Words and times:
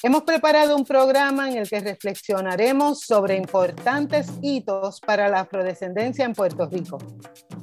Hemos 0.00 0.22
preparado 0.22 0.76
un 0.76 0.84
programa 0.84 1.50
en 1.50 1.56
el 1.56 1.68
que 1.68 1.80
reflexionaremos 1.80 3.00
sobre 3.00 3.34
importantes 3.34 4.30
hitos 4.40 5.00
para 5.00 5.28
la 5.28 5.40
afrodescendencia 5.40 6.24
en 6.24 6.34
Puerto 6.34 6.66
Rico. 6.66 6.98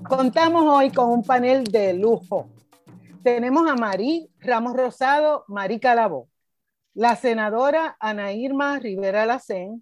Contamos 0.04 0.66
hoy 0.68 0.92
con 0.92 1.12
un 1.12 1.24
panel 1.24 1.64
de 1.64 1.94
lujo. 1.94 2.50
Tenemos 3.24 3.72
a 3.72 3.76
Marí 3.76 4.30
Ramos 4.40 4.76
Rosado, 4.76 5.46
Marí 5.48 5.80
Calabó, 5.80 6.28
la 6.94 7.16
senadora 7.16 7.96
Ana 8.02 8.34
Irma 8.34 8.80
Rivera 8.80 9.26
Lacén, 9.26 9.82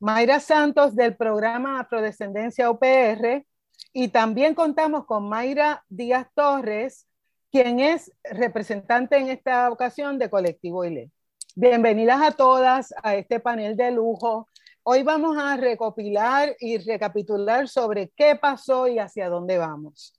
Mayra 0.00 0.38
Santos 0.38 0.94
del 0.94 1.16
programa 1.16 1.80
Afrodescendencia 1.80 2.70
UPR 2.70 3.46
y 3.94 4.08
también 4.08 4.54
contamos 4.54 5.06
con 5.06 5.30
Mayra 5.30 5.82
Díaz 5.88 6.26
Torres, 6.34 7.06
quien 7.50 7.80
es 7.80 8.12
representante 8.22 9.16
en 9.16 9.28
esta 9.30 9.70
ocasión 9.70 10.18
de 10.18 10.28
Colectivo 10.28 10.84
ILE. 10.84 11.10
Bienvenidas 11.56 12.22
a 12.22 12.30
todas 12.30 12.94
a 13.02 13.16
este 13.16 13.40
panel 13.40 13.76
de 13.76 13.90
lujo. 13.90 14.48
Hoy 14.84 15.02
vamos 15.02 15.36
a 15.36 15.56
recopilar 15.56 16.54
y 16.60 16.78
recapitular 16.78 17.68
sobre 17.68 18.10
qué 18.10 18.36
pasó 18.36 18.86
y 18.86 19.00
hacia 19.00 19.28
dónde 19.28 19.58
vamos. 19.58 20.14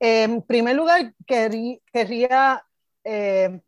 En 0.00 0.42
primer 0.42 0.74
lugar, 0.74 1.14
querría 1.26 2.66
eh, 3.04 3.60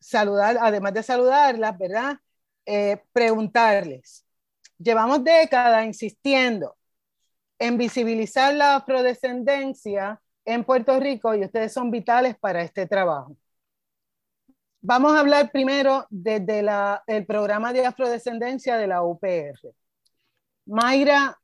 saludar, 0.00 0.58
además 0.60 0.94
de 0.94 1.02
saludarlas, 1.04 1.78
¿verdad? 1.78 2.18
Eh, 2.66 3.00
preguntarles. 3.12 4.26
Llevamos 4.76 5.22
décadas 5.22 5.86
insistiendo 5.86 6.76
en 7.60 7.78
visibilizar 7.78 8.54
la 8.54 8.76
afrodescendencia 8.76 10.20
en 10.44 10.64
Puerto 10.64 10.98
Rico 10.98 11.32
y 11.34 11.44
ustedes 11.44 11.72
son 11.72 11.92
vitales 11.92 12.36
para 12.36 12.62
este 12.62 12.86
trabajo. 12.86 13.36
Vamos 14.80 15.12
a 15.12 15.20
hablar 15.20 15.50
primero 15.50 16.06
desde 16.08 16.64
el 17.08 17.26
programa 17.26 17.72
de 17.72 17.84
afrodescendencia 17.84 18.76
de 18.76 18.86
la 18.86 19.02
UPR. 19.02 19.58
Mayra 20.66 21.36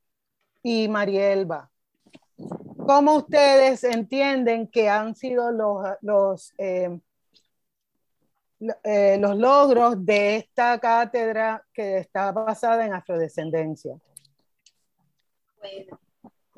y 0.63 0.87
Marielba, 0.87 1.69
¿cómo 2.87 3.17
ustedes 3.17 3.83
entienden 3.83 4.69
que 4.69 4.89
han 4.89 5.17
sido 5.17 5.51
los, 5.51 5.85
los, 6.03 6.55
eh, 6.59 7.01
eh, 8.85 9.19
los 9.19 9.37
logros 9.37 10.07
de 10.07 10.37
esta 10.37 10.79
cátedra 10.79 11.67
que 11.73 11.99
está 11.99 12.31
basada 12.31 12.87
en 12.87 12.95
afrodescendencia? 12.95 13.97
Bueno, 15.59 15.99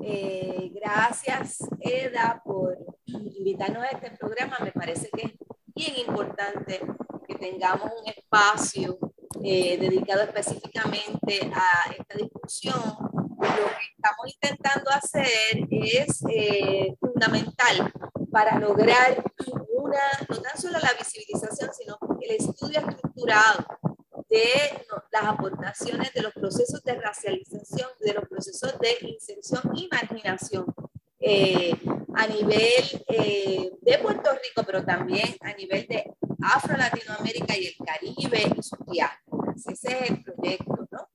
eh, 0.02 0.70
gracias 0.74 1.58
Eda 1.80 2.42
por 2.44 2.76
invitarnos 3.06 3.82
a 3.82 3.88
este 3.88 4.10
programa. 4.10 4.58
Me 4.62 4.72
parece 4.72 5.08
que 5.08 5.38
bien 5.76 5.94
importante 5.98 6.80
que 7.28 7.34
tengamos 7.34 7.90
un 8.00 8.08
espacio 8.08 8.98
eh, 9.44 9.76
dedicado 9.78 10.22
específicamente 10.22 11.50
a 11.54 11.92
esta 11.92 12.16
discusión. 12.16 12.80
Lo 13.38 13.66
que 13.66 13.86
estamos 13.94 14.26
intentando 14.26 14.90
hacer 14.90 15.68
es 15.70 16.24
eh, 16.30 16.96
fundamental 16.98 17.92
para 18.32 18.58
lograr 18.58 19.22
una, 19.74 20.00
no 20.28 20.40
tan 20.40 20.58
solo 20.58 20.78
la 20.78 20.94
visibilización, 20.98 21.70
sino 21.74 21.98
el 22.22 22.36
estudio 22.36 22.80
estructurado 22.80 23.66
de 24.30 24.86
las 25.12 25.24
aportaciones 25.24 26.12
de 26.14 26.22
los 26.22 26.32
procesos 26.32 26.82
de 26.82 26.94
racialización, 26.94 27.90
de 28.00 28.14
los 28.14 28.26
procesos 28.28 28.78
de 28.78 28.96
inserción 29.08 29.62
y 29.74 29.88
marginación 29.92 30.66
eh, 31.20 31.74
a 32.14 32.26
nivel 32.26 33.04
eh, 33.08 33.70
de 33.80 33.98
Puerto 33.98 34.30
Rico, 34.32 34.62
pero 34.66 34.84
también 34.84 35.36
a 35.40 35.52
nivel 35.54 35.86
de 35.86 36.04
Afro-Latinoamérica 36.42 37.56
y 37.56 37.66
el 37.66 37.74
Caribe 37.84 38.54
y 38.56 38.62
sus 38.62 38.78
diásporas. 38.86 39.66
Ese 39.66 39.92
es 39.92 40.10
el 40.10 40.22
proyecto, 40.22 40.88
¿no? 40.90 41.08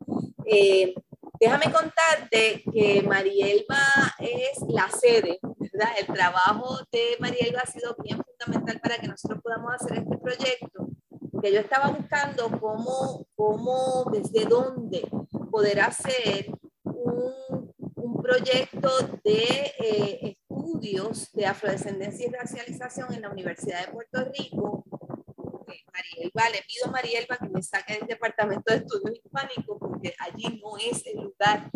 Eh, 0.45 0.93
déjame 1.39 1.71
contarte 1.71 2.63
que 2.71 3.03
Marielba 3.03 3.83
es 4.19 4.59
la 4.69 4.89
sede, 4.89 5.39
¿verdad? 5.57 5.89
El 5.99 6.07
trabajo 6.07 6.79
de 6.91 7.17
Marielba 7.19 7.61
ha 7.61 7.71
sido 7.71 7.95
bien 8.03 8.19
fundamental 8.23 8.79
para 8.81 8.97
que 8.97 9.07
nosotros 9.07 9.41
podamos 9.41 9.73
hacer 9.75 9.99
este 9.99 10.17
proyecto, 10.17 10.87
que 11.41 11.53
yo 11.53 11.59
estaba 11.59 11.89
buscando 11.89 12.49
cómo, 12.59 13.25
cómo 13.35 14.05
desde 14.11 14.45
dónde 14.45 15.07
poder 15.51 15.81
hacer 15.81 16.47
un 16.83 17.40
proyecto 18.21 18.89
de 19.23 19.73
eh, 19.79 20.37
estudios 20.37 21.31
de 21.33 21.45
afrodescendencia 21.45 22.27
y 22.27 22.31
racialización 22.31 23.13
en 23.13 23.21
la 23.21 23.29
Universidad 23.29 23.85
de 23.85 23.91
Puerto 23.91 24.31
Rico. 24.37 24.85
Marielba, 25.93 26.49
le 26.49 26.63
pido 26.67 26.87
a 26.87 26.91
Marielba 26.91 27.37
que 27.37 27.49
me 27.49 27.61
saque 27.61 27.93
del 27.93 28.07
Departamento 28.07 28.71
de 28.71 28.79
Estudios 28.79 29.19
Hispánicos 29.23 29.77
porque 29.79 30.13
allí 30.19 30.61
no 30.63 30.77
es 30.77 31.05
el 31.05 31.21
lugar 31.23 31.69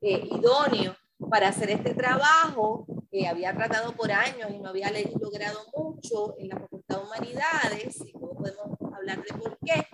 eh, 0.00 0.28
idóneo 0.30 0.96
para 1.30 1.48
hacer 1.48 1.70
este 1.70 1.94
trabajo. 1.94 2.86
había 3.28 3.54
tratado 3.54 3.92
por 3.92 4.12
años 4.12 4.50
y 4.50 4.58
no 4.58 4.68
había 4.68 4.92
logrado 5.20 5.60
mucho 5.74 6.36
en 6.38 6.48
la 6.48 6.60
Facultad 6.60 6.98
de 6.98 7.04
Humanidades, 7.04 7.96
y 8.06 8.12
no 8.12 8.28
podemos 8.30 8.78
hablar 8.94 9.22
de 9.22 9.38
por 9.38 9.58
qué. 9.64 9.86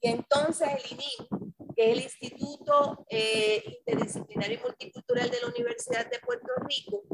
Y 0.00 0.08
entonces 0.08 0.68
el 0.68 0.92
INIM 0.92 1.39
que 1.80 1.92
es 1.92 1.96
el 1.96 2.02
Instituto 2.02 3.06
eh, 3.08 3.62
Interdisciplinario 3.78 4.58
y 4.58 4.62
Multicultural 4.62 5.30
de 5.30 5.40
la 5.40 5.46
Universidad 5.46 6.10
de 6.10 6.18
Puerto 6.18 6.48
Rico, 6.68 7.04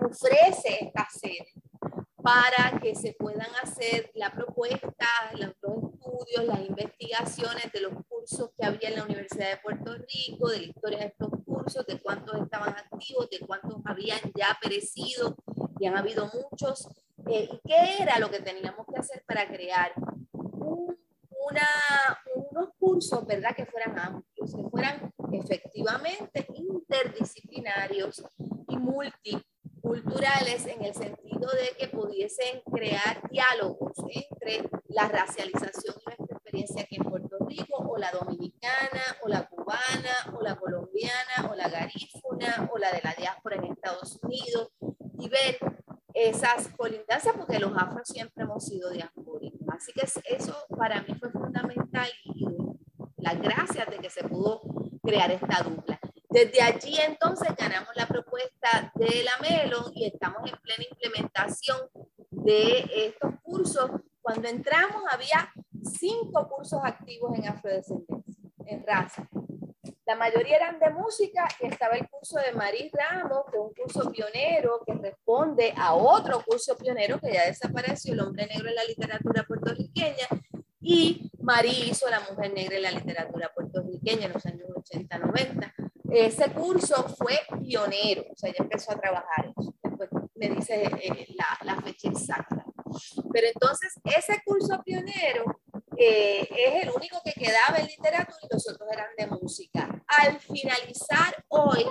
ofrece 0.00 0.84
esta 0.84 1.08
sede 1.10 1.52
para 2.22 2.78
que 2.80 2.94
se 2.94 3.16
puedan 3.18 3.48
hacer 3.60 4.12
la 4.14 4.30
propuesta, 4.30 5.08
los 5.32 5.50
estudios, 5.50 6.44
las 6.46 6.60
investigaciones 6.60 7.72
de 7.72 7.80
los 7.80 7.94
cursos 8.08 8.50
que 8.56 8.64
había 8.64 8.90
en 8.90 8.96
la 8.96 9.04
Universidad 9.04 9.50
de 9.50 9.56
Puerto 9.56 9.96
Rico, 9.96 10.50
de 10.50 10.60
la 10.60 10.66
historia 10.66 10.98
de 10.98 11.06
estos 11.06 11.30
cursos, 11.44 11.84
de 11.86 12.00
cuántos 12.00 12.40
estaban 12.40 12.76
activos, 12.76 13.28
de 13.28 13.40
cuántos 13.40 13.80
habían 13.86 14.20
ya 14.36 14.56
perecido, 14.62 15.36
y 15.80 15.86
han 15.86 15.96
habido 15.96 16.30
muchos, 16.32 16.88
eh, 17.28 17.48
y 17.52 17.60
qué 17.66 18.02
era 18.02 18.20
lo 18.20 18.30
que 18.30 18.38
teníamos 18.38 18.86
que 18.86 19.00
hacer 19.00 19.24
para 19.26 19.48
crear 19.48 19.92
un 20.32 20.96
unos 22.34 22.68
cursos, 22.78 23.26
¿verdad? 23.26 23.54
Que 23.54 23.66
fueran 23.66 23.98
amplios, 23.98 24.54
que 24.54 24.62
fueran 24.70 25.12
efectivamente 25.32 26.46
interdisciplinarios 26.54 28.24
y 28.68 28.76
multiculturales 28.76 30.66
en 30.66 30.84
el 30.84 30.94
sentido 30.94 31.48
de 31.52 31.76
que 31.78 31.88
pudiesen 31.88 32.62
crear 32.72 33.28
diálogos 33.30 33.96
entre 34.08 34.68
la 34.88 35.08
racialización 35.08 35.94
y 36.00 36.04
nuestra 36.04 36.36
experiencia 36.36 36.82
aquí 36.82 36.96
en 36.96 37.04
Puerto 37.04 37.36
Rico, 37.46 37.76
o 37.76 37.96
la 37.96 38.10
dominicana, 38.10 39.02
o 39.22 39.28
la 39.28 39.46
cubana, 39.48 40.36
o 40.36 40.42
la 40.42 40.56
colombiana, 40.56 41.50
o 41.50 41.54
la 41.54 41.68
garífuna, 41.68 42.68
o 42.72 42.78
la 42.78 42.92
de 42.92 43.00
la 43.02 43.14
diáspora 43.14 43.56
en 43.56 43.64
Estados 43.64 44.18
Unidos, 44.22 44.70
y 45.18 45.28
ver 45.28 45.58
esas 46.14 46.68
colindancias, 46.68 47.34
porque 47.36 47.58
los 47.58 47.72
afros 47.76 48.08
siempre 48.08 48.44
hemos 48.44 48.64
sido 48.64 48.90
diaspóricos. 48.90 49.55
Así 49.76 49.92
que 49.92 50.06
eso 50.34 50.56
para 50.76 51.02
mí 51.02 51.14
fue 51.20 51.30
fundamental 51.30 52.08
y 52.24 52.46
las 53.18 53.40
gracias 53.40 53.88
de 53.90 53.98
que 53.98 54.08
se 54.08 54.24
pudo 54.24 54.62
crear 55.02 55.30
esta 55.30 55.62
dupla. 55.62 56.00
Desde 56.30 56.62
allí 56.62 56.96
entonces 57.06 57.54
ganamos 57.56 57.90
la 57.94 58.06
propuesta 58.06 58.90
de 58.94 59.22
la 59.22 59.32
Melon 59.40 59.92
y 59.94 60.06
estamos 60.06 60.40
en 60.50 60.56
plena 60.62 60.84
implementación 60.90 61.78
de 62.30 62.88
estos 62.94 63.32
cursos. 63.42 63.90
Cuando 64.22 64.48
entramos 64.48 65.02
había 65.10 65.52
cinco 65.82 66.48
cursos 66.48 66.80
activos 66.82 67.36
en 67.38 67.48
afrodescendencia, 67.48 68.50
en 68.66 68.86
raza. 68.86 69.28
La 70.06 70.14
mayoría 70.14 70.56
eran 70.56 70.78
de 70.78 70.90
música 70.90 71.48
y 71.60 71.66
estaba 71.66 71.96
el 71.96 72.08
curso 72.08 72.38
de 72.38 72.52
Maris 72.52 72.92
Ramos, 72.92 73.44
que 73.50 73.56
es 73.56 73.62
un 73.62 73.74
curso 73.74 74.12
pionero 74.12 74.80
que 74.86 74.94
responde 74.94 75.74
a 75.76 75.94
otro 75.94 76.44
curso 76.46 76.76
pionero 76.76 77.18
que 77.18 77.32
ya 77.32 77.46
desapareció, 77.46 78.12
El 78.12 78.20
hombre 78.20 78.46
negro 78.46 78.68
en 78.68 78.76
la 78.76 78.84
literatura 78.84 79.42
puertorriqueña, 79.42 80.28
y 80.80 81.32
Marí 81.40 81.88
hizo 81.90 82.08
La 82.08 82.20
mujer 82.20 82.52
negra 82.52 82.76
en 82.76 82.82
la 82.82 82.92
literatura 82.92 83.50
puertorriqueña 83.52 84.26
en 84.26 84.32
los 84.32 84.46
años 84.46 84.68
80-90. 84.68 85.74
Ese 86.12 86.52
curso 86.52 87.08
fue 87.08 87.40
pionero, 87.60 88.26
o 88.30 88.36
sea, 88.36 88.52
ya 88.52 88.62
empezó 88.62 88.92
a 88.92 89.00
trabajar. 89.00 89.52
Después 89.82 90.08
me 90.36 90.50
dice 90.50 90.84
eh, 90.84 91.26
la, 91.34 91.74
la 91.74 91.82
fecha 91.82 92.08
exacta. 92.10 92.64
Pero 93.32 93.48
entonces, 93.48 93.92
ese 94.04 94.40
curso 94.44 94.80
pionero 94.84 95.60
eh, 95.98 96.48
es 96.50 96.82
el 96.84 96.90
único 96.90 97.20
que 97.24 97.32
quedaba 97.32 97.78
en 97.78 97.86
literatura 97.86 98.38
y 98.42 98.54
los 98.54 98.68
otros 98.68 98.88
eran 98.92 99.08
de 99.16 99.26
música. 99.26 100.04
Al 100.06 100.38
finalizar 100.40 101.44
hoy, 101.48 101.84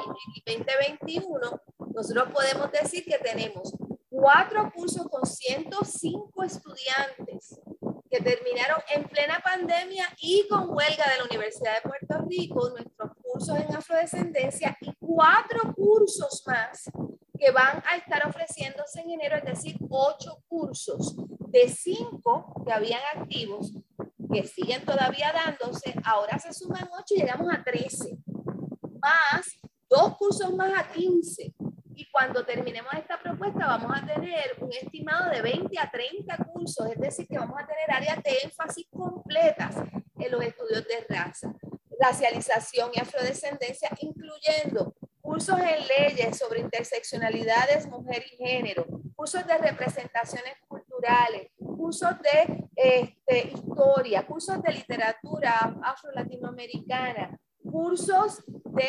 en 0.46 0.60
2021, 0.60 1.62
nosotros 1.94 2.34
podemos 2.34 2.72
decir 2.72 3.06
que 3.06 3.18
tenemos 3.18 3.74
cuatro 4.10 4.72
cursos 4.74 5.08
con 5.10 5.26
105 5.26 6.44
estudiantes 6.44 7.60
que 8.10 8.22
terminaron 8.22 8.82
en 8.94 9.04
plena 9.06 9.42
pandemia 9.44 10.08
y 10.22 10.48
con 10.48 10.70
huelga 10.70 11.10
de 11.12 11.18
la 11.18 11.26
Universidad 11.26 11.76
de 11.76 11.90
Puerto 11.90 12.26
Rico, 12.30 12.70
nuestros 12.70 13.12
cursos 13.22 13.58
en 13.60 13.76
afrodescendencia 13.76 14.78
y 14.82 14.94
cuatro 15.00 15.74
cursos 15.76 16.44
más 16.46 16.90
que 17.38 17.52
van 17.52 17.84
a 17.86 17.98
estar 17.98 18.26
ofreciéndose 18.28 19.02
en 19.02 19.12
enero, 19.12 19.36
es 19.38 19.44
decir, 19.44 19.76
ocho 19.90 20.42
cursos 20.48 21.16
de 21.40 21.68
cinco 21.68 22.64
que 22.66 22.72
habían 22.72 23.02
activos 23.16 23.74
que 24.36 24.46
siguen 24.46 24.84
todavía 24.84 25.32
dándose, 25.32 25.96
ahora 26.04 26.38
se 26.38 26.54
suman 26.54 26.90
8 26.92 27.06
y 27.12 27.20
llegamos 27.22 27.54
a 27.54 27.64
13, 27.64 28.18
más 29.02 29.46
dos 29.90 30.18
cursos 30.18 30.54
más 30.54 30.78
a 30.78 30.92
15. 30.92 31.54
Y 31.96 32.12
cuando 32.12 32.46
terminemos 32.46 32.92
esta 32.96 33.18
propuesta 33.18 33.66
vamos 33.66 33.94
a 33.96 34.06
tener 34.06 34.58
un 34.60 34.74
estimado 34.74 35.32
de 35.32 35.42
20 35.42 35.80
a 35.80 35.90
30 35.90 36.38
cursos, 36.52 36.86
es 36.92 37.00
decir, 37.00 37.26
que 37.28 37.38
vamos 37.38 37.56
a 37.58 37.66
tener 37.66 37.90
áreas 37.90 38.22
de 38.24 38.38
énfasis 38.44 38.88
completas 38.92 39.76
en 40.20 40.32
los 40.32 40.44
estudios 40.44 40.86
de 40.86 41.06
raza, 41.08 41.54
racialización 41.98 42.92
y 42.94 43.00
afrodescendencia, 43.00 43.90
incluyendo 44.02 44.96
cursos 45.22 45.60
en 45.62 45.88
leyes 45.88 46.38
sobre 46.38 46.60
interseccionalidades, 46.60 47.88
mujer 47.88 48.26
y 48.34 48.36
género, 48.36 48.86
cursos 49.16 49.48
de 49.48 49.58
representaciones 49.60 50.56
culturales, 50.68 51.52
cursos 51.76 52.12
de 52.22 52.68
este, 52.76 53.52
historia, 53.54 54.26
cursos 54.26 54.62
de 54.62 54.74
literatura 54.74 55.76
afro-latinoamericana, 55.84 57.38
cursos 57.64 58.44
de 58.48 58.88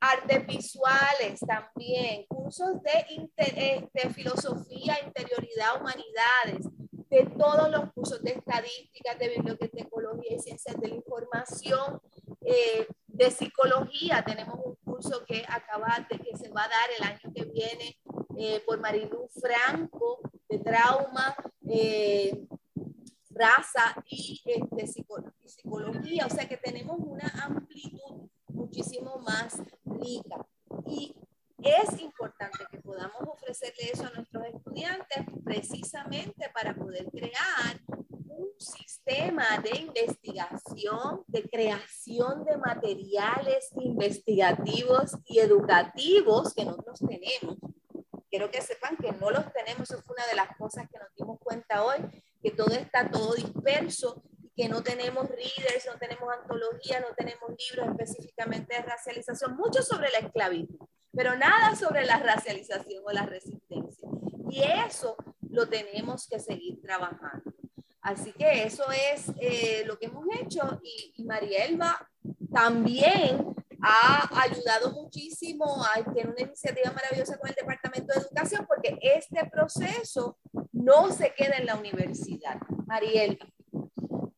artes, 0.00 0.36
eh, 0.36 0.46
visuales. 0.46 1.40
también, 1.40 2.26
cursos 2.28 2.82
de, 2.82 3.30
este, 3.36 4.10
filosofía, 4.10 4.98
interioridad, 5.04 5.80
humanidades, 5.80 6.66
de 7.10 7.26
todos 7.36 7.70
los 7.70 7.92
cursos 7.92 8.22
de 8.22 8.32
estadísticas, 8.32 9.18
de 9.18 9.28
bibliotecología 9.30 10.36
y 10.36 10.38
ciencias 10.38 10.76
de 10.80 10.88
la 10.88 10.94
información, 10.94 12.00
eh, 12.42 12.86
de 13.08 13.30
psicología. 13.30 14.22
Tenemos 14.24 14.58
un 14.64 14.76
curso 14.84 15.24
que 15.26 15.44
acaba 15.48 16.06
de, 16.08 16.18
que 16.18 16.36
se 16.36 16.50
va 16.50 16.64
a 16.64 16.68
dar 16.68 16.88
el 16.96 17.04
año 17.04 17.32
que 17.34 17.44
viene 17.44 17.98
eh, 18.38 18.62
por 18.64 18.78
Marilu 18.78 19.28
Franco, 19.40 20.20
de 20.50 20.58
trauma, 20.58 21.34
eh, 21.68 22.46
raza 23.30 24.02
y, 24.08 24.40
este, 24.44 24.86
psicología. 25.46 26.26
O 26.26 26.30
sea 26.30 26.48
que 26.48 26.56
tenemos 26.56 26.98
una 26.98 27.28
amplitud 27.44 28.28
muchísimo 28.48 29.18
más 29.18 29.62
rica. 29.84 30.46
Y 30.86 31.14
es 31.58 32.00
importante 32.00 32.64
que 32.70 32.80
podamos 32.80 33.22
ofrecerle 33.22 33.90
eso 33.92 34.06
a 34.06 34.10
nuestros 34.10 34.44
estudiantes 34.46 35.24
precisamente 35.44 36.50
para 36.52 36.74
poder 36.74 37.06
crear 37.10 37.80
un 38.26 38.48
sistema 38.58 39.44
de 39.62 39.78
investigación, 39.78 41.22
de 41.26 41.42
creación 41.48 42.44
de 42.44 42.56
materiales 42.56 43.68
investigativos 43.76 45.12
y 45.26 45.38
educativos 45.38 46.54
que 46.54 46.64
nosotros 46.64 46.98
tenemos. 47.00 47.58
Quiero 48.30 48.50
que 48.50 48.62
sepan 48.62 48.96
que 48.96 49.12
no 49.12 49.30
los 49.30 49.52
tenemos, 49.52 49.90
eso 49.90 50.02
fue 50.02 50.14
una 50.16 50.26
de 50.26 50.36
las 50.36 50.56
cosas 50.56 50.88
que 50.90 50.98
nos 50.98 51.12
dimos 51.16 51.38
cuenta 51.40 51.84
hoy, 51.84 51.98
que 52.42 52.52
todo 52.52 52.72
está 52.74 53.10
todo 53.10 53.34
disperso 53.34 54.22
que 54.56 54.68
no 54.68 54.82
tenemos 54.82 55.26
readers, 55.28 55.86
no 55.86 55.98
tenemos 55.98 56.28
antología, 56.32 57.00
no 57.00 57.14
tenemos 57.16 57.50
libros 57.50 57.88
específicamente 57.88 58.74
de 58.74 58.82
racialización, 58.82 59.56
mucho 59.56 59.82
sobre 59.82 60.10
la 60.10 60.18
esclavitud, 60.18 60.86
pero 61.12 61.34
nada 61.36 61.74
sobre 61.74 62.04
la 62.04 62.18
racialización 62.18 63.02
o 63.06 63.10
la 63.10 63.24
resistencia. 63.24 64.08
Y 64.50 64.62
eso 64.62 65.16
lo 65.48 65.66
tenemos 65.68 66.28
que 66.28 66.38
seguir 66.38 66.80
trabajando. 66.82 67.54
Así 68.02 68.32
que 68.32 68.64
eso 68.64 68.84
es 68.90 69.30
eh, 69.40 69.84
lo 69.86 69.98
que 69.98 70.06
hemos 70.06 70.26
hecho 70.40 70.80
y, 70.82 71.14
y 71.16 71.24
María 71.24 71.64
Elba 71.64 72.10
también 72.52 73.54
ha 73.82 74.28
ayudado 74.42 74.92
muchísimo, 74.92 75.84
a, 75.84 76.02
tiene 76.12 76.30
una 76.30 76.42
iniciativa 76.42 76.92
maravillosa 76.92 77.38
con 77.38 77.48
el 77.48 77.54
Departamento 77.54 78.12
de 78.14 78.20
Educación 78.20 78.66
porque 78.66 78.98
este 79.00 79.48
proceso 79.50 80.38
no 80.72 81.12
se 81.12 81.34
queda 81.34 81.56
en 81.58 81.66
la 81.66 81.76
universidad. 81.76 82.60
Mariel. 82.86 83.38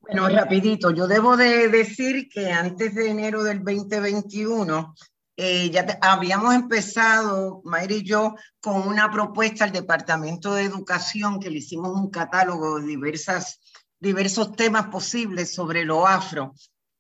Bueno, 0.00 0.28
rapidito, 0.28 0.90
yo 0.90 1.06
debo 1.06 1.36
de 1.36 1.68
decir 1.68 2.28
que 2.28 2.50
antes 2.50 2.94
de 2.94 3.08
enero 3.08 3.42
del 3.42 3.64
2021 3.64 4.94
eh, 5.36 5.70
ya 5.70 5.98
habíamos 6.02 6.54
empezado, 6.54 7.62
Mayra 7.64 7.94
y 7.94 8.02
yo, 8.02 8.34
con 8.60 8.86
una 8.86 9.10
propuesta 9.10 9.64
al 9.64 9.72
Departamento 9.72 10.54
de 10.54 10.64
Educación 10.64 11.40
que 11.40 11.50
le 11.50 11.58
hicimos 11.58 11.96
un 11.96 12.10
catálogo 12.10 12.78
de 12.78 12.86
diversas, 12.86 13.58
diversos 13.98 14.52
temas 14.52 14.88
posibles 14.88 15.54
sobre 15.54 15.84
lo 15.84 16.06
afro. 16.06 16.52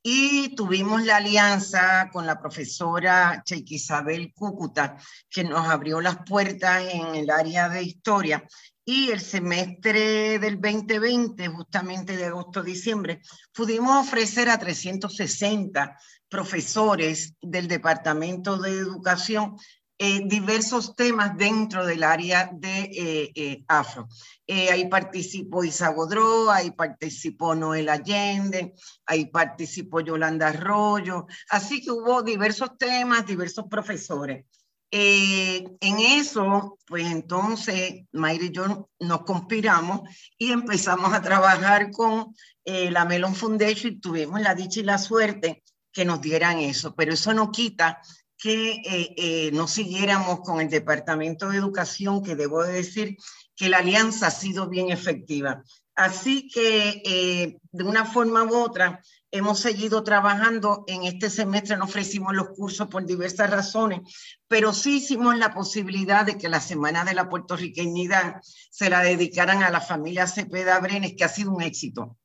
Y 0.02 0.56
tuvimos 0.56 1.04
la 1.04 1.18
alianza 1.18 2.10
con 2.12 2.26
la 2.26 2.40
profesora 2.40 3.42
Cheikh 3.44 3.70
Isabel 3.70 4.32
Cúcuta, 4.34 4.96
que 5.30 5.44
nos 5.44 5.68
abrió 5.68 6.00
las 6.00 6.24
puertas 6.24 6.82
en 6.92 7.14
el 7.14 7.30
área 7.30 7.68
de 7.68 7.84
historia. 7.84 8.44
Y 8.84 9.10
el 9.10 9.20
semestre 9.20 10.40
del 10.40 10.60
2020, 10.60 11.46
justamente 11.46 12.16
de 12.16 12.24
agosto 12.24 12.60
a 12.60 12.64
diciembre, 12.64 13.20
pudimos 13.54 14.08
ofrecer 14.08 14.50
a 14.50 14.58
360 14.58 15.96
profesores 16.28 17.34
del 17.40 17.68
Departamento 17.68 18.56
de 18.58 18.70
Educación 18.70 19.56
eh, 20.04 20.20
diversos 20.24 20.96
temas 20.96 21.36
dentro 21.36 21.86
del 21.86 22.02
área 22.02 22.50
de 22.52 22.90
eh, 22.92 23.32
eh, 23.36 23.64
afro. 23.68 24.08
ahí 24.48 24.88
participó 24.88 25.62
Isa 25.62 25.90
Godró, 25.90 26.50
ahí 26.50 26.72
participó 26.72 27.54
Noel 27.54 27.88
Allende, 27.88 28.74
ahí 29.06 29.26
participó 29.26 30.00
Yolanda 30.00 30.48
Arroyo, 30.48 31.28
así 31.50 31.80
que 31.80 31.92
hubo 31.92 32.20
diversos 32.20 32.76
temas, 32.76 33.24
diversos 33.24 33.66
profesores. 33.70 34.44
en 34.90 35.98
eso, 36.00 36.78
pues 36.84 37.06
entonces 37.06 38.02
Mayra 38.10 38.46
y 38.46 38.50
yo 38.50 38.90
nos 38.98 39.22
conspiramos 39.22 40.00
y 40.36 40.50
empezamos 40.50 41.12
a 41.12 41.22
trabajar 41.22 41.92
con 41.92 42.34
la 42.64 43.04
Melon 43.04 43.36
Foundation 43.36 43.92
y 43.92 44.00
tuvimos 44.00 44.40
la 44.40 44.56
dicha 44.56 44.80
y 44.80 44.82
la 44.82 44.98
suerte 44.98 45.62
que 45.92 46.04
nos 46.04 46.20
dieran 46.20 46.58
eso, 46.58 46.94
pero 46.96 47.12
eso 47.12 47.32
no 47.34 47.52
quita 47.52 48.00
que 48.42 48.72
eh, 48.84 49.14
eh, 49.16 49.50
no 49.52 49.68
siguiéramos 49.68 50.40
con 50.40 50.60
el 50.60 50.68
Departamento 50.68 51.48
de 51.48 51.58
Educación, 51.58 52.24
que 52.24 52.34
debo 52.34 52.64
de 52.64 52.72
decir 52.72 53.16
que 53.54 53.68
la 53.68 53.78
alianza 53.78 54.26
ha 54.26 54.30
sido 54.32 54.68
bien 54.68 54.90
efectiva. 54.90 55.62
Así 55.94 56.48
que 56.48 57.02
eh, 57.04 57.58
de 57.70 57.84
una 57.84 58.04
forma 58.04 58.42
u 58.42 58.56
otra 58.56 59.00
hemos 59.30 59.60
seguido 59.60 60.02
trabajando. 60.02 60.82
En 60.88 61.04
este 61.04 61.30
semestre 61.30 61.76
no 61.76 61.84
ofrecimos 61.84 62.34
los 62.34 62.48
cursos 62.48 62.88
por 62.88 63.06
diversas 63.06 63.48
razones, 63.48 64.00
pero 64.48 64.72
sí 64.72 64.96
hicimos 64.96 65.38
la 65.38 65.54
posibilidad 65.54 66.26
de 66.26 66.36
que 66.36 66.48
la 66.48 66.60
Semana 66.60 67.04
de 67.04 67.14
la 67.14 67.28
Puertorriqueñidad 67.28 68.40
se 68.42 68.90
la 68.90 69.02
dedicaran 69.02 69.62
a 69.62 69.70
la 69.70 69.80
familia 69.80 70.26
Cepeda 70.26 70.80
Brenes, 70.80 71.14
que 71.16 71.24
ha 71.24 71.28
sido 71.28 71.52
un 71.52 71.62
éxito 71.62 72.16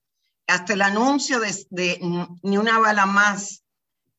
hasta 0.48 0.74
el 0.74 0.82
anuncio 0.82 1.40
de, 1.40 2.00
Ni 2.42 2.58
una 2.58 2.80
bala 2.80 3.06
más 3.06 3.64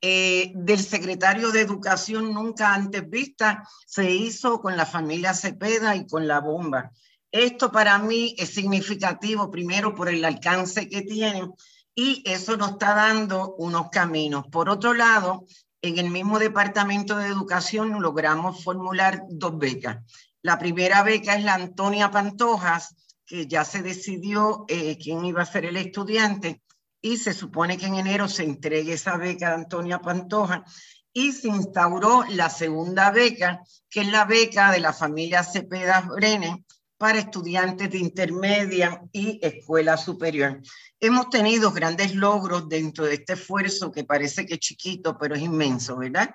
eh, 0.01 0.53
del 0.55 0.79
secretario 0.79 1.51
de 1.51 1.61
Educación 1.61 2.33
nunca 2.33 2.75
antes 2.75 3.09
vista 3.09 3.69
se 3.87 4.11
hizo 4.11 4.61
con 4.61 4.77
la 4.77 4.87
familia 4.87 5.35
Cepeda 5.35 5.97
y 5.97 6.07
con 6.07 6.29
la 6.29 6.41
bomba. 6.41 6.93
Esto 7.33 7.71
para 7.71 7.99
mí 7.99 8.35
es 8.39 8.51
significativo, 8.51 9.51
primero 9.51 9.95
por 9.95 10.09
el 10.09 10.25
alcance 10.25 10.89
que 10.89 11.03
tiene 11.03 11.49
y 11.95 12.23
eso 12.25 12.57
nos 12.57 12.71
está 12.73 12.95
dando 12.95 13.55
unos 13.57 13.91
caminos. 13.91 14.47
Por 14.53 14.69
otro 14.69 14.95
lado, 14.95 15.45
en 15.83 15.99
el 15.99 16.11
mismo 16.11 16.39
Departamento 16.39 17.17
de 17.17 17.27
Educación 17.27 18.01
logramos 18.01 18.63
formular 18.63 19.23
dos 19.29 19.59
becas. 19.59 19.99
La 20.43 20.59
primera 20.59 21.03
beca 21.03 21.35
es 21.35 21.43
la 21.43 21.55
Antonia 21.55 22.11
Pantojas, 22.11 22.95
que 23.27 23.47
ya 23.47 23.65
se 23.65 23.83
decidió 23.83 24.65
eh, 24.69 24.97
quién 24.97 25.25
iba 25.25 25.43
a 25.43 25.47
ser 25.47 25.65
el 25.67 25.77
estudiante, 25.77 26.63
y 27.01 27.17
se 27.17 27.33
supone 27.33 27.77
que 27.77 27.87
en 27.87 27.95
enero 27.97 28.29
se 28.29 28.45
entregue 28.45 28.95
esa 28.95 29.17
beca 29.17 29.49
de 29.49 29.55
Antonia 29.55 30.01
Pantoja 30.01 30.65
y 31.13 31.33
se 31.33 31.49
instauró 31.49 32.25
la 32.31 32.51
segunda 32.51 33.11
beca, 33.11 33.63
que 33.91 34.03
es 34.03 34.09
la 34.09 34.25
beca 34.25 34.71
de 34.73 34.81
la 34.81 34.93
familia 34.93 35.43
Cepeda 35.43 36.01
Brenes 36.03 36.57
para 36.97 37.21
estudiantes 37.21 37.91
de 37.91 37.99
intermedia 37.99 39.01
y 39.13 39.39
escuela 39.41 39.97
superior. 39.97 40.61
Hemos 41.01 41.31
tenido 41.31 41.71
grandes 41.71 42.15
logros 42.15 42.69
dentro 42.69 43.05
de 43.05 43.15
este 43.15 43.35
esfuerzo 43.35 43.93
que 43.93 44.05
parece 44.05 44.45
que 44.45 44.55
es 44.55 44.61
chiquito, 44.61 45.17
pero 45.17 45.37
es 45.37 45.43
inmenso, 45.43 45.97
¿verdad? 45.97 46.35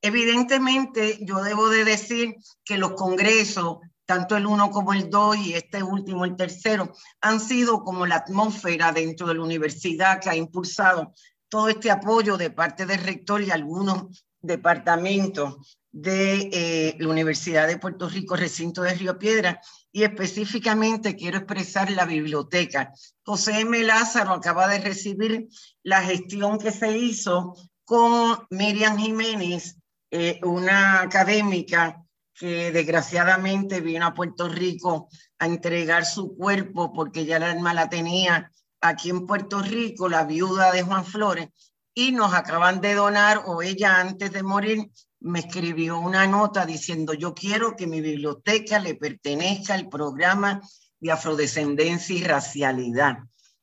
Evidentemente, 0.00 1.18
yo 1.22 1.42
debo 1.42 1.68
de 1.68 1.84
decir 1.84 2.36
que 2.64 2.78
los 2.78 2.92
congresos, 2.92 3.78
tanto 4.06 4.36
el 4.36 4.46
uno 4.46 4.70
como 4.70 4.92
el 4.92 5.10
dos 5.10 5.36
y 5.36 5.54
este 5.54 5.82
último, 5.82 6.24
el 6.24 6.36
tercero, 6.36 6.92
han 7.20 7.40
sido 7.40 7.82
como 7.82 8.06
la 8.06 8.16
atmósfera 8.16 8.92
dentro 8.92 9.26
de 9.26 9.34
la 9.34 9.42
universidad 9.42 10.20
que 10.20 10.30
ha 10.30 10.36
impulsado 10.36 11.12
todo 11.48 11.68
este 11.68 11.90
apoyo 11.90 12.36
de 12.36 12.50
parte 12.50 12.86
del 12.86 13.02
rector 13.02 13.42
y 13.42 13.50
algunos 13.50 14.24
departamentos 14.40 15.78
de 15.90 16.50
eh, 16.52 16.96
la 16.98 17.08
Universidad 17.08 17.68
de 17.68 17.78
Puerto 17.78 18.08
Rico, 18.08 18.34
recinto 18.34 18.82
de 18.82 18.94
Río 18.94 19.16
Piedra, 19.16 19.60
y 19.92 20.02
específicamente 20.02 21.14
quiero 21.14 21.38
expresar 21.38 21.90
la 21.92 22.04
biblioteca. 22.04 22.92
José 23.24 23.60
M. 23.60 23.80
Lázaro 23.84 24.32
acaba 24.32 24.66
de 24.66 24.80
recibir 24.80 25.46
la 25.84 26.02
gestión 26.02 26.58
que 26.58 26.72
se 26.72 26.98
hizo 26.98 27.54
con 27.84 28.44
Miriam 28.50 28.98
Jiménez, 28.98 29.76
eh, 30.10 30.40
una 30.42 31.00
académica 31.00 32.03
que 32.38 32.72
desgraciadamente 32.72 33.80
vino 33.80 34.06
a 34.06 34.14
Puerto 34.14 34.48
Rico 34.48 35.08
a 35.38 35.46
entregar 35.46 36.04
su 36.04 36.36
cuerpo 36.36 36.92
porque 36.92 37.24
ya 37.24 37.38
la 37.38 37.50
alma 37.50 37.74
la 37.74 37.88
tenía 37.88 38.50
aquí 38.80 39.10
en 39.10 39.26
Puerto 39.26 39.62
Rico, 39.62 40.08
la 40.08 40.24
viuda 40.24 40.72
de 40.72 40.82
Juan 40.82 41.04
Flores, 41.04 41.48
y 41.94 42.12
nos 42.12 42.34
acaban 42.34 42.80
de 42.80 42.94
donar, 42.94 43.42
o 43.46 43.62
ella 43.62 44.00
antes 44.00 44.32
de 44.32 44.42
morir 44.42 44.90
me 45.20 45.38
escribió 45.38 45.98
una 45.98 46.26
nota 46.26 46.66
diciendo, 46.66 47.14
yo 47.14 47.34
quiero 47.34 47.76
que 47.76 47.86
mi 47.86 48.00
biblioteca 48.02 48.78
le 48.78 48.94
pertenezca 48.94 49.72
al 49.72 49.88
programa 49.88 50.60
de 51.00 51.12
afrodescendencia 51.12 52.14
y 52.14 52.24
racialidad. 52.24 53.18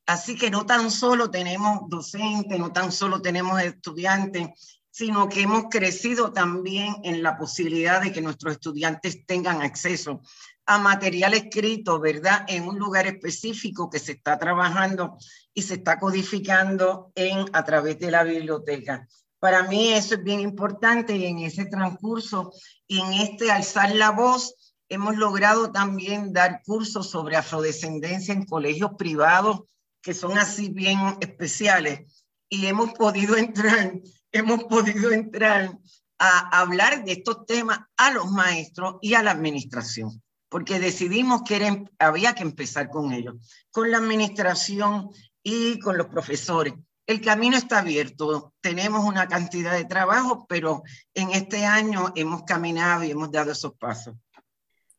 Así 0.07 0.35
que 0.35 0.49
no 0.49 0.65
tan 0.65 0.89
solo 0.89 1.29
tenemos 1.29 1.81
docentes, 1.87 2.57
no 2.57 2.71
tan 2.71 2.91
solo 2.91 3.21
tenemos 3.21 3.61
estudiantes, 3.61 4.80
sino 4.91 5.29
que 5.29 5.41
hemos 5.41 5.65
crecido 5.69 6.33
también 6.33 6.95
en 7.03 7.23
la 7.23 7.37
posibilidad 7.37 8.01
de 8.01 8.11
que 8.11 8.21
nuestros 8.21 8.53
estudiantes 8.53 9.25
tengan 9.25 9.61
acceso 9.61 10.21
a 10.65 10.77
material 10.77 11.33
escrito, 11.33 11.99
¿verdad? 11.99 12.45
En 12.47 12.67
un 12.67 12.77
lugar 12.77 13.07
específico 13.07 13.89
que 13.89 13.99
se 13.99 14.13
está 14.13 14.37
trabajando 14.37 15.17
y 15.53 15.63
se 15.63 15.75
está 15.75 15.99
codificando 15.99 17.11
en, 17.15 17.45
a 17.53 17.63
través 17.63 17.99
de 17.99 18.11
la 18.11 18.23
biblioteca. 18.23 19.07
Para 19.39 19.63
mí 19.63 19.91
eso 19.91 20.15
es 20.15 20.23
bien 20.23 20.39
importante 20.39 21.15
y 21.15 21.25
en 21.25 21.39
ese 21.39 21.65
transcurso 21.65 22.53
y 22.87 22.99
en 22.99 23.13
este 23.13 23.51
alzar 23.51 23.95
la 23.95 24.11
voz 24.11 24.75
hemos 24.87 25.15
logrado 25.15 25.71
también 25.71 26.31
dar 26.31 26.61
cursos 26.63 27.09
sobre 27.09 27.37
afrodescendencia 27.37 28.33
en 28.33 28.45
colegios 28.45 28.91
privados 28.97 29.61
que 30.01 30.13
son 30.13 30.37
así 30.37 30.69
bien 30.69 30.99
especiales 31.21 32.27
y 32.49 32.67
hemos 32.67 32.91
podido 32.93 33.35
entrar, 33.37 33.93
hemos 34.31 34.63
podido 34.65 35.11
entrar 35.11 35.77
a 36.19 36.61
hablar 36.61 37.03
de 37.03 37.13
estos 37.13 37.45
temas 37.45 37.79
a 37.97 38.11
los 38.11 38.29
maestros 38.29 38.95
y 39.01 39.15
a 39.15 39.23
la 39.23 39.31
administración, 39.31 40.21
porque 40.49 40.79
decidimos 40.79 41.41
que 41.43 41.85
había 41.99 42.33
que 42.33 42.43
empezar 42.43 42.89
con 42.89 43.11
ellos, 43.11 43.35
con 43.71 43.89
la 43.89 43.97
administración 43.97 45.09
y 45.43 45.79
con 45.79 45.97
los 45.97 46.07
profesores 46.07 46.73
el 47.11 47.21
camino 47.21 47.57
está 47.57 47.79
abierto. 47.79 48.53
Tenemos 48.61 49.03
una 49.03 49.27
cantidad 49.27 49.73
de 49.73 49.85
trabajo, 49.85 50.45
pero 50.47 50.83
en 51.13 51.31
este 51.31 51.65
año 51.65 52.13
hemos 52.15 52.43
caminado 52.43 53.03
y 53.03 53.11
hemos 53.11 53.31
dado 53.31 53.51
esos 53.51 53.73
pasos. 53.73 54.15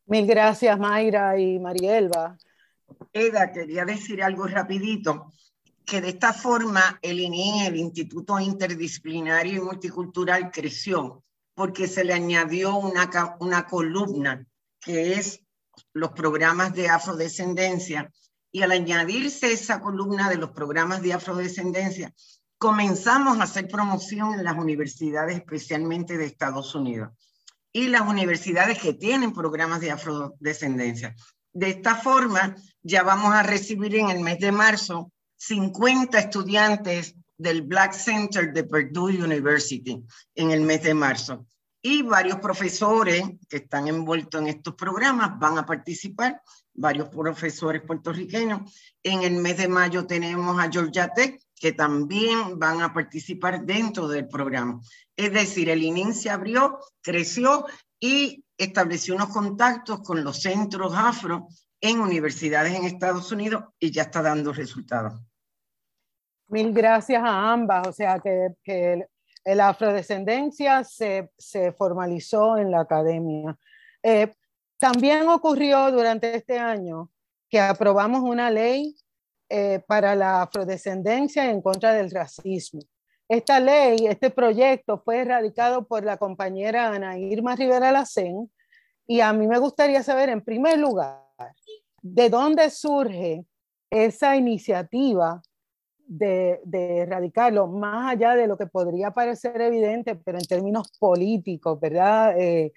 Mil 0.06 0.26
gracias, 0.26 0.78
Mayra 0.78 1.38
y 1.38 1.58
Marielba. 1.58 2.36
Eda, 3.12 3.50
quería 3.50 3.84
decir 3.84 4.22
algo 4.22 4.46
rapidito, 4.46 5.32
que 5.84 6.00
de 6.00 6.10
esta 6.10 6.32
forma 6.32 6.98
el 7.02 7.20
INI, 7.20 7.66
el 7.66 7.76
Instituto 7.76 8.38
Interdisciplinario 8.38 9.54
y 9.54 9.64
Multicultural, 9.64 10.50
creció 10.50 11.24
porque 11.54 11.86
se 11.86 12.04
le 12.04 12.14
añadió 12.14 12.76
una, 12.76 13.10
una 13.40 13.66
columna 13.66 14.46
que 14.80 15.14
es 15.14 15.40
los 15.92 16.12
programas 16.12 16.74
de 16.74 16.88
afrodescendencia 16.88 18.10
y 18.50 18.62
al 18.62 18.72
añadirse 18.72 19.52
esa 19.52 19.80
columna 19.80 20.28
de 20.28 20.36
los 20.36 20.50
programas 20.50 21.02
de 21.02 21.14
afrodescendencia, 21.14 22.12
comenzamos 22.58 23.38
a 23.38 23.44
hacer 23.44 23.66
promoción 23.66 24.34
en 24.34 24.44
las 24.44 24.56
universidades, 24.58 25.36
especialmente 25.36 26.18
de 26.18 26.26
Estados 26.26 26.74
Unidos, 26.74 27.10
y 27.72 27.88
las 27.88 28.02
universidades 28.02 28.78
que 28.78 28.92
tienen 28.92 29.32
programas 29.32 29.80
de 29.80 29.90
afrodescendencia. 29.90 31.14
De 31.54 31.70
esta 31.70 31.96
forma, 31.96 32.54
ya 32.82 33.02
vamos 33.02 33.34
a 33.34 33.42
recibir 33.42 33.96
en 33.96 34.10
el 34.10 34.20
mes 34.20 34.38
de 34.38 34.52
marzo 34.52 35.10
50 35.44 36.20
estudiantes 36.20 37.16
del 37.36 37.62
Black 37.62 37.94
Center 37.94 38.52
de 38.52 38.62
Purdue 38.62 39.24
University 39.24 40.00
en 40.36 40.52
el 40.52 40.60
mes 40.60 40.84
de 40.84 40.94
marzo. 40.94 41.46
Y 41.82 42.02
varios 42.02 42.38
profesores 42.38 43.24
que 43.48 43.56
están 43.56 43.88
envueltos 43.88 44.40
en 44.40 44.46
estos 44.46 44.76
programas 44.76 45.36
van 45.40 45.58
a 45.58 45.66
participar 45.66 46.40
varios 46.72 47.08
profesores 47.08 47.82
puertorriqueños. 47.82 48.72
En 49.02 49.24
el 49.24 49.32
mes 49.32 49.56
de 49.56 49.66
mayo 49.66 50.06
tenemos 50.06 50.60
a 50.60 50.70
Georgia 50.70 51.08
Tech, 51.08 51.42
que 51.56 51.72
también 51.72 52.60
van 52.60 52.80
a 52.80 52.94
participar 52.94 53.66
dentro 53.66 54.06
del 54.06 54.28
programa. 54.28 54.80
Es 55.16 55.32
decir, 55.32 55.70
el 55.70 55.82
ININ 55.82 56.14
se 56.14 56.30
abrió, 56.30 56.78
creció 57.00 57.66
y 57.98 58.44
estableció 58.56 59.16
unos 59.16 59.30
contactos 59.30 60.02
con 60.02 60.22
los 60.22 60.40
centros 60.40 60.94
afro 60.94 61.48
en 61.80 62.00
universidades 62.00 62.74
en 62.76 62.84
Estados 62.84 63.32
Unidos 63.32 63.64
y 63.80 63.90
ya 63.90 64.02
está 64.02 64.22
dando 64.22 64.52
resultados. 64.52 65.20
Mil 66.52 66.70
gracias 66.72 67.22
a 67.22 67.50
ambas. 67.50 67.88
O 67.88 67.92
sea, 67.92 68.20
que, 68.20 68.50
que 68.62 69.06
la 69.44 69.70
afrodescendencia 69.70 70.84
se, 70.84 71.30
se, 71.38 71.72
formalizó 71.72 72.58
en 72.58 72.70
la 72.70 72.80
academia. 72.80 73.58
Eh, 74.02 74.30
también 74.78 75.28
ocurrió 75.28 75.90
durante 75.90 76.34
este 76.34 76.58
año 76.58 77.10
que 77.48 77.58
aprobamos 77.58 78.20
una 78.20 78.50
ley 78.50 78.94
eh, 79.48 79.80
para 79.86 80.14
la 80.14 80.42
afrodescendencia 80.42 81.50
en 81.50 81.62
contra 81.62 81.94
del 81.94 82.10
racismo. 82.10 82.82
Esta 83.28 83.58
ley, 83.58 84.06
este 84.06 84.28
proyecto 84.28 84.98
fue 84.98 85.20
erradicado 85.20 85.86
por 85.86 86.04
la 86.04 86.18
compañera 86.18 86.88
Ana 86.88 87.18
Irma 87.18 87.56
Rivera 87.56 87.92
Lacén 87.92 88.50
y 89.06 89.20
a 89.20 89.32
mí 89.32 89.46
me 89.46 89.58
gustaría 89.58 90.02
saber, 90.02 90.28
en 90.28 90.42
primer 90.42 90.78
lugar, 90.78 91.22
de 92.02 92.28
dónde 92.28 92.68
surge 92.68 93.46
esa 93.90 94.36
iniciativa 94.36 95.40
de, 96.18 96.60
erradicarlo, 96.98 97.66
más 97.66 98.12
allá 98.12 98.34
de 98.34 98.46
lo 98.46 98.56
que 98.56 98.66
podría 98.66 99.12
parecer 99.12 99.60
evidente, 99.60 100.16
pero 100.16 100.38
en 100.38 100.46
términos 100.46 100.92
políticos, 100.98 101.80
¿verdad? 101.80 102.38
Eh, 102.38 102.72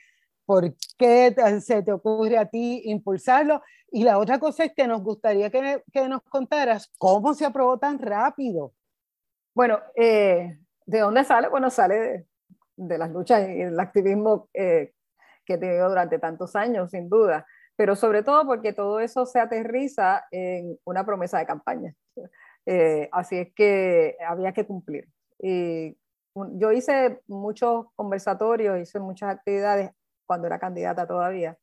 ¿Por 0.46 0.76
qué 0.98 1.36
se 1.62 1.82
te 1.82 1.92
ocurre 1.92 2.38
a 2.38 2.46
ti 2.46 2.82
impulsarlo? 2.86 3.62
Y 3.92 4.04
la 4.04 4.20
otra 4.20 4.40
cosa 4.40 4.66
es 4.66 4.74
que 4.74 4.88
nos 4.88 5.02
gustaría 5.02 5.50
que, 5.50 5.84
que 5.92 6.08
nos 6.08 6.22
contaras 6.24 6.92
cómo 6.98 7.34
se 7.34 7.46
aprobó 7.46 7.80
tan 7.80 8.00
rápido. 8.00 8.74
Bueno, 9.54 9.80
eh, 9.96 10.60
¿de 10.86 11.00
dónde 11.00 11.24
sale? 11.24 11.50
Bueno, 11.50 11.70
sale 11.70 11.96
de, 11.96 12.28
de 12.78 12.98
las 12.98 13.10
luchas 13.12 13.48
y 13.50 13.62
el 13.62 13.80
activismo 13.80 14.50
eh, 14.54 14.94
que 15.46 15.54
he 15.54 15.58
tenido 15.58 15.90
durante 15.90 16.20
tantos 16.20 16.56
años, 16.56 16.92
sin 16.92 17.10
duda, 17.10 17.46
pero 17.76 17.96
sobre 17.96 18.24
todo 18.24 18.46
porque 18.46 18.74
todo 18.74 19.00
eso 19.00 19.26
se 19.26 19.40
aterriza 19.40 20.26
en 20.32 20.78
una 20.86 21.06
promesa 21.06 21.40
de 21.40 21.46
campaña. 21.46 21.96
Eh, 22.66 23.10
así 23.12 23.38
es 23.38 23.54
que 23.54 24.18
había 24.28 24.54
que 24.54 24.66
cumplir. 24.66 25.08
Y 25.40 25.98
yo 26.54 26.72
hice 26.72 27.22
muchos 27.28 27.88
conversatorios, 27.96 28.80
hice 28.80 29.00
muchas 29.00 29.36
actividades 29.36 29.92
cuando 30.26 30.48
era 30.48 30.60
candidata 30.60 31.08
todavía, 31.08 31.58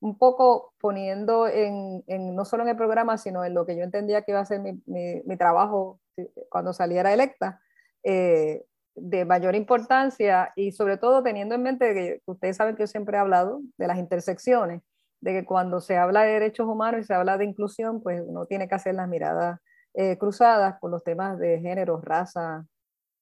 un 0.00 0.18
poco 0.18 0.74
poniendo 0.80 1.46
en, 1.46 2.02
en, 2.06 2.34
no 2.34 2.44
solo 2.44 2.64
en 2.64 2.70
el 2.70 2.76
programa, 2.76 3.18
sino 3.18 3.44
en 3.44 3.54
lo 3.54 3.66
que 3.66 3.76
yo 3.76 3.84
entendía 3.84 4.22
que 4.22 4.32
iba 4.32 4.40
a 4.40 4.46
ser 4.46 4.60
mi, 4.60 4.82
mi, 4.86 5.36
trabajo 5.36 6.00
cuando 6.48 6.72
saliera 6.72 7.12
electa, 7.12 7.60
eh, 8.02 8.64
de 8.96 9.24
mayor 9.24 9.54
importancia 9.54 10.52
y 10.56 10.72
sobre 10.72 10.96
todo 10.96 11.22
teniendo 11.22 11.54
en 11.54 11.62
mente 11.62 11.94
que 11.94 12.22
ustedes 12.26 12.56
saben 12.56 12.76
que 12.76 12.82
yo 12.82 12.86
siempre 12.86 13.16
he 13.16 13.20
hablado 13.20 13.60
de 13.78 13.86
las 13.86 13.98
intersecciones, 13.98 14.82
de 15.20 15.32
que 15.32 15.44
cuando 15.44 15.80
se 15.80 15.96
habla 15.96 16.22
de 16.22 16.32
derechos 16.32 16.66
humanos 16.66 17.02
y 17.02 17.04
se 17.04 17.14
habla 17.14 17.38
de 17.38 17.44
inclusión, 17.44 18.02
pues 18.02 18.22
uno 18.26 18.46
tiene 18.46 18.68
que 18.68 18.74
hacer 18.74 18.94
las 18.94 19.08
miradas 19.08 19.60
eh, 19.94 20.18
cruzadas 20.18 20.78
con 20.80 20.90
los 20.90 21.04
temas 21.04 21.38
de 21.38 21.60
género, 21.60 22.00
raza, 22.00 22.66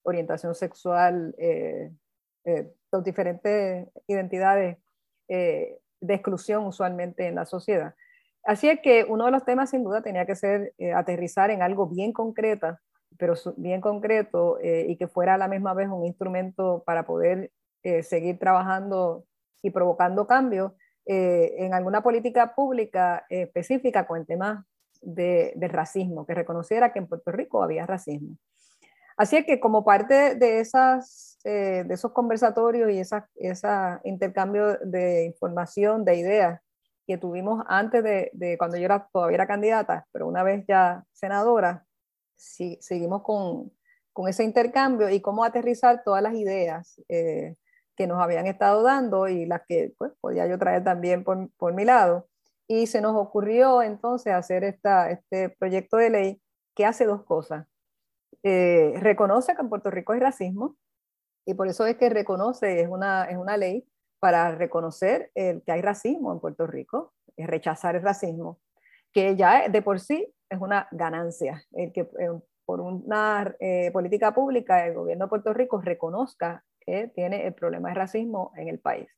orientación 0.08 0.54
sexual, 0.54 1.34
eh, 1.38 1.90
eh, 2.44 2.72
las 2.90 3.04
diferentes 3.04 3.88
identidades 4.06 4.78
eh, 5.28 5.78
de 6.00 6.14
exclusión 6.14 6.66
usualmente 6.66 7.26
en 7.26 7.34
la 7.34 7.44
sociedad. 7.44 7.94
Así 8.44 8.68
es 8.68 8.80
que 8.80 9.04
uno 9.04 9.26
de 9.26 9.30
los 9.30 9.44
temas 9.44 9.70
sin 9.70 9.84
duda 9.84 10.02
tenía 10.02 10.24
que 10.24 10.36
ser 10.36 10.72
aterrizar 10.94 11.50
en 11.50 11.62
algo 11.62 11.86
bien 11.86 12.12
concreta 12.12 12.80
pero 13.18 13.34
bien 13.56 13.80
concreto 13.80 14.58
y 14.62 14.96
que 14.96 15.08
fuera 15.08 15.34
a 15.34 15.38
la 15.38 15.48
misma 15.48 15.74
vez 15.74 15.88
un 15.88 16.04
instrumento 16.04 16.84
para 16.86 17.04
poder 17.04 17.50
seguir 18.02 18.38
trabajando 18.38 19.24
y 19.60 19.70
provocando 19.70 20.26
cambios 20.26 20.72
en 21.04 21.74
alguna 21.74 22.02
política 22.02 22.54
pública 22.54 23.26
específica 23.28 24.06
con 24.06 24.18
el 24.20 24.26
tema 24.26 24.66
de, 25.00 25.54
racismo, 25.68 26.26
que 26.26 26.34
reconociera 26.34 26.92
que 26.92 26.98
en 26.98 27.06
Puerto 27.06 27.32
Rico 27.32 27.62
había 27.62 27.86
racismo. 27.86 28.36
Así 29.16 29.36
es 29.36 29.44
que 29.44 29.58
como 29.58 29.84
parte 29.84 30.36
de, 30.36 30.60
esas, 30.60 31.38
de 31.42 31.86
esos 31.90 32.12
conversatorios 32.12 32.90
y 32.90 33.00
ese 33.00 33.66
intercambio 34.04 34.78
de 34.84 35.24
información, 35.24 36.04
de 36.04 36.16
ideas 36.16 36.60
que 37.08 37.16
tuvimos 37.16 37.64
antes 37.66 38.04
de, 38.04 38.30
de, 38.34 38.58
cuando 38.58 38.76
yo 38.76 38.84
era, 38.84 39.08
todavía 39.10 39.36
era 39.36 39.46
candidata, 39.46 40.06
pero 40.12 40.28
una 40.28 40.42
vez 40.42 40.64
ya 40.68 41.04
senadora, 41.10 41.86
sí, 42.36 42.78
seguimos 42.82 43.22
con, 43.22 43.72
con, 44.12 44.28
ese 44.28 44.44
intercambio 44.44 45.08
y 45.08 45.20
cómo 45.20 45.42
aterrizar 45.42 46.02
todas 46.04 46.22
las 46.22 46.34
ideas 46.34 47.00
eh, 47.08 47.56
que 47.96 48.06
nos 48.06 48.22
habían 48.22 48.46
estado 48.46 48.82
dando 48.82 49.26
y 49.26 49.46
las 49.46 49.62
que 49.66 49.94
pues, 49.96 50.12
podía 50.20 50.46
yo 50.46 50.58
traer 50.58 50.84
también 50.84 51.24
por, 51.24 51.50
por 51.56 51.72
mi 51.72 51.86
lado. 51.86 52.27
Y 52.68 52.86
se 52.86 53.00
nos 53.00 53.16
ocurrió 53.16 53.82
entonces 53.82 54.34
hacer 54.34 54.62
este 54.62 55.48
proyecto 55.58 55.96
de 55.96 56.10
ley 56.10 56.42
que 56.76 56.84
hace 56.84 57.06
dos 57.06 57.24
cosas. 57.24 57.66
Eh, 58.42 58.94
reconoce 58.96 59.54
que 59.54 59.62
en 59.62 59.68
Puerto 59.68 59.90
Rico 59.90 60.12
hay 60.12 60.20
racismo 60.20 60.76
y 61.44 61.54
por 61.54 61.66
eso 61.66 61.86
es 61.86 61.96
que 61.96 62.08
reconoce, 62.08 62.80
es 62.80 62.88
una, 62.88 63.24
es 63.24 63.36
una 63.36 63.56
ley 63.56 63.88
para 64.20 64.54
reconocer 64.54 65.30
el, 65.34 65.62
que 65.62 65.72
hay 65.72 65.80
racismo 65.80 66.32
en 66.32 66.40
Puerto 66.40 66.66
Rico, 66.66 67.14
es 67.36 67.46
rechazar 67.46 67.96
el 67.96 68.02
racismo, 68.02 68.60
que 69.12 69.34
ya 69.34 69.68
de 69.68 69.82
por 69.82 69.98
sí 69.98 70.32
es 70.50 70.60
una 70.60 70.88
ganancia, 70.92 71.64
el 71.72 71.92
que 71.92 72.02
eh, 72.02 72.40
por 72.64 72.80
una 72.80 73.56
eh, 73.60 73.90
política 73.92 74.34
pública 74.34 74.86
el 74.86 74.94
gobierno 74.94 75.24
de 75.24 75.30
Puerto 75.30 75.54
Rico 75.54 75.80
reconozca 75.80 76.64
que 76.80 77.08
tiene 77.14 77.46
el 77.46 77.54
problema 77.54 77.88
de 77.88 77.94
racismo 77.94 78.52
en 78.56 78.68
el 78.68 78.78
país. 78.78 79.08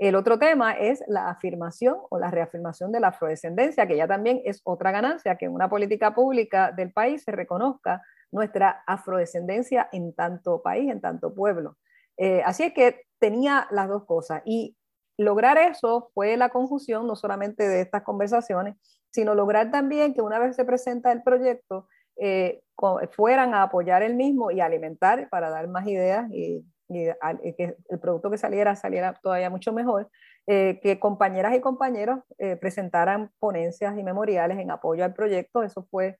El 0.00 0.14
otro 0.14 0.38
tema 0.38 0.72
es 0.72 1.04
la 1.08 1.28
afirmación 1.28 1.98
o 2.08 2.18
la 2.18 2.30
reafirmación 2.30 2.90
de 2.90 3.00
la 3.00 3.08
afrodescendencia, 3.08 3.86
que 3.86 3.98
ya 3.98 4.08
también 4.08 4.40
es 4.46 4.62
otra 4.64 4.92
ganancia, 4.92 5.36
que 5.36 5.44
en 5.44 5.52
una 5.52 5.68
política 5.68 6.14
pública 6.14 6.72
del 6.72 6.90
país 6.90 7.22
se 7.22 7.32
reconozca 7.32 8.00
nuestra 8.32 8.82
afrodescendencia 8.86 9.90
en 9.92 10.14
tanto 10.14 10.62
país, 10.62 10.90
en 10.90 11.02
tanto 11.02 11.34
pueblo. 11.34 11.76
Eh, 12.16 12.40
así 12.46 12.62
es 12.62 12.72
que 12.72 13.02
tenía 13.18 13.68
las 13.72 13.88
dos 13.88 14.06
cosas 14.06 14.40
y 14.46 14.74
lograr 15.18 15.58
eso 15.58 16.10
fue 16.14 16.38
la 16.38 16.48
conjunción 16.48 17.06
no 17.06 17.14
solamente 17.14 17.68
de 17.68 17.82
estas 17.82 18.02
conversaciones, 18.02 18.76
sino 19.10 19.34
lograr 19.34 19.70
también 19.70 20.14
que 20.14 20.22
una 20.22 20.38
vez 20.38 20.56
se 20.56 20.64
presenta 20.64 21.12
el 21.12 21.22
proyecto, 21.22 21.88
eh, 22.16 22.62
fueran 23.10 23.52
a 23.52 23.64
apoyar 23.64 24.02
el 24.02 24.14
mismo 24.14 24.50
y 24.50 24.60
alimentar 24.60 25.28
para 25.28 25.50
dar 25.50 25.68
más 25.68 25.86
ideas 25.86 26.26
y, 26.32 26.64
que 26.90 27.76
el 27.88 27.98
producto 28.00 28.30
que 28.30 28.38
saliera 28.38 28.76
saliera 28.76 29.14
todavía 29.22 29.50
mucho 29.50 29.72
mejor, 29.72 30.10
eh, 30.46 30.80
que 30.82 30.98
compañeras 30.98 31.54
y 31.54 31.60
compañeros 31.60 32.20
eh, 32.38 32.56
presentaran 32.56 33.30
ponencias 33.38 33.96
y 33.98 34.02
memoriales 34.02 34.58
en 34.58 34.70
apoyo 34.70 35.04
al 35.04 35.14
proyecto. 35.14 35.62
Eso 35.62 35.86
fue 35.90 36.18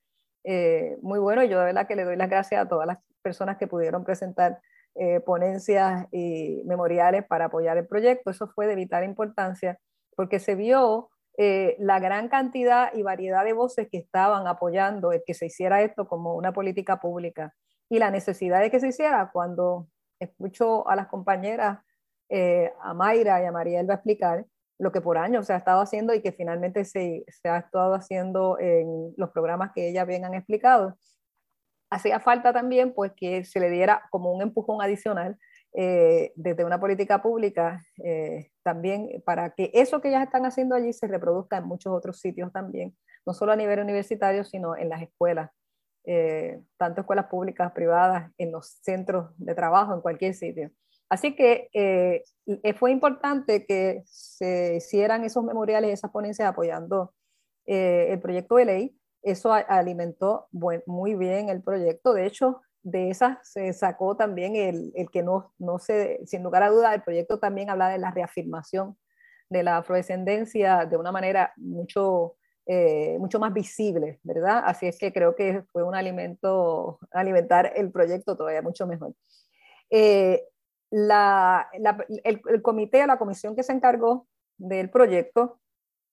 muy 1.02 1.18
bueno 1.18 1.44
y 1.44 1.48
yo 1.50 1.58
de 1.58 1.66
verdad 1.66 1.86
que 1.86 1.96
le 1.96 2.04
doy 2.04 2.16
las 2.16 2.30
gracias 2.30 2.62
a 2.62 2.68
todas 2.68 2.86
las 2.86 2.98
personas 3.22 3.58
que 3.58 3.66
pudieron 3.66 4.04
presentar 4.04 4.58
eh, 4.96 5.20
ponencias 5.20 6.08
y 6.10 6.62
memoriales 6.64 7.24
para 7.24 7.46
apoyar 7.46 7.76
el 7.76 7.86
proyecto. 7.86 8.30
Eso 8.30 8.48
fue 8.48 8.66
de 8.66 8.74
vital 8.74 9.04
importancia 9.04 9.78
porque 10.16 10.40
se 10.40 10.56
vio 10.56 11.10
eh, 11.38 11.76
la 11.78 12.00
gran 12.00 12.28
cantidad 12.28 12.92
y 12.92 13.02
variedad 13.02 13.44
de 13.44 13.52
voces 13.52 13.88
que 13.88 13.98
estaban 13.98 14.48
apoyando 14.48 15.12
el 15.12 15.22
que 15.24 15.34
se 15.34 15.46
hiciera 15.46 15.80
esto 15.82 16.08
como 16.08 16.34
una 16.34 16.52
política 16.52 17.00
pública 17.00 17.54
y 17.88 18.00
la 18.00 18.10
necesidad 18.10 18.60
de 18.60 18.70
que 18.70 18.80
se 18.80 18.88
hiciera 18.88 19.30
cuando 19.32 19.86
escucho 20.20 20.88
a 20.88 20.94
las 20.94 21.08
compañeras, 21.08 21.78
eh, 22.28 22.72
a 22.80 22.94
Mayra 22.94 23.42
y 23.42 23.46
a 23.46 23.52
María 23.52 23.82
va 23.82 23.94
a 23.94 23.96
explicar 23.96 24.46
lo 24.78 24.92
que 24.92 25.00
por 25.00 25.18
años 25.18 25.46
se 25.46 25.52
ha 25.52 25.56
estado 25.56 25.80
haciendo 25.80 26.14
y 26.14 26.22
que 26.22 26.32
finalmente 26.32 26.84
se, 26.84 27.24
se 27.28 27.48
ha 27.48 27.58
estado 27.58 27.94
haciendo 27.94 28.58
en 28.58 29.12
los 29.16 29.30
programas 29.30 29.72
que 29.74 29.88
ellas 29.88 30.06
bien 30.06 30.24
han 30.24 30.34
explicado. 30.34 30.96
Hacía 31.90 32.20
falta 32.20 32.52
también 32.52 32.94
pues 32.94 33.12
que 33.16 33.44
se 33.44 33.60
le 33.60 33.68
diera 33.68 34.02
como 34.10 34.32
un 34.32 34.42
empujón 34.42 34.80
adicional 34.80 35.36
eh, 35.72 36.32
desde 36.34 36.64
una 36.64 36.80
política 36.80 37.22
pública 37.22 37.80
eh, 38.02 38.50
también 38.64 39.22
para 39.24 39.50
que 39.50 39.70
eso 39.72 40.00
que 40.00 40.08
ellas 40.08 40.24
están 40.24 40.44
haciendo 40.44 40.74
allí 40.74 40.92
se 40.92 41.06
reproduzca 41.06 41.58
en 41.58 41.64
muchos 41.64 41.92
otros 41.92 42.18
sitios 42.18 42.52
también, 42.52 42.96
no 43.24 43.34
solo 43.34 43.52
a 43.52 43.56
nivel 43.56 43.78
universitario, 43.78 44.42
sino 44.42 44.76
en 44.76 44.88
las 44.88 45.00
escuelas, 45.00 45.50
eh, 46.04 46.60
tanto 46.76 47.02
escuelas 47.02 47.26
públicas, 47.26 47.72
privadas, 47.72 48.30
en 48.38 48.52
los 48.52 48.78
centros 48.82 49.30
de 49.36 49.54
trabajo, 49.54 49.94
en 49.94 50.00
cualquier 50.00 50.34
sitio. 50.34 50.70
Así 51.08 51.34
que 51.34 52.22
fue 52.78 52.92
importante 52.92 53.66
que 53.66 54.02
se 54.06 54.76
hicieran 54.76 55.24
esos 55.24 55.42
memoriales, 55.42 55.92
esas 55.92 56.12
ponencias 56.12 56.48
apoyando 56.48 57.12
el 57.66 58.20
proyecto 58.20 58.56
de 58.56 58.64
ley 58.64 59.00
eso 59.22 59.52
alimentó 59.52 60.48
muy 60.50 61.14
bien 61.14 61.48
el 61.48 61.62
proyecto. 61.62 62.14
De 62.14 62.26
hecho, 62.26 62.62
de 62.82 63.10
esas 63.10 63.38
se 63.42 63.72
sacó 63.72 64.16
también 64.16 64.56
el, 64.56 64.92
el, 64.94 65.10
que 65.10 65.22
no, 65.22 65.52
no 65.58 65.78
se, 65.78 66.20
sin 66.26 66.42
lugar 66.42 66.62
a 66.62 66.70
duda, 66.70 66.94
el 66.94 67.02
proyecto 67.02 67.38
también 67.38 67.68
habla 67.70 67.88
de 67.88 67.98
la 67.98 68.10
reafirmación 68.10 68.96
de 69.50 69.62
la 69.62 69.78
afrodescendencia 69.78 70.86
de 70.86 70.96
una 70.96 71.12
manera 71.12 71.52
mucho, 71.56 72.36
eh, 72.66 73.16
mucho 73.18 73.38
más 73.38 73.52
visible, 73.52 74.20
¿verdad? 74.22 74.62
Así 74.64 74.86
es 74.86 74.98
que 74.98 75.12
creo 75.12 75.34
que 75.34 75.62
fue 75.72 75.82
un 75.82 75.94
alimento, 75.94 76.98
alimentar 77.10 77.72
el 77.74 77.90
proyecto 77.90 78.36
todavía 78.36 78.62
mucho 78.62 78.86
mejor. 78.86 79.14
Eh, 79.90 80.44
la, 80.90 81.68
el, 81.72 82.40
el, 82.46 82.62
comité, 82.62 83.06
la 83.06 83.18
comisión 83.18 83.56
que 83.56 83.62
se 83.62 83.72
encargó 83.72 84.26
del 84.56 84.90
proyecto, 84.90 85.60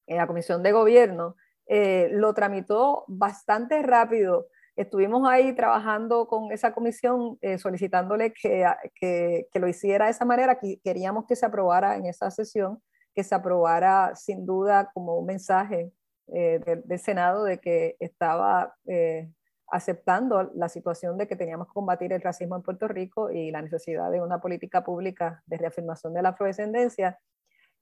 la 0.08 0.28
comisión 0.28 0.64
de 0.64 0.72
gobierno, 0.72 1.36
eh, 1.68 2.10
lo 2.12 2.34
tramitó 2.34 3.04
bastante 3.08 3.82
rápido. 3.84 4.48
Estuvimos 4.76 5.28
ahí 5.28 5.54
trabajando 5.54 6.28
con 6.28 6.52
esa 6.52 6.74
comisión, 6.74 7.38
eh, 7.42 7.58
solicitándole 7.58 8.32
que, 8.32 8.66
que, 8.96 9.48
que, 9.52 9.60
lo 9.60 9.68
hiciera 9.68 10.06
de 10.06 10.12
esa 10.12 10.24
manera. 10.24 10.60
Que 10.60 10.80
queríamos 10.84 11.26
que 11.26 11.36
se 11.36 11.46
aprobara 11.46 11.98
en 11.98 12.06
esa 12.06 12.32
sesión, 12.32 12.82
que 13.14 13.24
se 13.24 13.36
aprobara 13.36 14.16
sin 14.16 14.46
duda 14.46 14.92
como 14.94 15.18
un 15.18 15.26
mensaje 15.26 15.92
eh, 16.34 16.82
del, 16.86 17.00
Senado 17.00 17.44
de 17.44 17.60
que 17.60 17.96
estaba 18.00 18.76
aceptando 19.70 20.52
la 20.56 20.70
situación 20.70 21.18
de 21.18 21.28
que 21.28 21.36
teníamos 21.36 21.68
que 21.68 21.74
combatir 21.74 22.14
el 22.14 22.22
racismo 22.22 22.56
en 22.56 22.64
Puerto 22.64 22.88
Rico 22.88 23.32
y 23.32 23.52
la 23.52 23.62
necesidad 23.62 24.10
de 24.12 24.22
una 24.22 24.40
política 24.40 24.84
pública 24.84 25.44
de 25.46 25.58
reafirmación 25.58 26.14
de 26.14 26.22
la 26.22 26.30
afrodescendencia. 26.30 27.20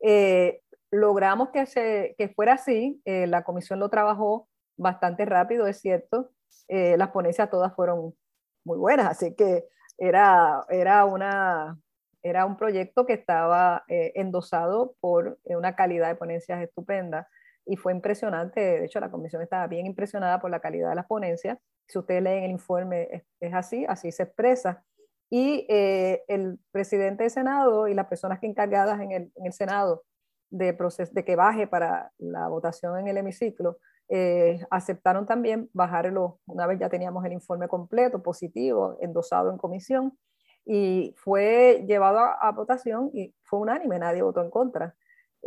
Eh, 0.01 0.61
logramos 0.91 1.49
que, 1.49 1.65
se, 1.65 2.15
que 2.17 2.29
fuera 2.29 2.53
así, 2.53 3.01
eh, 3.05 3.27
la 3.27 3.43
comisión 3.43 3.79
lo 3.79 3.89
trabajó 3.89 4.47
bastante 4.77 5.25
rápido, 5.25 5.67
es 5.67 5.79
cierto, 5.79 6.31
eh, 6.67 6.97
las 6.97 7.09
ponencias 7.09 7.49
todas 7.49 7.73
fueron 7.75 8.15
muy 8.63 8.77
buenas, 8.77 9.07
así 9.07 9.35
que 9.35 9.65
era, 9.97 10.65
era, 10.69 11.05
una, 11.05 11.77
era 12.23 12.45
un 12.45 12.57
proyecto 12.57 13.05
que 13.05 13.13
estaba 13.13 13.83
eh, 13.87 14.11
endosado 14.15 14.95
por 14.99 15.37
una 15.45 15.75
calidad 15.75 16.07
de 16.07 16.15
ponencias 16.15 16.61
estupenda 16.61 17.27
y 17.65 17.77
fue 17.77 17.93
impresionante, 17.93 18.59
de 18.59 18.85
hecho 18.85 18.99
la 18.99 19.11
comisión 19.11 19.41
estaba 19.41 19.67
bien 19.67 19.85
impresionada 19.85 20.39
por 20.39 20.51
la 20.51 20.59
calidad 20.59 20.89
de 20.89 20.95
las 20.95 21.07
ponencias, 21.07 21.57
si 21.87 21.99
ustedes 21.99 22.21
leen 22.21 22.43
el 22.43 22.51
informe 22.51 23.25
es, 23.39 23.53
así, 23.53 23.85
así 23.87 24.11
se 24.11 24.23
expresa. 24.23 24.83
Y 25.29 25.65
el 25.69 26.59
presidente 26.71 27.23
del 27.23 27.31
Senado 27.31 27.87
y 27.87 27.93
las 27.93 28.07
personas 28.07 28.39
que 28.39 28.47
encargadas 28.47 28.99
en 29.01 29.11
el, 29.11 29.31
en 29.35 29.45
el 29.45 29.53
Senado 29.53 30.03
de, 30.49 30.77
de 31.11 31.25
que 31.25 31.35
baje 31.35 31.67
para 31.67 32.11
la 32.17 32.47
votación 32.47 32.99
en 32.99 33.07
el 33.07 33.17
hemiciclo, 33.17 33.77
eh, 34.07 34.59
aceptaron 34.69 35.25
también 35.25 35.69
bajarlo 35.73 36.39
una 36.45 36.67
vez 36.67 36.79
ya 36.79 36.89
teníamos 36.89 37.25
el 37.25 37.33
informe 37.33 37.67
completo, 37.67 38.21
positivo, 38.21 38.97
endosado 39.01 39.49
en 39.49 39.57
comisión, 39.57 40.17
y 40.63 41.13
fue 41.17 41.83
llevado 41.87 42.19
a 42.19 42.51
votación 42.51 43.11
y 43.13 43.33
fue 43.43 43.59
unánime, 43.59 43.99
nadie 43.99 44.21
votó 44.21 44.41
en 44.41 44.49
contra. 44.49 44.95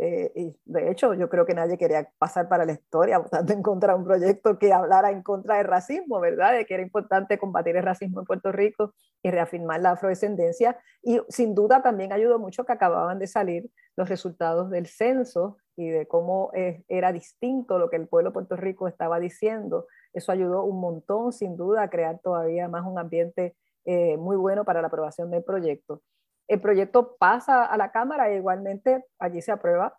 Eh, 0.01 0.31
y 0.33 0.55
de 0.63 0.89
hecho, 0.89 1.13
yo 1.13 1.27
creo 1.27 1.45
que 1.45 1.53
nadie 1.53 1.77
quería 1.77 2.09
pasar 2.17 2.47
para 2.47 2.63
la 2.63 2.71
historia 2.71 3.17
votando 3.19 3.51
en 3.51 3.61
contra 3.61 3.93
de 3.93 3.99
un 3.99 4.05
proyecto 4.05 4.57
que 4.57 4.71
hablara 4.71 5.11
en 5.11 5.21
contra 5.23 5.57
del 5.57 5.67
racismo, 5.67 6.21
¿verdad? 6.21 6.53
De 6.53 6.65
que 6.65 6.75
era 6.75 6.83
importante 6.83 7.37
combatir 7.37 7.75
el 7.75 7.83
racismo 7.83 8.21
en 8.21 8.25
Puerto 8.25 8.53
Rico 8.53 8.93
y 9.21 9.29
reafirmar 9.29 9.81
la 9.81 9.91
afrodescendencia. 9.91 10.79
Y 11.03 11.19
sin 11.27 11.53
duda 11.53 11.81
también 11.83 12.13
ayudó 12.13 12.39
mucho 12.39 12.63
que 12.63 12.71
acababan 12.71 13.19
de 13.19 13.27
salir 13.27 13.69
los 13.97 14.07
resultados 14.07 14.69
del 14.69 14.87
censo 14.87 15.57
y 15.75 15.89
de 15.89 16.07
cómo 16.07 16.51
eh, 16.53 16.81
era 16.87 17.11
distinto 17.11 17.77
lo 17.77 17.89
que 17.89 17.97
el 17.97 18.07
pueblo 18.07 18.29
de 18.29 18.33
Puerto 18.33 18.55
Rico 18.55 18.87
estaba 18.87 19.19
diciendo. 19.19 19.85
Eso 20.13 20.31
ayudó 20.31 20.63
un 20.63 20.79
montón, 20.79 21.33
sin 21.33 21.57
duda, 21.57 21.83
a 21.83 21.89
crear 21.89 22.19
todavía 22.19 22.69
más 22.69 22.85
un 22.85 22.97
ambiente 22.97 23.57
eh, 23.83 24.15
muy 24.15 24.37
bueno 24.37 24.63
para 24.63 24.79
la 24.79 24.87
aprobación 24.87 25.29
del 25.29 25.43
proyecto. 25.43 26.01
El 26.49 26.59
proyecto 26.59 27.15
pasa 27.17 27.63
a 27.63 27.77
la 27.77 27.91
Cámara 27.91 28.29
e 28.29 28.37
igualmente 28.37 29.05
allí 29.19 29.39
se 29.41 29.51
aprueba 29.51 29.95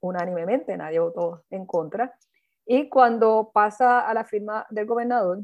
unánimemente, 0.00 0.76
nadie 0.76 0.98
votó 0.98 1.44
en 1.48 1.64
contra. 1.64 2.12
Y 2.66 2.88
cuando 2.88 3.52
pasa 3.54 4.00
a 4.00 4.12
la 4.12 4.24
firma 4.24 4.66
del 4.70 4.86
gobernador, 4.86 5.38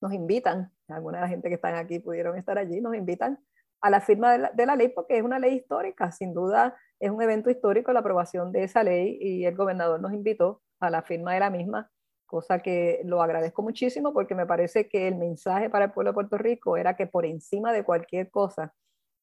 nos 0.00 0.12
invitan 0.14 0.72
alguna 0.88 1.18
de 1.18 1.22
la 1.22 1.28
gente 1.28 1.48
que 1.48 1.56
están 1.56 1.74
aquí 1.74 1.98
pudieron 1.98 2.38
estar 2.38 2.56
allí, 2.58 2.80
nos 2.80 2.94
invitan 2.94 3.38
a 3.82 3.90
la 3.90 4.00
firma 4.00 4.38
de 4.38 4.66
la, 4.66 4.76
ley 4.76 4.88
porque 4.88 5.18
es 5.18 5.22
una 5.22 5.38
ley 5.38 5.56
histórica, 5.56 6.10
sin 6.10 6.32
duda 6.32 6.74
es 6.98 7.10
un 7.10 7.20
evento 7.20 7.50
histórico 7.50 7.92
la 7.92 8.00
aprobación 8.00 8.50
de 8.50 8.64
esa 8.64 8.82
ley 8.82 9.18
y 9.20 9.44
el 9.44 9.56
gobernador 9.56 10.00
nos 10.00 10.12
invitó 10.12 10.62
a 10.80 10.88
la 10.88 11.02
firma 11.02 11.34
de 11.34 11.40
la 11.40 11.50
misma, 11.50 11.90
cosa 12.24 12.60
que 12.60 13.02
lo 13.04 13.22
agradezco 13.22 13.62
muchísimo 13.62 14.14
porque 14.14 14.34
me 14.34 14.46
parece 14.46 14.88
que 14.88 15.08
el 15.08 15.16
mensaje 15.16 15.68
para 15.68 15.86
el 15.86 15.92
pueblo 15.92 16.12
de 16.12 16.14
Puerto 16.14 16.38
Rico 16.38 16.76
era 16.78 16.96
que 16.96 17.06
por 17.06 17.26
encima 17.26 17.72
de 17.72 17.84
cualquier 17.84 18.30
cosa, 18.30 18.72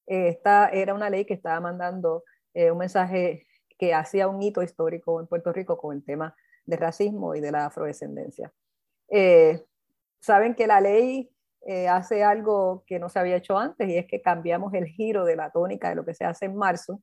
esta 0.09 0.69
era 0.69 0.93
una 0.93 1.09
ley 1.09 1.25
que 1.25 1.35
estaba 1.35 1.59
mandando 1.59 2.23
eh, 2.53 2.71
un 2.71 2.79
mensaje 2.79 3.45
que 3.77 3.93
hacía 3.93 4.27
un 4.27 4.41
hito 4.41 4.63
histórico 4.63 5.19
en 5.19 5.27
Puerto 5.27 5.53
Rico 5.53 5.77
con 5.77 5.95
el 5.95 6.03
tema 6.03 6.35
de 6.65 6.77
racismo 6.77 7.35
y 7.35 7.41
de 7.41 7.51
la 7.51 7.67
afrodescendencia. 7.67 8.51
Eh, 9.09 9.63
saben 10.19 10.55
que 10.55 10.67
la 10.67 10.81
ley 10.81 11.31
eh, 11.61 11.87
hace 11.87 12.23
algo 12.23 12.83
que 12.87 12.99
no 12.99 13.09
se 13.09 13.19
había 13.19 13.35
hecho 13.35 13.57
antes 13.57 13.87
y 13.87 13.97
es 13.97 14.07
que 14.07 14.21
cambiamos 14.21 14.73
el 14.73 14.85
giro 14.85 15.25
de 15.25 15.35
la 15.35 15.51
tónica 15.51 15.89
de 15.89 15.95
lo 15.95 16.05
que 16.05 16.15
se 16.15 16.25
hace 16.25 16.45
en 16.45 16.55
marzo, 16.55 17.01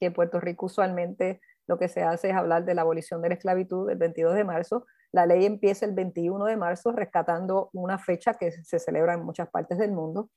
que 0.00 0.06
en 0.06 0.14
Puerto 0.14 0.40
Rico 0.40 0.66
usualmente 0.66 1.40
lo 1.66 1.78
que 1.78 1.88
se 1.88 2.02
hace 2.02 2.30
es 2.30 2.36
hablar 2.36 2.64
de 2.64 2.74
la 2.74 2.82
abolición 2.82 3.20
de 3.22 3.28
la 3.28 3.34
esclavitud 3.34 3.90
el 3.90 3.98
22 3.98 4.34
de 4.34 4.44
marzo. 4.44 4.86
La 5.12 5.26
ley 5.26 5.44
empieza 5.44 5.84
el 5.84 5.92
21 5.92 6.44
de 6.46 6.56
marzo 6.56 6.92
rescatando 6.92 7.70
una 7.72 7.98
fecha 7.98 8.34
que 8.34 8.50
se 8.50 8.78
celebra 8.78 9.14
en 9.14 9.24
muchas 9.24 9.48
partes 9.48 9.78
del 9.78 9.92
mundo, 9.92 10.30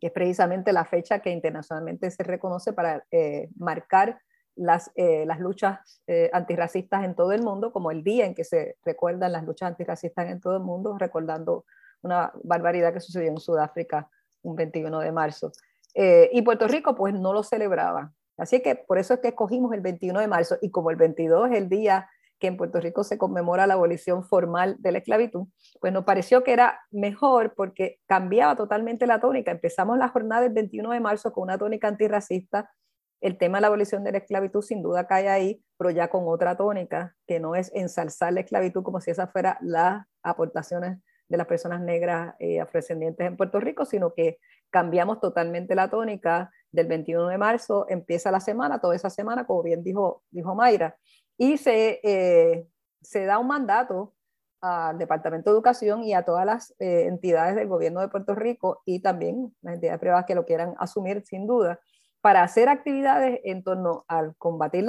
que 0.00 0.08
es 0.08 0.12
precisamente 0.12 0.72
la 0.72 0.84
fecha 0.84 1.20
que 1.20 1.30
internacionalmente 1.30 2.10
se 2.10 2.22
reconoce 2.22 2.72
para 2.72 3.04
eh, 3.10 3.48
marcar 3.56 4.20
las, 4.56 4.90
eh, 4.96 5.24
las 5.26 5.38
luchas 5.38 6.02
antirracistas 6.32 7.04
en 7.04 7.14
todo 7.14 7.32
el 7.32 7.42
mundo, 7.42 7.72
como 7.72 7.90
el 7.90 8.02
día 8.02 8.26
en 8.26 8.34
que 8.34 8.44
se 8.44 8.76
recuerdan 8.84 9.32
las 9.32 9.44
luchas 9.44 9.68
antirracistas 9.68 10.28
en 10.28 10.40
todo 10.40 10.56
el 10.56 10.62
mundo, 10.62 10.96
recordando 10.98 11.64
una 12.02 12.32
barbaridad 12.42 12.92
que 12.92 13.00
sucedió 13.00 13.28
en 13.28 13.38
Sudáfrica 13.38 14.08
un 14.42 14.56
21 14.56 15.00
de 15.00 15.12
marzo. 15.12 15.52
Eh, 15.94 16.30
y 16.32 16.42
Puerto 16.42 16.68
Rico 16.68 16.94
pues 16.94 17.14
no 17.14 17.32
lo 17.32 17.42
celebraba. 17.42 18.12
Así 18.36 18.60
que 18.62 18.76
por 18.76 18.98
eso 18.98 19.14
es 19.14 19.20
que 19.20 19.28
escogimos 19.28 19.72
el 19.72 19.80
21 19.80 20.20
de 20.20 20.28
marzo 20.28 20.58
y 20.62 20.70
como 20.70 20.90
el 20.90 20.96
22 20.96 21.50
es 21.50 21.56
el 21.56 21.68
día 21.68 22.08
que 22.38 22.46
en 22.46 22.56
Puerto 22.56 22.80
Rico 22.80 23.04
se 23.04 23.18
conmemora 23.18 23.66
la 23.66 23.74
abolición 23.74 24.24
formal 24.24 24.76
de 24.78 24.92
la 24.92 24.98
esclavitud, 24.98 25.46
pues 25.80 25.92
nos 25.92 26.04
pareció 26.04 26.44
que 26.44 26.52
era 26.52 26.80
mejor 26.90 27.54
porque 27.56 28.00
cambiaba 28.06 28.56
totalmente 28.56 29.06
la 29.06 29.20
tónica. 29.20 29.50
Empezamos 29.50 29.98
la 29.98 30.08
jornada 30.08 30.42
del 30.42 30.52
21 30.52 30.90
de 30.90 31.00
marzo 31.00 31.32
con 31.32 31.44
una 31.44 31.58
tónica 31.58 31.88
antirracista. 31.88 32.70
El 33.20 33.36
tema 33.36 33.58
de 33.58 33.62
la 33.62 33.66
abolición 33.66 34.04
de 34.04 34.12
la 34.12 34.18
esclavitud 34.18 34.62
sin 34.62 34.82
duda 34.82 35.06
cae 35.06 35.28
ahí, 35.28 35.62
pero 35.76 35.90
ya 35.90 36.08
con 36.08 36.24
otra 36.26 36.56
tónica, 36.56 37.16
que 37.26 37.40
no 37.40 37.56
es 37.56 37.72
ensalzar 37.74 38.32
la 38.32 38.40
esclavitud 38.40 38.82
como 38.82 39.00
si 39.00 39.10
esa 39.10 39.26
fuera 39.26 39.58
las 39.60 40.06
aportaciones 40.22 40.98
de 41.28 41.36
las 41.36 41.46
personas 41.46 41.80
negras 41.80 42.34
eh, 42.38 42.60
afrodescendientes 42.60 43.26
en 43.26 43.36
Puerto 43.36 43.60
Rico, 43.60 43.84
sino 43.84 44.14
que 44.14 44.38
cambiamos 44.70 45.20
totalmente 45.20 45.74
la 45.74 45.90
tónica 45.90 46.50
del 46.70 46.86
21 46.86 47.28
de 47.28 47.38
marzo, 47.38 47.86
empieza 47.88 48.30
la 48.30 48.40
semana, 48.40 48.80
toda 48.80 48.94
esa 48.94 49.10
semana, 49.10 49.46
como 49.46 49.62
bien 49.62 49.82
dijo, 49.82 50.22
dijo 50.30 50.54
Mayra, 50.54 50.96
y 51.38 51.56
se, 51.56 52.00
eh, 52.02 52.68
se 53.00 53.24
da 53.24 53.38
un 53.38 53.46
mandato 53.46 54.14
al 54.60 54.98
Departamento 54.98 55.50
de 55.50 55.54
Educación 55.54 56.02
y 56.02 56.14
a 56.14 56.24
todas 56.24 56.44
las 56.44 56.74
eh, 56.80 57.04
entidades 57.06 57.54
del 57.54 57.68
gobierno 57.68 58.00
de 58.00 58.08
Puerto 58.08 58.34
Rico 58.34 58.82
y 58.84 59.00
también 59.00 59.54
las 59.62 59.74
entidades 59.74 60.00
privadas 60.00 60.26
que 60.26 60.34
lo 60.34 60.44
quieran 60.44 60.74
asumir 60.78 61.22
sin 61.24 61.46
duda, 61.46 61.80
para 62.20 62.42
hacer 62.42 62.68
actividades 62.68 63.40
en 63.44 63.62
torno 63.62 64.04
al 64.08 64.34
combatir 64.36 64.84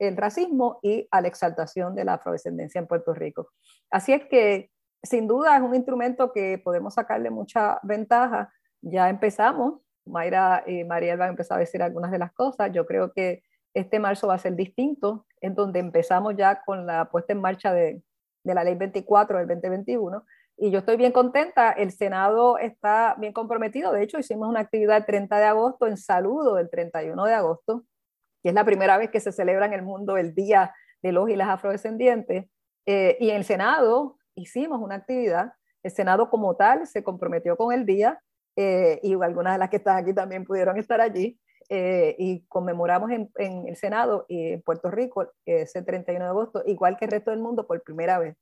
el 0.00 0.16
racismo 0.16 0.80
y 0.82 1.06
a 1.12 1.20
la 1.20 1.28
exaltación 1.28 1.94
de 1.94 2.04
la 2.04 2.14
afrodescendencia 2.14 2.80
en 2.80 2.88
Puerto 2.88 3.14
Rico. 3.14 3.50
Así 3.88 4.12
es 4.12 4.24
que 4.26 4.70
sin 5.02 5.28
duda 5.28 5.56
es 5.56 5.62
un 5.62 5.74
instrumento 5.76 6.32
que 6.32 6.58
podemos 6.58 6.94
sacarle 6.94 7.30
mucha 7.30 7.78
ventaja. 7.84 8.52
Ya 8.80 9.08
empezamos, 9.08 9.80
Mayra 10.04 10.64
y 10.66 10.82
Mariel 10.82 11.18
van 11.18 11.28
a 11.28 11.30
empezar 11.30 11.58
a 11.58 11.60
decir 11.60 11.82
algunas 11.82 12.10
de 12.10 12.18
las 12.18 12.32
cosas. 12.32 12.72
Yo 12.72 12.84
creo 12.84 13.12
que 13.12 13.42
este 13.74 13.98
marzo 13.98 14.28
va 14.28 14.34
a 14.34 14.38
ser 14.38 14.54
distinto, 14.54 15.26
en 15.40 15.54
donde 15.54 15.80
empezamos 15.80 16.36
ya 16.36 16.62
con 16.62 16.86
la 16.86 17.10
puesta 17.10 17.32
en 17.32 17.40
marcha 17.40 17.72
de, 17.72 18.02
de 18.44 18.54
la 18.54 18.64
ley 18.64 18.74
24 18.74 19.38
del 19.38 19.48
2021. 19.48 20.24
Y 20.56 20.70
yo 20.70 20.80
estoy 20.80 20.96
bien 20.96 21.12
contenta, 21.12 21.72
el 21.72 21.90
Senado 21.90 22.58
está 22.58 23.16
bien 23.18 23.32
comprometido. 23.32 23.92
De 23.92 24.02
hecho, 24.02 24.18
hicimos 24.18 24.48
una 24.48 24.60
actividad 24.60 24.98
el 24.98 25.06
30 25.06 25.38
de 25.38 25.44
agosto 25.44 25.86
en 25.86 25.96
saludo 25.96 26.56
del 26.56 26.70
31 26.70 27.24
de 27.24 27.34
agosto, 27.34 27.84
que 28.42 28.50
es 28.50 28.54
la 28.54 28.64
primera 28.64 28.98
vez 28.98 29.10
que 29.10 29.20
se 29.20 29.32
celebra 29.32 29.66
en 29.66 29.72
el 29.72 29.82
mundo 29.82 30.16
el 30.16 30.34
Día 30.34 30.74
de 31.02 31.12
los 31.12 31.28
y 31.28 31.36
las 31.36 31.48
Afrodescendientes. 31.48 32.46
Eh, 32.86 33.16
y 33.20 33.30
en 33.30 33.36
el 33.36 33.44
Senado 33.44 34.18
hicimos 34.34 34.80
una 34.80 34.96
actividad, 34.96 35.52
el 35.82 35.90
Senado 35.90 36.30
como 36.30 36.54
tal 36.56 36.86
se 36.86 37.02
comprometió 37.02 37.56
con 37.56 37.72
el 37.72 37.84
día 37.84 38.20
eh, 38.56 39.00
y 39.02 39.14
algunas 39.20 39.54
de 39.54 39.58
las 39.58 39.68
que 39.68 39.76
están 39.76 39.96
aquí 39.96 40.14
también 40.14 40.44
pudieron 40.44 40.76
estar 40.78 41.00
allí 41.00 41.38
eh, 41.74 42.14
y 42.18 42.44
conmemoramos 42.48 43.10
en, 43.10 43.30
el 43.66 43.76
Senado 43.76 44.26
y 44.28 44.52
en 44.52 44.60
Puerto 44.60 44.90
Rico 44.90 45.32
ese 45.46 45.80
31 45.80 46.22
de 46.22 46.30
agosto, 46.30 46.62
igual 46.66 46.98
que 46.98 47.06
el 47.06 47.10
resto 47.10 47.30
del 47.30 47.40
mundo 47.40 47.66
por 47.66 47.82
primera 47.82 48.18
vez. 48.18 48.36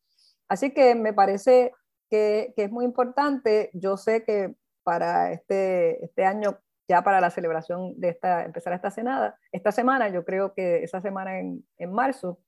Así 0.48 0.74
que 0.74 0.96
me 0.96 1.12
parece 1.12 1.72
que, 2.10 2.52
es 2.56 2.72
muy 2.72 2.84
importante. 2.84 3.70
Yo 3.72 3.96
sé 3.96 4.24
que 4.24 4.56
para 4.82 5.30
este, 5.30 6.04
este 6.04 6.24
año, 6.24 6.58
ya 6.88 7.04
para 7.04 7.20
la 7.20 7.30
celebración 7.30 7.94
de 8.00 8.08
esta, 8.08 8.44
empezar 8.44 8.72
esta, 8.72 8.90
senada, 8.90 9.38
esta 9.52 9.70
semana, 9.70 10.08
yo 10.08 10.24
creo 10.24 10.52
que 10.52 10.82
esa 10.82 11.00
semana 11.00 11.38
en, 11.38 11.64
en 11.78 11.92
marzo, 11.92 12.40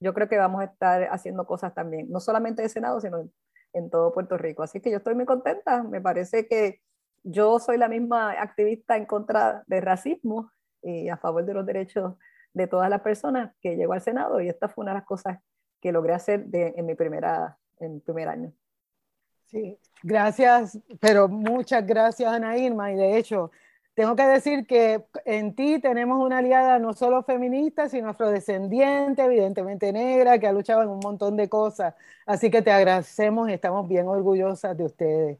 yo 0.00 0.14
creo 0.14 0.28
que 0.28 0.36
vamos 0.36 0.62
a 0.62 0.64
estar 0.64 1.04
haciendo 1.12 1.46
cosas 1.46 1.72
también, 1.74 2.10
no 2.10 2.18
solamente 2.18 2.60
de 2.60 2.68
Senado, 2.68 3.00
sino 3.00 3.30
en, 3.72 3.88
todo 3.88 4.12
Puerto 4.12 4.36
Rico. 4.36 4.64
Así 4.64 4.80
que 4.80 4.90
yo 4.90 4.96
estoy 4.96 5.14
muy 5.14 5.26
contenta, 5.26 5.84
me 5.84 6.00
parece 6.00 6.48
que 6.48 6.80
yo 7.24 7.58
soy 7.58 7.78
la 7.78 7.88
misma 7.88 8.32
activista 8.32 8.96
en 8.96 9.06
contra 9.06 9.64
del 9.66 9.82
racismo 9.82 10.50
y 10.82 11.08
a 11.08 11.16
favor 11.16 11.44
de 11.44 11.54
los 11.54 11.66
derechos 11.66 12.14
de 12.52 12.66
todas 12.66 12.88
las 12.88 13.00
personas 13.00 13.52
que 13.60 13.76
llegó 13.76 13.94
al 13.94 14.02
Senado 14.02 14.40
y 14.40 14.48
esta 14.48 14.68
fue 14.68 14.82
una 14.82 14.92
de 14.92 14.98
las 14.98 15.06
cosas 15.06 15.38
que 15.80 15.90
logré 15.90 16.14
hacer 16.14 16.46
en 16.52 16.86
mi 16.86 16.94
primera, 16.94 17.58
en 17.80 18.00
primer 18.00 18.28
año. 18.28 18.52
Sí, 19.46 19.78
gracias, 20.02 20.78
pero 21.00 21.28
muchas 21.28 21.86
gracias 21.86 22.32
Ana 22.32 22.56
Irma 22.56 22.92
y 22.92 22.96
de 22.96 23.16
hecho 23.16 23.50
tengo 23.94 24.16
que 24.16 24.24
decir 24.24 24.66
que 24.66 25.04
en 25.24 25.54
ti 25.54 25.78
tenemos 25.80 26.20
una 26.20 26.38
aliada 26.38 26.80
no 26.80 26.94
solo 26.94 27.22
feminista, 27.22 27.88
sino 27.88 28.08
afrodescendiente, 28.08 29.22
evidentemente 29.22 29.92
negra, 29.92 30.38
que 30.38 30.48
ha 30.48 30.52
luchado 30.52 30.82
en 30.82 30.88
un 30.88 30.98
montón 30.98 31.36
de 31.36 31.48
cosas. 31.48 31.94
Así 32.26 32.50
que 32.50 32.60
te 32.60 32.72
agradecemos 32.72 33.48
y 33.48 33.52
estamos 33.52 33.88
bien 33.88 34.08
orgullosas 34.08 34.76
de 34.76 34.84
ustedes. 34.84 35.38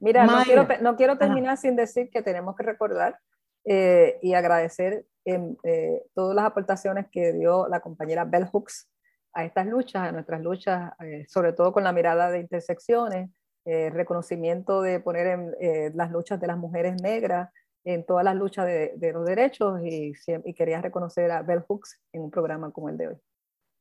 Mira, 0.00 0.26
no 0.26 0.42
quiero, 0.44 0.66
no 0.80 0.96
quiero, 0.96 1.18
terminar 1.18 1.56
sin 1.56 1.76
decir 1.76 2.10
que 2.10 2.22
tenemos 2.22 2.56
que 2.56 2.62
recordar 2.62 3.18
eh, 3.64 4.18
y 4.22 4.34
agradecer 4.34 5.06
eh, 5.24 6.02
todas 6.14 6.34
las 6.34 6.44
aportaciones 6.44 7.06
que 7.10 7.32
dio 7.32 7.68
la 7.68 7.80
compañera 7.80 8.24
Bell 8.24 8.46
Hooks 8.46 8.90
a 9.32 9.44
estas 9.44 9.66
luchas, 9.66 10.02
a 10.02 10.12
nuestras 10.12 10.40
luchas, 10.42 10.92
eh, 11.00 11.24
sobre 11.28 11.52
todo 11.52 11.72
con 11.72 11.84
la 11.84 11.92
mirada 11.92 12.30
de 12.30 12.40
intersecciones, 12.40 13.30
reconocimiento 13.66 14.82
de 14.82 15.00
poner 15.00 15.26
en 15.58 15.96
las 15.96 16.10
luchas 16.10 16.38
de 16.38 16.46
las 16.46 16.58
mujeres 16.58 17.00
negras, 17.00 17.48
en 17.82 18.04
todas 18.04 18.22
las 18.22 18.36
luchas 18.36 18.66
de, 18.66 19.10
los 19.14 19.24
derechos 19.24 19.80
y, 19.82 20.12
y, 20.26 20.52
quería 20.52 20.82
reconocer 20.82 21.30
a 21.30 21.40
Bell 21.40 21.64
Hooks 21.66 21.98
en 22.12 22.24
un 22.24 22.30
programa 22.30 22.70
como 22.72 22.90
el 22.90 22.98
de 22.98 23.08
hoy. 23.08 23.16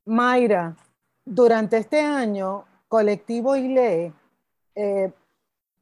Mayra, 0.06 0.73
durante 1.26 1.78
este 1.78 2.02
año, 2.02 2.65
Colectivo 2.88 3.56
ILE 3.56 4.13
eh, 4.76 5.12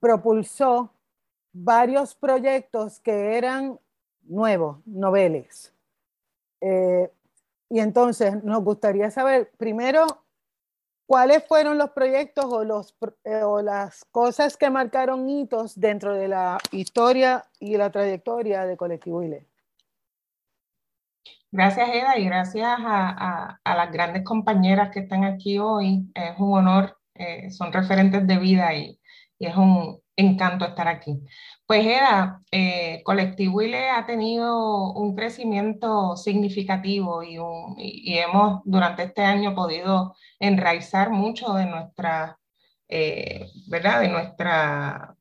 propulsó 0.01 0.91
varios 1.53 2.13
proyectos 2.15 2.99
que 2.99 3.37
eran 3.37 3.79
nuevos, 4.23 4.85
noveles. 4.85 5.73
Eh, 6.59 7.09
y 7.69 7.79
entonces 7.79 8.43
nos 8.43 8.61
gustaría 8.63 9.09
saber, 9.09 9.51
primero, 9.57 10.05
¿Cuáles 11.11 11.45
fueron 11.45 11.77
los 11.77 11.89
proyectos 11.89 12.45
o, 12.45 12.63
los, 12.63 12.95
eh, 13.25 13.43
o 13.43 13.61
las 13.61 14.05
cosas 14.11 14.55
que 14.55 14.69
marcaron 14.69 15.29
hitos 15.29 15.77
dentro 15.77 16.13
de 16.13 16.29
la 16.29 16.57
historia 16.71 17.43
y 17.59 17.75
la 17.75 17.91
trayectoria 17.91 18.65
de 18.65 18.77
Colectivo 18.77 19.21
ILE? 19.21 19.45
Gracias, 21.51 21.89
Eda, 21.89 22.17
y 22.17 22.23
gracias 22.23 22.65
a, 22.65 23.59
las 23.65 23.91
grandes 23.91 24.23
compañeras 24.23 24.91
que 24.93 25.01
están 25.01 25.25
aquí 25.25 25.59
hoy. 25.59 26.09
Es 26.15 26.39
un 26.39 26.59
honor, 26.59 26.97
eh, 27.15 27.51
son 27.51 27.73
referentes 27.73 28.25
de 28.25 28.37
vida 28.37 28.73
y, 28.73 28.97
y 29.41 29.47
es 29.47 29.55
un 29.57 29.99
encanto 30.15 30.65
estar 30.65 30.87
aquí. 30.87 31.19
Pues 31.65 31.83
Eda, 31.83 32.41
eh, 32.51 33.01
Colectivo 33.03 33.63
ILE 33.63 33.89
ha 33.89 34.05
tenido 34.05 34.91
un 34.93 35.15
crecimiento 35.15 36.15
significativo 36.15 37.23
y, 37.23 37.39
hemos 38.19 38.61
durante 38.65 39.03
este 39.03 39.23
año 39.23 39.55
podido 39.55 40.15
enraizar 40.39 41.09
mucho 41.09 41.53
de 41.55 41.65
nuestra, 41.65 42.37
eh, 42.87 43.49
¿verdad? 43.67 44.01
De 44.01 44.09
nuestra 44.09 45.15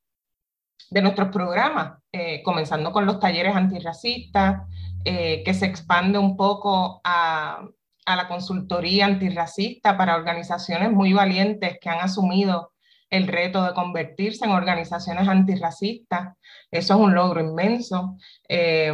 de 0.90 1.02
nuestros 1.02 1.28
programas, 1.28 1.98
eh, 2.12 2.42
comenzando 2.42 2.92
con 2.92 3.06
los 3.06 3.20
talleres 3.20 3.54
antirracistas, 3.54 4.62
que 5.02 5.54
se 5.54 5.64
expande 5.64 6.18
un 6.18 6.36
poco 6.36 7.00
a, 7.04 7.64
a 8.04 8.16
la 8.16 8.28
consultoría 8.28 9.06
antirracista 9.06 9.96
para 9.96 10.16
organizaciones 10.16 10.90
muy 10.92 11.14
valientes 11.14 11.78
que 11.80 11.88
han 11.88 12.00
asumido 12.00 12.72
el 13.10 13.26
reto 13.26 13.64
de 13.64 13.74
convertirse 13.74 14.44
en 14.44 14.52
organizaciones 14.52 15.28
antirracistas. 15.28 16.36
Eso 16.70 16.94
es 16.94 17.00
un 17.00 17.14
logro 17.14 17.40
inmenso. 17.40 18.16
Eh, 18.48 18.88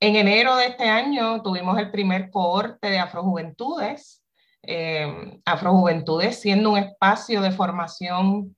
en 0.00 0.16
enero 0.16 0.56
de 0.56 0.66
este 0.66 0.88
año 0.88 1.42
tuvimos 1.42 1.78
el 1.78 1.90
primer 1.90 2.30
cohorte 2.30 2.88
de 2.88 2.98
Afrojuventudes, 2.98 4.22
eh, 4.62 5.40
Afrojuventudes 5.44 6.40
siendo 6.40 6.70
un 6.70 6.78
espacio 6.78 7.42
de 7.42 7.50
formación 7.50 8.56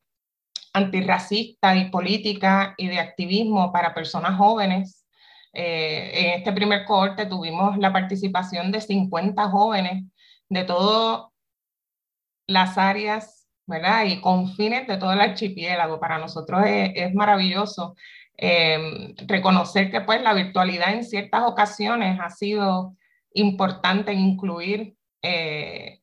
antirracista 0.72 1.74
y 1.76 1.90
política 1.90 2.74
y 2.76 2.88
de 2.88 3.00
activismo 3.00 3.72
para 3.72 3.94
personas 3.94 4.37
jóvenes. 4.37 5.07
Eh, 5.53 6.12
en 6.14 6.38
este 6.38 6.53
primer 6.53 6.85
cohorte 6.85 7.26
tuvimos 7.26 7.76
la 7.79 7.92
participación 7.92 8.70
de 8.70 8.81
50 8.81 9.48
jóvenes 9.48 10.05
de 10.48 10.64
todas 10.64 11.26
las 12.46 12.79
áreas 12.79 13.39
¿verdad? 13.71 14.05
y 14.05 14.21
confines 14.21 14.87
de 14.87 14.99
todo 14.99 15.13
el 15.13 15.21
archipiélago. 15.21 15.99
Para 15.99 16.19
nosotros 16.19 16.63
es, 16.67 17.15
maravilloso 17.15 17.97
eh, 18.37 19.15
reconocer 19.27 19.91
que 19.91 20.03
pues, 20.03 20.23
la 20.23 20.35
virtualidad 20.35 20.93
en 20.93 21.05
ciertas 21.05 21.45
ocasiones 21.47 22.19
ha 22.21 22.31
sido 22.31 22.97
importante 23.33 24.13
incluir 24.13 24.95
eh, 25.23 26.01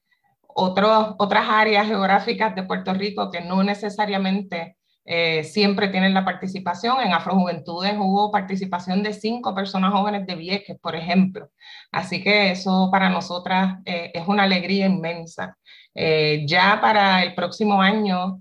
otras 0.47 1.45
áreas 1.47 1.87
geográficas 1.87 2.55
de 2.55 2.63
Puerto 2.63 2.93
Rico 2.93 3.29
que 3.29 3.41
no 3.41 3.63
necesariamente 3.63 4.77
eh, 5.09 5.45
siempre 5.45 5.87
tienen 5.87 6.13
la 6.13 6.25
participación. 6.25 6.99
En 6.99 7.13
Afrojuventudes 7.13 7.93
hubo 7.97 8.29
participación 8.29 9.03
de 9.03 9.13
cinco 9.13 9.55
personas 9.55 9.93
jóvenes 9.93 10.27
de 10.27 10.35
Vieques, 10.35 10.77
por 10.81 10.95
ejemplo. 10.97 11.49
Así 11.93 12.21
que 12.21 12.51
eso 12.51 12.89
para 12.91 13.09
nosotras 13.09 13.77
eh, 13.85 14.11
es 14.13 14.27
una 14.27 14.43
alegría 14.43 14.85
inmensa. 14.85 15.57
Eh, 15.99 16.45
ya 16.45 16.79
para 16.79 17.23
el 17.23 17.33
próximo 17.33 17.81
año 17.81 18.39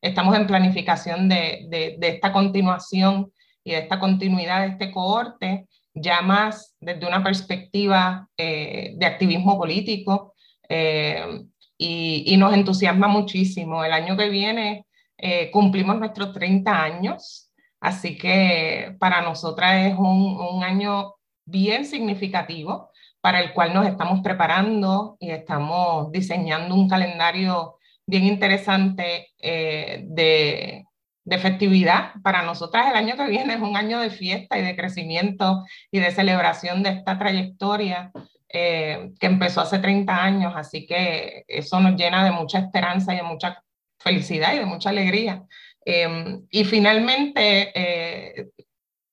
estamos 0.00 0.36
en 0.36 0.46
planificación 0.46 1.28
de, 1.28 1.98
esta 2.00 2.32
continuación 2.32 3.32
y 3.64 3.72
de 3.72 3.78
esta 3.78 3.98
continuidad 3.98 4.62
de 4.62 4.68
este 4.68 4.92
cohorte, 4.92 5.66
ya 5.94 6.22
más 6.22 6.76
desde 6.80 7.06
una 7.06 7.24
perspectiva 7.24 8.28
de 8.36 9.06
activismo 9.06 9.58
político, 9.58 10.34
eh, 10.68 11.44
y, 11.76 12.36
nos 12.36 12.54
entusiasma 12.54 13.08
muchísimo. 13.08 13.84
El 13.84 13.92
año 13.92 14.16
que 14.16 14.28
viene 14.28 14.86
eh, 15.18 15.50
cumplimos 15.50 15.98
nuestros 15.98 16.32
30 16.32 16.82
años, 16.82 17.50
así 17.80 18.16
que 18.16 18.96
para 18.98 19.22
nosotras 19.22 19.86
es 19.86 19.94
un, 19.98 20.62
año 20.62 21.14
bien 21.44 21.84
significativo 21.84 22.90
para 23.24 23.40
el 23.40 23.54
cual 23.54 23.72
nos 23.72 23.86
estamos 23.86 24.20
preparando 24.20 25.16
y 25.18 25.30
estamos 25.30 26.12
diseñando 26.12 26.74
un 26.74 26.90
calendario 26.90 27.78
bien 28.04 28.24
interesante 28.24 29.28
eh, 29.40 30.02
de, 30.08 30.84
de 31.24 31.38
festividad. 31.38 32.12
Para 32.22 32.42
nosotras 32.42 32.86
el 32.86 32.96
año 32.96 33.16
que 33.16 33.30
viene 33.30 33.54
es 33.54 33.62
un 33.62 33.78
año 33.78 33.98
de 33.98 34.10
fiesta 34.10 34.58
y 34.58 34.62
de 34.62 34.76
crecimiento 34.76 35.64
y 35.90 36.00
de 36.00 36.10
celebración 36.10 36.82
de 36.82 36.90
esta 36.90 37.18
trayectoria 37.18 38.12
eh, 38.50 39.12
que 39.18 39.26
empezó 39.26 39.62
hace 39.62 39.78
30 39.78 40.22
años, 40.22 40.52
así 40.54 40.84
que 40.84 41.44
eso 41.48 41.80
nos 41.80 41.96
llena 41.96 42.26
de 42.26 42.30
mucha 42.30 42.58
esperanza 42.58 43.14
y 43.14 43.16
de 43.16 43.22
mucha 43.22 43.64
felicidad 44.00 44.52
y 44.52 44.58
de 44.58 44.66
mucha 44.66 44.90
alegría. 44.90 45.44
Em, 45.86 46.46
y 46.50 46.64
finalmente, 46.64 47.72
eh, 47.74 48.50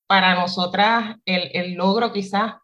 para 0.06 0.36
nosotras, 0.36 1.16
el, 1.24 1.50
el, 1.54 1.76
logro 1.76 2.12
quizás 2.12 2.56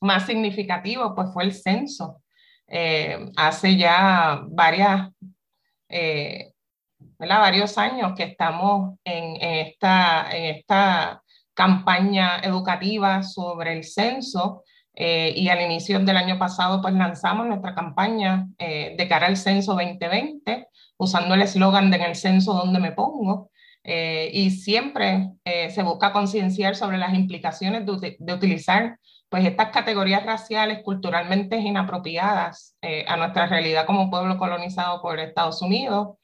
más 0.00 0.26
significativo 0.26 1.14
pues 1.14 1.28
fue 1.32 1.44
el 1.44 1.54
censo. 1.54 2.22
Eh, 2.66 3.30
hace 3.36 3.76
ya 3.76 4.42
varias, 4.48 5.10
varios 7.18 7.78
años 7.78 8.12
que 8.16 8.22
estamos 8.24 8.98
en, 9.04 9.36
en, 9.42 9.66
esta, 9.66 10.30
en 10.30 10.56
esta 10.56 11.22
campaña 11.54 12.38
educativa 12.38 13.22
sobre 13.22 13.72
el 13.72 13.84
censo 13.84 14.62
eh, 14.94 15.32
y 15.36 15.48
al 15.48 15.62
inicio 15.62 15.98
del 16.00 16.16
año 16.16 16.38
pasado, 16.38 16.82
pues 16.82 16.94
lanzamos 16.94 17.46
nuestra 17.46 17.74
campaña 17.74 18.48
eh, 18.58 18.94
de 18.98 19.08
cara 19.08 19.28
al 19.28 19.36
censo 19.36 19.72
2020, 19.72 20.68
usando 20.98 21.34
el 21.34 21.42
eslogan 21.42 21.90
de 21.90 21.96
en 21.96 22.02
el 22.02 22.16
censo 22.16 22.52
donde 22.54 22.80
me 22.80 22.92
pongo. 22.92 23.50
Eh, 23.82 24.30
y 24.34 24.50
siempre 24.50 25.30
se 25.42 25.82
busca 25.82 26.12
concienciar 26.12 26.76
sobre 26.76 26.98
las 26.98 27.14
implicaciones 27.14 27.86
de, 27.86 28.16
de, 28.18 28.34
utilizar 28.34 28.98
pues 29.30 29.46
estas 29.46 29.70
categorías 29.70 30.26
raciales 30.26 30.82
culturalmente 30.84 31.56
inapropiadas 31.56 32.76
a 33.06 33.16
nuestra 33.16 33.46
realidad 33.46 33.86
como 33.86 34.10
pueblo 34.10 34.36
colonizado 34.36 35.00
por 35.00 35.18
Estados 35.18 35.62
Unidos. 35.62 36.18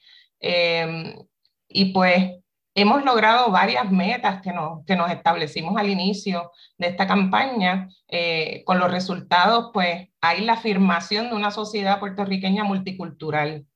y 1.69 1.92
pues 1.92 2.33
hemos 2.77 3.05
logrado 3.05 3.51
varias 3.51 3.90
metas 3.90 4.42
que 4.42 4.53
nos, 4.53 4.85
que 4.85 4.97
nos 4.97 5.11
establecimos 5.11 5.77
al 5.79 5.88
inicio 5.88 6.53
de 6.77 6.88
esta 6.88 7.07
campaña. 7.07 7.88
Eh, 8.09 8.62
con 8.64 8.79
los 8.79 8.90
resultados, 8.90 9.71
pues 9.73 10.09
hay 10.21 10.45
la 10.45 10.53
afirmación 10.53 11.31
de 11.31 11.35
una 11.35 11.51
sociedad 11.51 11.99
puertorriqueña 11.99 12.64
multicultural. 12.64 13.66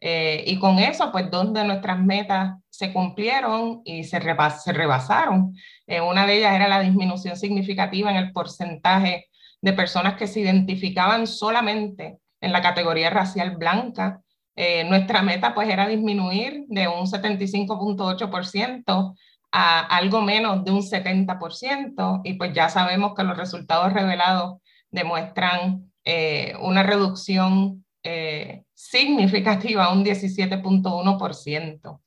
Eh, 0.00 0.44
y 0.46 0.58
con 0.58 0.78
eso, 0.78 1.12
pues 1.12 1.30
dos 1.30 1.52
de 1.52 1.64
nuestras 1.64 1.98
metas 1.98 2.56
se 2.70 2.92
cumplieron 2.92 3.82
y 3.84 4.04
se, 4.04 4.20
se 4.20 4.72
rebasaron. 4.72 5.54
Eh, 5.86 6.00
una 6.00 6.26
de 6.26 6.38
ellas 6.38 6.54
era 6.54 6.68
la 6.68 6.80
disminución 6.80 7.36
significativa 7.36 8.10
en 8.10 8.16
el 8.16 8.32
porcentaje 8.32 9.26
de 9.60 9.72
personas 9.72 10.14
que 10.14 10.26
se 10.26 10.40
identificaban 10.40 11.26
solamente 11.26 12.18
en 12.40 12.52
la 12.52 12.62
categoría 12.62 13.10
racial 13.10 13.56
blanca 13.56 14.20
eh, 14.62 14.84
nuestra 14.84 15.22
meta 15.22 15.54
pues 15.54 15.70
era 15.70 15.88
disminuir 15.88 16.66
de 16.68 16.86
un 16.86 17.06
75.8% 17.06 19.14
a 19.52 19.96
algo 19.96 20.20
menos 20.20 20.62
de 20.64 20.70
un 20.70 20.82
70% 20.82 22.20
y 22.24 22.34
pues 22.34 22.52
ya 22.52 22.68
sabemos 22.68 23.14
que 23.14 23.24
los 23.24 23.38
resultados 23.38 23.94
revelados 23.94 24.60
demuestran 24.90 25.90
eh, 26.04 26.52
una 26.60 26.82
reducción 26.82 27.86
eh, 28.02 28.64
significativa, 28.88 29.92
un 29.92 30.04
17.1%. 30.04 32.00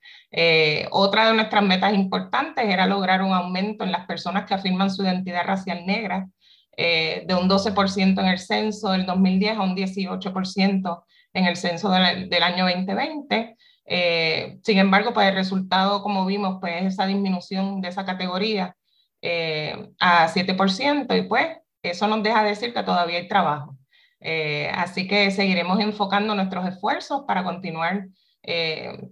otra 0.92 1.28
de 1.28 1.34
nuestras 1.34 1.64
metas 1.64 1.94
importantes 1.94 2.66
era 2.66 2.88
lograr 2.88 3.22
un 3.22 3.34
aumento 3.34 3.84
en 3.84 3.92
las 3.92 4.06
personas 4.06 4.46
que 4.46 4.54
afirman 4.54 4.90
su 4.90 5.04
identidad 5.04 5.46
racial 5.46 5.86
negra 5.86 6.28
de 6.76 7.38
un 7.40 7.48
12% 7.48 8.20
en 8.20 8.26
el 8.26 8.40
censo 8.40 8.92
del 8.92 9.06
2010 9.06 9.58
a 9.58 9.62
un 9.62 9.76
18% 9.76 11.04
en 11.34 11.46
el 11.46 11.56
censo 11.56 11.92
del, 11.92 12.30
del 12.30 12.44
año 12.44 12.66
2020. 12.66 13.56
Eh, 13.86 14.60
sin 14.64 14.78
embargo, 14.78 15.14
pues 15.14 15.28
el 15.28 15.36
resultado, 15.36 16.02
como 16.02 16.26
vimos, 16.26 16.58
pues 16.60 16.82
es 16.82 16.94
esa 16.94 17.06
disminución 17.06 17.82
de 17.82 17.90
esa 17.90 18.06
categoría 18.06 18.76
eh, 19.22 19.90
a 20.00 20.28
7% 20.28 21.18
y 21.18 21.28
pues 21.28 21.58
eso 21.82 22.08
nos 22.08 22.24
deja 22.24 22.44
decir 22.44 22.74
que 22.74 22.84
todavía 22.84 23.18
hay 23.18 23.28
trabajo. 23.28 23.76
Eh, 24.24 24.72
así 24.74 25.08
que 25.08 25.32
seguiremos 25.32 25.80
enfocando 25.80 26.34
nuestros 26.34 26.68
esfuerzos 26.68 27.24
para 27.28 27.44
continuar 27.44 28.08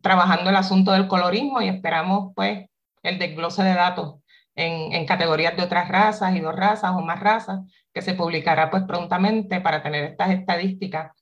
trabajando 0.02 0.50
el 0.50 0.58
asunto 0.58 0.92
del 0.92 1.08
colorismo 1.08 1.62
y 1.62 1.70
esperamos 1.70 2.34
pues 2.36 2.68
el 3.02 3.18
desglose 3.18 3.64
de 3.64 3.74
datos 3.74 4.16
en, 4.56 4.92
en, 4.92 5.06
categorías 5.06 5.56
de 5.56 5.64
otras 5.64 5.88
razas 5.88 6.36
y 6.36 6.42
dos 6.42 6.54
razas 6.54 6.92
o 6.92 7.00
más 7.00 7.18
razas 7.22 7.62
que 7.94 8.02
se 8.02 8.14
publicará 8.14 8.70
pues 8.70 8.84
prontamente 8.84 9.62
para 9.62 9.82
tener 9.82 10.04
estas 10.04 10.32
estadísticas. 10.32 11.14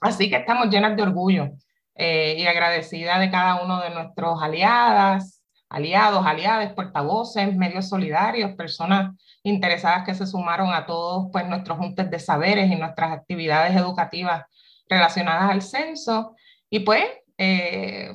Así 0.00 0.28
que 0.28 0.36
estamos 0.36 0.68
llenas 0.68 0.96
de 0.96 1.02
orgullo 1.02 1.50
eh, 1.94 2.36
y 2.38 2.46
agradecida 2.46 3.18
de 3.18 3.30
cada 3.30 3.62
uno 3.62 3.80
de 3.80 3.90
nuestros 3.90 4.42
aliadas, 4.42 5.33
aliados, 5.74 6.24
aliadas, 6.24 6.72
portavoces, 6.72 7.56
medios 7.56 7.88
solidarios, 7.88 8.52
personas 8.52 9.12
interesadas 9.42 10.04
que 10.06 10.14
se 10.14 10.26
sumaron 10.26 10.72
a 10.72 10.86
todos 10.86 11.28
pues, 11.32 11.46
nuestros 11.48 11.78
juntes 11.78 12.08
de 12.10 12.18
saberes 12.20 12.70
y 12.70 12.76
nuestras 12.76 13.10
actividades 13.12 13.74
educativas 13.74 14.44
relacionadas 14.88 15.50
al 15.50 15.62
censo. 15.62 16.36
Y 16.70 16.80
pues, 16.80 17.04
eh, 17.36 18.14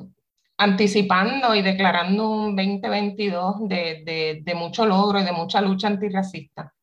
anticipando 0.57 1.53
y 1.53 1.61
declarando 1.61 2.29
un 2.29 2.55
2022 2.55 3.67
de, 3.67 4.41
de, 4.43 4.55
mucho 4.55 4.85
logro 4.85 5.19
y 5.19 5.25
de 5.25 5.31
mucha 5.33 5.59
lucha 5.59 5.87
antirracista. 5.87 6.73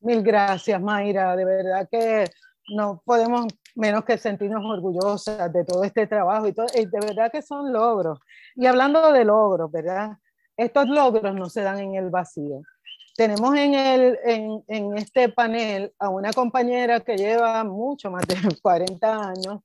Mil 0.00 0.22
gracias, 0.22 0.80
Mayra. 0.80 1.36
De 1.36 1.44
verdad 1.44 1.86
que 1.90 2.24
no 2.68 3.02
podemos 3.04 3.46
menos 3.78 4.04
que 4.04 4.18
sentirnos 4.18 4.64
orgullosas 4.64 5.52
de 5.52 5.64
todo 5.64 5.84
este 5.84 6.06
trabajo 6.08 6.48
y, 6.48 6.52
todo, 6.52 6.66
de 6.66 6.98
verdad 7.00 7.30
que 7.30 7.42
son 7.42 7.72
logros. 7.72 8.18
Y 8.56 8.66
hablando 8.66 9.12
de 9.12 9.24
logros, 9.24 9.70
¿verdad? 9.70 10.18
Estos 10.56 10.88
logros 10.88 11.32
no 11.36 11.48
se 11.48 11.62
dan 11.62 11.78
en 11.78 11.94
el 11.94 12.10
vacío. 12.10 12.62
Tenemos 13.16 13.56
en, 13.56 13.74
el, 13.74 14.18
en, 14.24 14.64
en 14.66 14.98
este 14.98 15.28
panel 15.28 15.92
a 15.98 16.08
una 16.08 16.32
compañera 16.32 16.98
que 17.00 17.16
lleva 17.16 17.62
mucho 17.62 18.10
más 18.10 18.26
de 18.26 18.34
40 18.62 19.28
años 19.28 19.60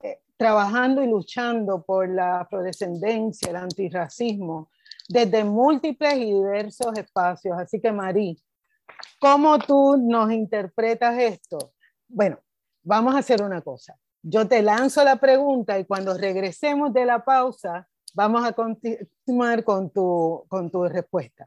eh, 0.00 0.18
trabajando 0.38 1.02
y 1.02 1.06
luchando 1.06 1.82
por 1.82 2.08
la 2.08 2.40
afrodescendencia, 2.40 3.50
el 3.50 3.56
antirracismo, 3.56 4.70
desde 5.10 5.44
múltiples 5.44 6.14
y 6.14 6.32
diversos 6.32 6.96
espacios. 6.96 7.58
Así 7.58 7.80
que, 7.82 7.92
Marí, 7.92 8.42
¿cómo 9.20 9.58
tú 9.58 9.98
nos 9.98 10.32
interpretas 10.32 11.18
esto? 11.18 11.74
Bueno, 12.08 12.38
vamos 12.88 13.14
a 13.14 13.18
hacer 13.18 13.42
una 13.42 13.60
cosa. 13.60 13.94
Yo 14.22 14.48
te 14.48 14.62
lanzo 14.62 15.04
la 15.04 15.16
pregunta 15.16 15.78
y 15.78 15.84
cuando 15.84 16.16
regresemos 16.16 16.92
de 16.92 17.04
la 17.04 17.22
pausa, 17.22 17.86
vamos 18.14 18.44
a 18.44 18.52
continuar 18.52 19.62
con 19.62 19.90
tu, 19.90 20.44
con 20.48 20.70
tu 20.70 20.84
respuesta. 20.84 21.46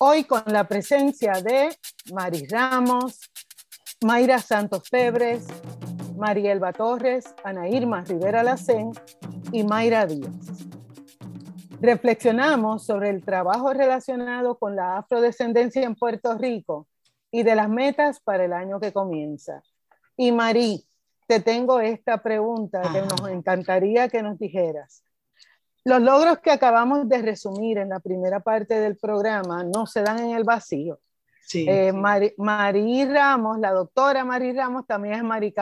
Hoy 0.00 0.22
con 0.22 0.44
la 0.46 0.62
presencia 0.62 1.32
de 1.42 1.76
Mari 2.12 2.46
Ramos, 2.46 3.18
Mayra 4.04 4.38
Santos 4.38 4.88
Febres, 4.88 5.48
Marielba 6.16 6.72
Torres, 6.72 7.34
Ana 7.42 7.68
Irma 7.68 8.02
Rivera 8.02 8.44
Lacén 8.44 8.92
y 9.50 9.64
Mayra 9.64 10.06
Díaz. 10.06 10.30
Reflexionamos 11.80 12.86
sobre 12.86 13.10
el 13.10 13.24
trabajo 13.24 13.72
relacionado 13.72 14.56
con 14.56 14.76
la 14.76 14.98
afrodescendencia 14.98 15.82
en 15.82 15.96
Puerto 15.96 16.38
Rico 16.38 16.86
y 17.32 17.42
de 17.42 17.56
las 17.56 17.68
metas 17.68 18.20
para 18.20 18.44
el 18.44 18.52
año 18.52 18.78
que 18.78 18.92
comienza. 18.92 19.64
Y 20.16 20.30
Marí, 20.30 20.86
te 21.26 21.40
tengo 21.40 21.80
esta 21.80 22.22
pregunta 22.22 22.82
que 22.82 23.02
nos 23.02 23.28
encantaría 23.28 24.08
que 24.08 24.22
nos 24.22 24.38
dijeras. 24.38 25.02
Los 25.88 26.02
logros 26.02 26.40
que 26.40 26.50
acabamos 26.50 27.08
de 27.08 27.22
resumir 27.22 27.78
en 27.78 27.88
la 27.88 27.98
primera 27.98 28.40
parte 28.40 28.78
del 28.78 28.98
programa 28.98 29.64
no 29.64 29.86
se 29.86 30.02
dan 30.02 30.18
en 30.18 30.36
el 30.36 30.44
vacío. 30.44 31.00
Sí, 31.40 31.64
eh, 31.66 31.94
Marí, 31.94 33.06
Ramos, 33.06 33.58
la 33.58 33.72
doctora 33.72 34.22
Marí 34.22 34.52
Ramos 34.52 34.86
también 34.86 35.14
es 35.14 35.24
Mari 35.24 35.54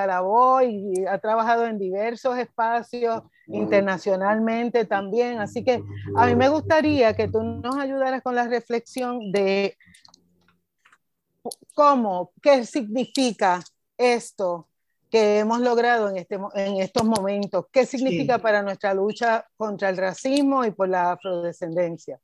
y 0.64 1.06
ha 1.06 1.18
trabajado 1.18 1.64
en 1.66 1.78
diversos 1.78 2.36
espacios 2.38 3.22
internacionalmente 3.46 4.84
también. 4.84 5.38
Así 5.38 5.62
que 5.62 5.80
a 6.16 6.26
mí 6.26 6.34
me 6.34 6.48
gustaría 6.48 7.14
que 7.14 7.28
tú 7.28 7.40
nos 7.44 7.76
ayudaras 7.76 8.20
con 8.20 8.34
la 8.34 8.48
reflexión 8.48 9.30
de 9.30 9.76
cómo, 11.72 12.32
qué 12.42 12.66
significa 12.66 13.60
esto 13.96 14.66
que 15.10 15.38
hemos 15.38 15.60
logrado 15.60 16.08
en, 16.08 16.16
este, 16.16 16.38
en 16.54 16.80
estos 16.80 17.04
momentos, 17.04 17.66
qué 17.70 17.86
significa 17.86 18.38
para 18.38 18.62
nuestra 18.62 18.92
lucha 18.94 19.46
contra 19.56 19.88
el 19.88 19.96
racismo 19.96 20.64
y 20.64 20.72
por 20.72 20.88
la 20.88 21.12
afrodescendencia. 21.12 22.20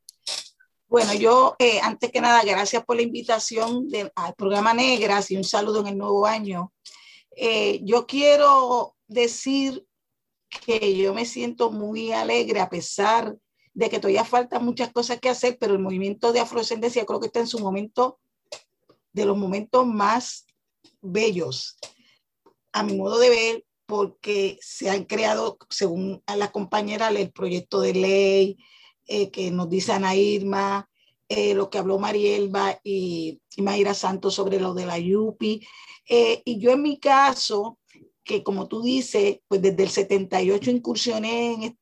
Bueno, 0.88 1.14
yo 1.14 1.56
eh, 1.58 1.80
antes 1.82 2.10
que 2.10 2.20
nada, 2.20 2.42
gracias 2.44 2.84
por 2.84 2.96
la 2.96 3.02
invitación 3.02 3.88
al 4.14 4.34
programa 4.34 4.74
Negras 4.74 5.30
y 5.30 5.36
un 5.36 5.44
saludo 5.44 5.80
en 5.80 5.86
el 5.86 5.96
nuevo 5.96 6.26
año. 6.26 6.72
Eh, 7.34 7.80
yo 7.82 8.06
quiero 8.06 8.94
decir 9.06 9.86
que 10.66 10.94
yo 10.96 11.14
me 11.14 11.24
siento 11.24 11.70
muy 11.70 12.12
alegre 12.12 12.60
a 12.60 12.68
pesar 12.68 13.34
de 13.72 13.88
que 13.88 13.98
todavía 13.98 14.24
falta 14.24 14.58
muchas 14.58 14.92
cosas 14.92 15.18
que 15.18 15.30
hacer, 15.30 15.56
pero 15.58 15.72
el 15.72 15.78
movimiento 15.78 16.30
de 16.32 16.40
afrodescendencia 16.40 17.06
creo 17.06 17.20
que 17.20 17.28
está 17.28 17.40
en 17.40 17.46
su 17.46 17.58
momento 17.58 18.18
de 19.12 19.24
los 19.24 19.36
momentos 19.36 19.86
más 19.86 20.46
bellos, 21.00 21.78
a 22.72 22.82
mi 22.82 22.96
modo 22.96 23.18
de 23.18 23.30
ver, 23.30 23.64
porque 23.86 24.58
se 24.62 24.88
han 24.88 25.04
creado, 25.04 25.58
según 25.68 26.22
a 26.26 26.36
la 26.36 26.50
compañera, 26.50 27.08
el 27.08 27.30
proyecto 27.30 27.80
de 27.80 27.92
ley 27.92 28.56
eh, 29.06 29.30
que 29.30 29.50
nos 29.50 29.68
dice 29.68 29.92
Ana 29.92 30.14
Irma, 30.14 30.88
eh, 31.28 31.54
lo 31.54 31.68
que 31.68 31.78
habló 31.78 31.98
Marielba 31.98 32.80
y, 32.82 33.40
y, 33.56 33.62
Mayra 33.62 33.94
Santos 33.94 34.34
sobre 34.34 34.60
lo 34.60 34.74
de 34.74 34.86
la 34.86 34.98
YUPI. 34.98 35.66
Eh, 36.08 36.42
y 36.44 36.58
yo 36.58 36.72
en 36.72 36.82
mi 36.82 36.98
caso, 36.98 37.78
que 38.24 38.42
como 38.42 38.68
tú 38.68 38.82
dices, 38.82 39.40
pues 39.48 39.60
desde 39.60 39.82
el 39.82 39.90
78 39.90 40.70
incursioné 40.70 41.76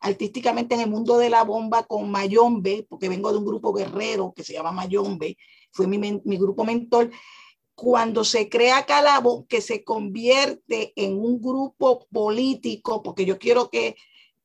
artísticamente 0.00 0.74
en 0.74 0.82
el 0.82 0.90
mundo 0.90 1.18
de 1.18 1.30
la 1.30 1.44
bomba 1.44 1.84
con 1.84 2.10
Mayombe, 2.10 2.86
porque 2.88 3.08
vengo 3.08 3.32
de 3.32 3.38
un 3.38 3.44
grupo 3.44 3.72
guerrero 3.72 4.32
que 4.34 4.44
se 4.44 4.52
llama 4.52 4.72
Mayombe, 4.72 5.36
fue 5.70 5.86
mi, 5.86 5.98
mi 5.98 6.36
grupo 6.36 6.64
mentor, 6.64 7.10
cuando 7.82 8.22
se 8.22 8.48
crea 8.48 8.86
Calabo, 8.86 9.44
que 9.48 9.60
se 9.60 9.82
convierte 9.82 10.92
en 10.94 11.18
un 11.18 11.42
grupo 11.42 12.06
político, 12.12 13.02
porque 13.02 13.24
yo 13.24 13.40
quiero 13.40 13.70
que 13.70 13.96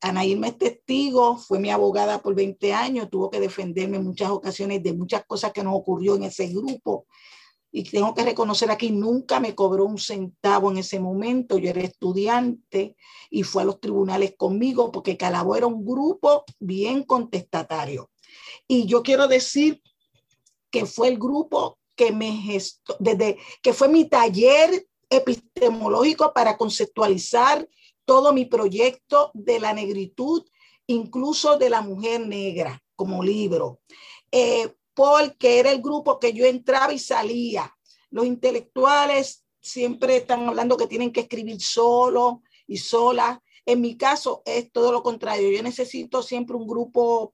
Ana 0.02 0.26
Irma 0.26 0.48
es 0.48 0.58
testigo, 0.58 1.38
fue 1.38 1.60
mi 1.60 1.70
abogada 1.70 2.24
por 2.24 2.34
20 2.34 2.74
años, 2.74 3.12
tuvo 3.12 3.30
que 3.30 3.40
defenderme 3.40 3.98
en 3.98 4.06
muchas 4.06 4.32
ocasiones 4.32 4.82
de 4.82 4.94
muchas 4.94 5.24
cosas 5.28 5.52
que 5.54 5.64
nos 5.64 5.76
ocurrió 5.76 6.16
en 6.16 6.24
ese 6.24 6.48
grupo. 6.48 7.06
Y 7.72 7.84
tengo 7.84 8.16
que 8.16 8.24
reconocer 8.24 8.72
aquí, 8.72 8.90
nunca 8.90 9.40
me 9.40 9.54
cobró 9.54 9.86
un 9.86 10.00
centavo 10.00 10.72
en 10.72 10.78
ese 10.78 11.00
momento. 11.00 11.60
Yo 11.60 11.70
era 11.70 11.82
estudiante 11.82 12.96
y 13.30 13.44
fue 13.44 13.62
a 13.62 13.66
los 13.66 13.80
tribunales 13.80 14.34
conmigo 14.36 14.92
porque 14.92 15.16
Calabo 15.16 15.56
era 15.56 15.68
un 15.68 15.86
grupo 15.86 16.44
bien 16.60 17.04
contestatario. 17.04 18.10
Y 18.68 18.88
yo 18.88 19.04
quiero 19.04 19.28
decir 19.28 19.84
que 20.72 20.88
fue 20.88 21.10
el 21.10 21.20
grupo 21.20 21.78
que 21.98 22.14
me 22.14 22.32
desde 23.00 23.38
que 23.62 23.74
fue 23.74 23.90
mi 23.90 24.06
taller 24.06 24.88
epistemológico 25.10 26.32
para 26.34 26.56
conceptualizar 26.56 27.68
todo 28.06 28.32
mi 28.32 28.46
proyecto 28.46 29.32
de 29.34 29.60
la 29.60 29.74
negritud, 29.74 30.46
incluso 30.86 31.58
de 31.58 31.70
la 31.70 31.82
mujer 31.82 32.26
negra 32.26 32.82
como 32.96 33.24
libro, 33.24 33.82
eh, 34.32 34.74
porque 34.94 35.60
era 35.60 35.72
el 35.72 35.82
grupo 35.82 36.20
que 36.20 36.34
yo 36.34 36.46
entraba 36.46 36.94
y 36.94 37.00
salía. 37.00 37.76
Los 38.10 38.26
intelectuales 38.26 39.44
siempre 39.60 40.18
están 40.18 40.48
hablando 40.48 40.78
que 40.78 40.88
tienen 40.88 41.12
que 41.12 41.22
escribir 41.22 41.62
solo 41.62 42.44
y 42.68 42.78
sola. 42.78 43.42
En 43.66 43.82
mi 43.82 43.98
caso 43.98 44.42
es 44.46 44.72
todo 44.72 44.92
lo 44.92 45.04
contrario. 45.04 45.52
Yo 45.52 45.62
necesito 45.62 46.24
siempre 46.24 46.56
un 46.56 46.68
grupo 46.68 47.34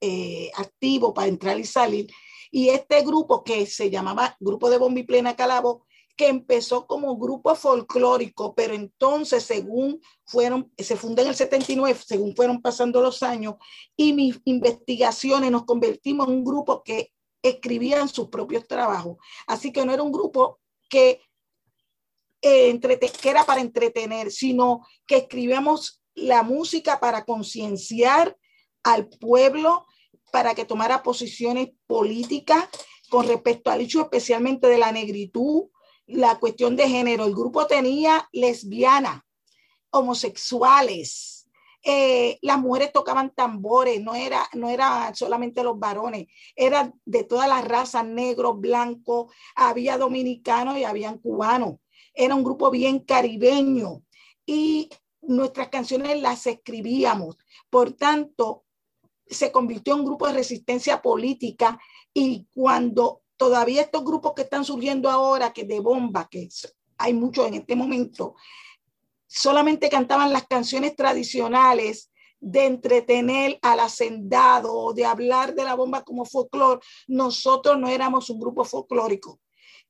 eh, 0.00 0.50
activo 0.54 1.12
para 1.12 1.28
entrar 1.28 1.58
y 1.58 1.64
salir. 1.64 2.08
Y 2.50 2.70
este 2.70 3.02
grupo 3.02 3.44
que 3.44 3.66
se 3.66 3.90
llamaba 3.90 4.36
Grupo 4.40 4.70
de 4.70 4.78
Bombi 4.78 5.02
Plena 5.02 5.36
Calabo, 5.36 5.86
que 6.18 6.26
empezó 6.26 6.88
como 6.88 7.16
grupo 7.16 7.54
folclórico, 7.54 8.54
pero 8.54 8.74
entonces 8.74 9.44
según 9.44 10.00
fueron, 10.26 10.72
se 10.76 10.96
fundó 10.96 11.22
en 11.22 11.28
el 11.28 11.36
79, 11.36 11.96
según 12.04 12.34
fueron 12.34 12.60
pasando 12.60 13.00
los 13.00 13.22
años, 13.22 13.54
y 13.96 14.12
mis 14.12 14.40
investigaciones 14.44 15.52
nos 15.52 15.64
convertimos 15.64 16.26
en 16.26 16.34
un 16.34 16.44
grupo 16.44 16.82
que 16.82 17.12
escribían 17.40 18.08
sus 18.08 18.28
propios 18.28 18.66
trabajos. 18.66 19.16
Así 19.46 19.72
que 19.72 19.86
no 19.86 19.92
era 19.92 20.02
un 20.02 20.10
grupo 20.10 20.58
que, 20.90 21.20
eh, 22.42 22.80
que 22.80 23.30
era 23.30 23.44
para 23.44 23.60
entretener, 23.60 24.32
sino 24.32 24.84
que 25.06 25.18
escribíamos 25.18 26.02
la 26.14 26.42
música 26.42 26.98
para 26.98 27.24
concienciar 27.24 28.36
al 28.82 29.08
pueblo 29.08 29.86
para 30.32 30.54
que 30.54 30.64
tomara 30.64 31.02
posiciones 31.02 31.70
políticas 31.86 32.68
con 33.08 33.26
respecto 33.26 33.70
al 33.70 33.80
hecho 33.80 34.02
especialmente 34.02 34.66
de 34.66 34.78
la 34.78 34.92
negritud, 34.92 35.68
la 36.06 36.38
cuestión 36.38 36.76
de 36.76 36.88
género. 36.88 37.24
El 37.24 37.34
grupo 37.34 37.66
tenía 37.66 38.28
lesbianas, 38.32 39.22
homosexuales, 39.90 41.38
eh, 41.82 42.38
las 42.42 42.58
mujeres 42.58 42.92
tocaban 42.92 43.30
tambores, 43.30 44.02
no 44.02 44.14
era, 44.14 44.48
no 44.52 44.68
era 44.68 45.14
solamente 45.14 45.62
los 45.62 45.78
varones, 45.78 46.26
eran 46.56 47.00
de 47.04 47.24
todas 47.24 47.48
las 47.48 47.64
razas, 47.64 48.04
negros, 48.04 48.60
blancos, 48.60 49.32
había 49.54 49.96
dominicanos 49.96 50.76
y 50.76 50.84
habían 50.84 51.18
cubanos. 51.18 51.76
Era 52.14 52.34
un 52.34 52.42
grupo 52.42 52.70
bien 52.70 52.98
caribeño 52.98 54.02
y 54.44 54.90
nuestras 55.22 55.68
canciones 55.68 56.20
las 56.20 56.46
escribíamos. 56.46 57.38
Por 57.70 57.92
tanto, 57.92 58.64
se 59.30 59.52
convirtió 59.52 59.94
en 59.94 60.00
un 60.00 60.06
grupo 60.06 60.26
de 60.26 60.34
resistencia 60.34 61.02
política 61.02 61.78
y 62.12 62.46
cuando 62.52 63.22
todavía 63.36 63.82
estos 63.82 64.04
grupos 64.04 64.32
que 64.34 64.42
están 64.42 64.64
surgiendo 64.64 65.08
ahora, 65.08 65.52
que 65.52 65.64
de 65.64 65.80
bomba, 65.80 66.28
que 66.30 66.48
hay 66.98 67.14
muchos 67.14 67.46
en 67.46 67.54
este 67.54 67.76
momento, 67.76 68.34
solamente 69.26 69.88
cantaban 69.88 70.32
las 70.32 70.46
canciones 70.46 70.96
tradicionales 70.96 72.10
de 72.40 72.66
entretener 72.66 73.58
al 73.62 73.80
hacendado, 73.80 74.92
de 74.92 75.04
hablar 75.04 75.54
de 75.54 75.64
la 75.64 75.74
bomba 75.74 76.02
como 76.02 76.24
folclore, 76.24 76.80
nosotros 77.06 77.78
no 77.78 77.88
éramos 77.88 78.30
un 78.30 78.40
grupo 78.40 78.64
folclórico. 78.64 79.40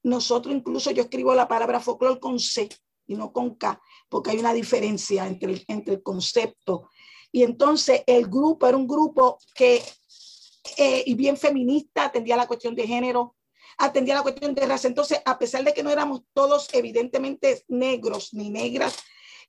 Nosotros 0.02 0.54
incluso 0.54 0.90
yo 0.90 1.02
escribo 1.02 1.34
la 1.34 1.48
palabra 1.48 1.80
folclore 1.80 2.20
con 2.20 2.38
C 2.38 2.68
y 3.06 3.14
no 3.16 3.32
con 3.32 3.56
K, 3.56 3.80
porque 4.08 4.30
hay 4.30 4.38
una 4.38 4.52
diferencia 4.52 5.26
entre 5.26 5.64
entre 5.68 5.94
el 5.94 6.02
concepto 6.02 6.90
y 7.32 7.42
entonces 7.42 8.02
el 8.06 8.26
grupo 8.26 8.66
era 8.66 8.76
un 8.76 8.86
grupo 8.86 9.38
que 9.54 9.82
eh, 10.76 11.02
y 11.06 11.14
bien 11.14 11.36
feminista, 11.36 12.04
atendía 12.04 12.36
la 12.36 12.46
cuestión 12.46 12.74
de 12.74 12.86
género, 12.86 13.36
atendía 13.78 14.14
la 14.14 14.22
cuestión 14.22 14.54
de 14.54 14.66
raza. 14.66 14.88
Entonces, 14.88 15.20
a 15.24 15.38
pesar 15.38 15.64
de 15.64 15.72
que 15.72 15.82
no 15.82 15.90
éramos 15.90 16.22
todos 16.32 16.68
evidentemente 16.72 17.64
negros 17.68 18.34
ni 18.34 18.50
negras, 18.50 18.96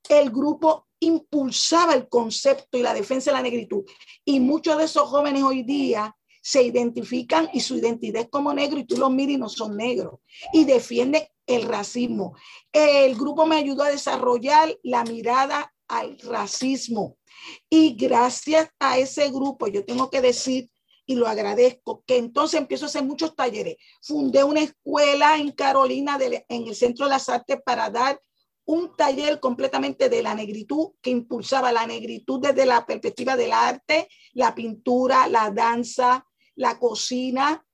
el 0.07 0.29
grupo 0.29 0.87
impulsaba 0.99 1.93
el 1.93 2.07
concepto 2.07 2.77
y 2.77 2.81
la 2.81 2.93
defensa 2.93 3.31
de 3.31 3.37
la 3.37 3.43
negritud. 3.43 3.83
Y 4.23 4.39
muchos 4.39 4.77
de 4.77 4.85
esos 4.85 5.09
jóvenes 5.09 5.43
hoy 5.43 5.63
día 5.63 6.15
se 6.41 6.63
identifican 6.63 7.49
y 7.53 7.59
su 7.59 7.75
identidad 7.75 8.23
es 8.23 8.29
como 8.29 8.53
negro 8.53 8.79
y 8.79 8.85
tú 8.85 8.97
los 8.97 9.11
miras 9.11 9.35
y 9.35 9.37
no 9.37 9.49
son 9.49 9.75
negros. 9.75 10.19
Y 10.53 10.63
defienden 10.65 11.23
el 11.45 11.63
racismo. 11.63 12.35
El 12.71 13.15
grupo 13.15 13.45
me 13.45 13.57
ayudó 13.57 13.83
a 13.83 13.89
desarrollar 13.89 14.77
la 14.83 15.03
mirada 15.03 15.73
al 15.89 16.17
racismo. 16.19 17.17
Y 17.69 17.95
gracias 17.95 18.69
a 18.79 18.97
ese 18.97 19.29
grupo, 19.29 19.67
yo 19.67 19.83
tengo 19.83 20.09
que 20.09 20.21
decir, 20.21 20.69
y 21.05 21.15
lo 21.15 21.27
agradezco, 21.27 22.03
que 22.05 22.17
entonces 22.17 22.59
empiezo 22.59 22.85
a 22.85 22.87
hacer 22.87 23.03
muchos 23.03 23.35
talleres. 23.35 23.77
Fundé 24.01 24.43
una 24.43 24.61
escuela 24.61 25.37
en 25.37 25.51
Carolina, 25.51 26.17
en 26.21 26.67
el 26.67 26.75
Centro 26.75 27.05
de 27.05 27.11
las 27.11 27.27
Artes, 27.27 27.59
para 27.65 27.89
dar 27.89 28.21
un 28.65 28.95
taller 28.95 29.39
completamente 29.39 30.09
de 30.09 30.21
la 30.21 30.35
negritud 30.35 30.91
que 31.01 31.09
impulsaba 31.09 31.71
la 31.71 31.87
negritud 31.87 32.39
desde 32.39 32.67
la 32.67 32.85
perspectiva 32.85 33.35
del 33.35 33.51
arte, 33.51 34.07
la 34.33 34.53
pintura, 34.53 35.27
la 35.27 35.49
danza, 35.49 36.27
la 36.53 36.77
cocina 36.77 37.65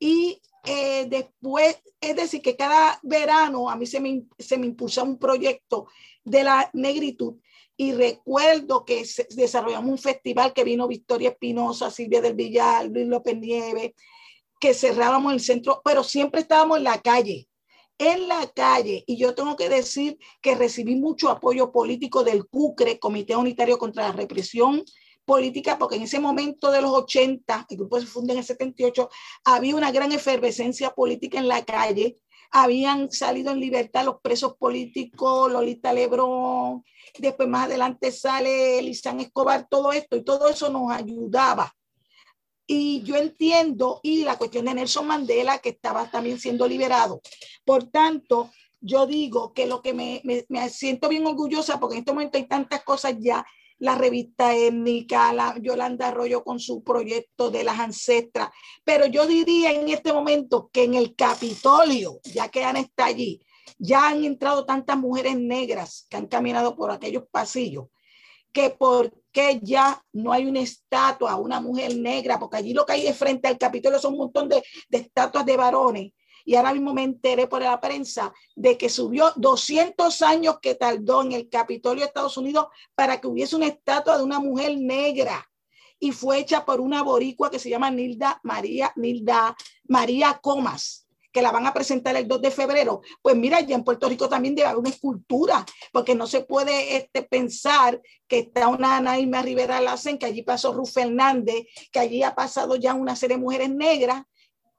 y 0.00 0.42
eh, 0.64 1.06
después, 1.08 1.80
es 2.00 2.16
decir, 2.16 2.42
que 2.42 2.56
cada 2.56 2.98
verano 3.02 3.68
a 3.68 3.76
mí 3.76 3.86
se 3.86 4.00
me, 4.00 4.24
se 4.38 4.58
me 4.58 4.66
impulsa 4.66 5.02
un 5.02 5.18
proyecto 5.18 5.88
de 6.24 6.44
la 6.44 6.70
negritud 6.72 7.36
y 7.76 7.92
recuerdo 7.92 8.84
que 8.84 9.04
desarrollamos 9.30 9.90
un 9.90 9.98
festival 9.98 10.52
que 10.52 10.64
vino 10.64 10.86
Victoria 10.86 11.30
Espinosa, 11.30 11.90
Silvia 11.90 12.20
del 12.20 12.34
Villar, 12.34 12.86
Luis 12.86 13.06
López 13.06 13.36
Nieves, 13.36 13.92
que 14.60 14.74
cerrábamos 14.74 15.32
el 15.32 15.40
centro, 15.40 15.80
pero 15.84 16.04
siempre 16.04 16.42
estábamos 16.42 16.78
en 16.78 16.84
la 16.84 17.00
calle 17.00 17.48
en 17.98 18.28
la 18.28 18.46
calle. 18.48 19.04
Y 19.06 19.16
yo 19.16 19.34
tengo 19.34 19.56
que 19.56 19.68
decir 19.68 20.18
que 20.40 20.54
recibí 20.54 20.96
mucho 20.96 21.30
apoyo 21.30 21.72
político 21.72 22.24
del 22.24 22.46
CUCRE, 22.46 22.98
Comité 22.98 23.36
Unitario 23.36 23.78
contra 23.78 24.08
la 24.08 24.12
Represión 24.12 24.82
Política, 25.32 25.78
porque 25.78 25.96
en 25.96 26.02
ese 26.02 26.20
momento 26.20 26.70
de 26.70 26.82
los 26.82 26.90
80, 26.92 27.66
el 27.70 27.76
grupo 27.78 27.98
se 27.98 28.06
funda 28.06 28.34
en 28.34 28.40
el 28.40 28.44
78, 28.44 29.08
había 29.44 29.74
una 29.76 29.90
gran 29.90 30.12
efervescencia 30.12 30.90
política 30.90 31.38
en 31.38 31.48
la 31.48 31.64
calle. 31.64 32.18
Habían 32.50 33.10
salido 33.10 33.50
en 33.50 33.60
libertad 33.60 34.04
los 34.04 34.20
presos 34.20 34.56
políticos, 34.58 35.50
Lolita 35.50 35.94
Lebrón, 35.94 36.84
después 37.18 37.48
más 37.48 37.64
adelante 37.64 38.12
sale 38.12 38.78
Elizán 38.78 39.20
Escobar, 39.20 39.66
todo 39.70 39.90
esto, 39.92 40.16
y 40.16 40.22
todo 40.22 40.48
eso 40.48 40.68
nos 40.68 40.92
ayudaba 40.92 41.74
y 42.66 43.02
yo 43.02 43.16
entiendo, 43.16 44.00
y 44.02 44.24
la 44.24 44.38
cuestión 44.38 44.64
de 44.64 44.74
Nelson 44.74 45.06
Mandela, 45.06 45.58
que 45.58 45.70
estaba 45.70 46.10
también 46.10 46.38
siendo 46.38 46.66
liberado. 46.66 47.20
Por 47.64 47.90
tanto, 47.90 48.50
yo 48.80 49.06
digo 49.06 49.52
que 49.52 49.66
lo 49.66 49.82
que 49.82 49.94
me, 49.94 50.22
me, 50.48 50.68
siento 50.68 51.08
bien 51.08 51.26
orgullosa, 51.26 51.78
porque 51.78 51.96
en 51.96 52.00
este 52.00 52.12
momento 52.12 52.38
hay 52.38 52.46
tantas 52.46 52.82
cosas 52.82 53.14
ya, 53.18 53.44
la 53.82 53.96
revista 53.96 54.54
étnica, 54.54 55.32
la 55.32 55.56
Yolanda 55.60 56.06
Arroyo 56.06 56.44
con 56.44 56.60
su 56.60 56.84
proyecto 56.84 57.50
de 57.50 57.64
las 57.64 57.80
ancestras, 57.80 58.50
pero 58.84 59.06
yo 59.06 59.26
diría 59.26 59.72
en 59.72 59.88
este 59.88 60.12
momento 60.12 60.70
que 60.72 60.84
en 60.84 60.94
el 60.94 61.16
Capitolio, 61.16 62.20
ya 62.22 62.48
que 62.48 62.62
Ana 62.62 62.78
está 62.78 63.06
allí, 63.06 63.44
ya 63.78 64.06
han 64.06 64.22
entrado 64.22 64.64
tantas 64.64 64.96
mujeres 64.96 65.36
negras 65.36 66.06
que 66.08 66.16
han 66.16 66.28
caminado 66.28 66.76
por 66.76 66.92
aquellos 66.92 67.24
pasillos, 67.28 67.86
que 68.52 68.70
por 68.70 69.12
qué 69.32 69.58
ya 69.60 70.00
no 70.12 70.32
hay 70.32 70.46
una 70.46 70.60
estatua 70.60 71.34
una 71.34 71.60
mujer 71.60 71.96
negra, 71.96 72.38
porque 72.38 72.58
allí 72.58 72.74
lo 72.74 72.86
que 72.86 72.92
hay 72.92 73.02
de 73.02 73.14
frente 73.14 73.48
al 73.48 73.58
Capitolio 73.58 73.98
son 73.98 74.12
un 74.12 74.20
montón 74.20 74.48
de, 74.48 74.62
de 74.90 74.98
estatuas 74.98 75.44
de 75.44 75.56
varones. 75.56 76.12
Y 76.44 76.54
ahora 76.54 76.72
mismo 76.72 76.94
me 76.94 77.02
enteré 77.02 77.46
por 77.46 77.62
la 77.62 77.80
prensa 77.80 78.32
de 78.56 78.76
que 78.76 78.88
subió 78.88 79.32
200 79.36 80.22
años 80.22 80.58
que 80.60 80.74
tardó 80.74 81.22
en 81.22 81.32
el 81.32 81.48
Capitolio 81.48 82.00
de 82.00 82.08
Estados 82.08 82.36
Unidos 82.36 82.66
para 82.94 83.20
que 83.20 83.28
hubiese 83.28 83.56
una 83.56 83.66
estatua 83.66 84.18
de 84.18 84.24
una 84.24 84.38
mujer 84.38 84.76
negra. 84.78 85.48
Y 85.98 86.12
fue 86.12 86.38
hecha 86.38 86.64
por 86.64 86.80
una 86.80 87.02
boricua 87.02 87.50
que 87.50 87.58
se 87.58 87.70
llama 87.70 87.90
Nilda 87.90 88.40
María, 88.42 88.92
Nilda 88.96 89.56
María 89.86 90.40
Comas 90.42 91.02
que 91.32 91.42
la 91.42 91.50
van 91.50 91.66
a 91.66 91.72
presentar 91.72 92.14
el 92.14 92.28
2 92.28 92.42
de 92.42 92.50
febrero, 92.50 93.00
pues 93.22 93.34
mira, 93.34 93.60
ya 93.60 93.74
en 93.74 93.84
Puerto 93.84 94.08
Rico 94.08 94.28
también 94.28 94.54
debe 94.54 94.68
haber 94.68 94.80
una 94.80 94.90
escultura, 94.90 95.64
porque 95.90 96.14
no 96.14 96.26
se 96.26 96.42
puede 96.42 96.96
este, 96.96 97.22
pensar 97.22 98.00
que 98.28 98.40
está 98.40 98.68
una 98.68 98.98
Ana 98.98 99.18
Irma 99.18 99.42
Rivera 99.42 99.80
Lacen, 99.80 100.18
que 100.18 100.26
allí 100.26 100.42
pasó 100.42 100.72
Ruth 100.72 100.92
Fernández, 100.92 101.66
que 101.90 101.98
allí 101.98 102.22
ha 102.22 102.34
pasado 102.34 102.76
ya 102.76 102.94
una 102.94 103.16
serie 103.16 103.36
de 103.36 103.42
mujeres 103.42 103.70
negras 103.70 104.22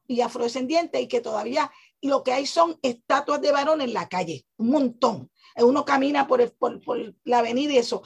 y 0.08 0.22
afrodescendientes 0.22 1.02
y 1.02 1.08
que 1.08 1.22
todavía 1.22 1.72
lo 2.02 2.24
que 2.24 2.34
hay 2.34 2.46
son 2.46 2.78
estatuas 2.82 3.42
de 3.42 3.52
varones 3.52 3.88
en 3.88 3.94
la 3.94 4.10
calle, 4.10 4.46
un 4.58 4.70
montón. 4.70 5.32
Uno 5.56 5.86
camina 5.86 6.28
por, 6.28 6.52
por, 6.56 6.82
la 7.24 7.40
avenida 7.40 7.74
y 7.74 7.78
eso. 7.78 8.02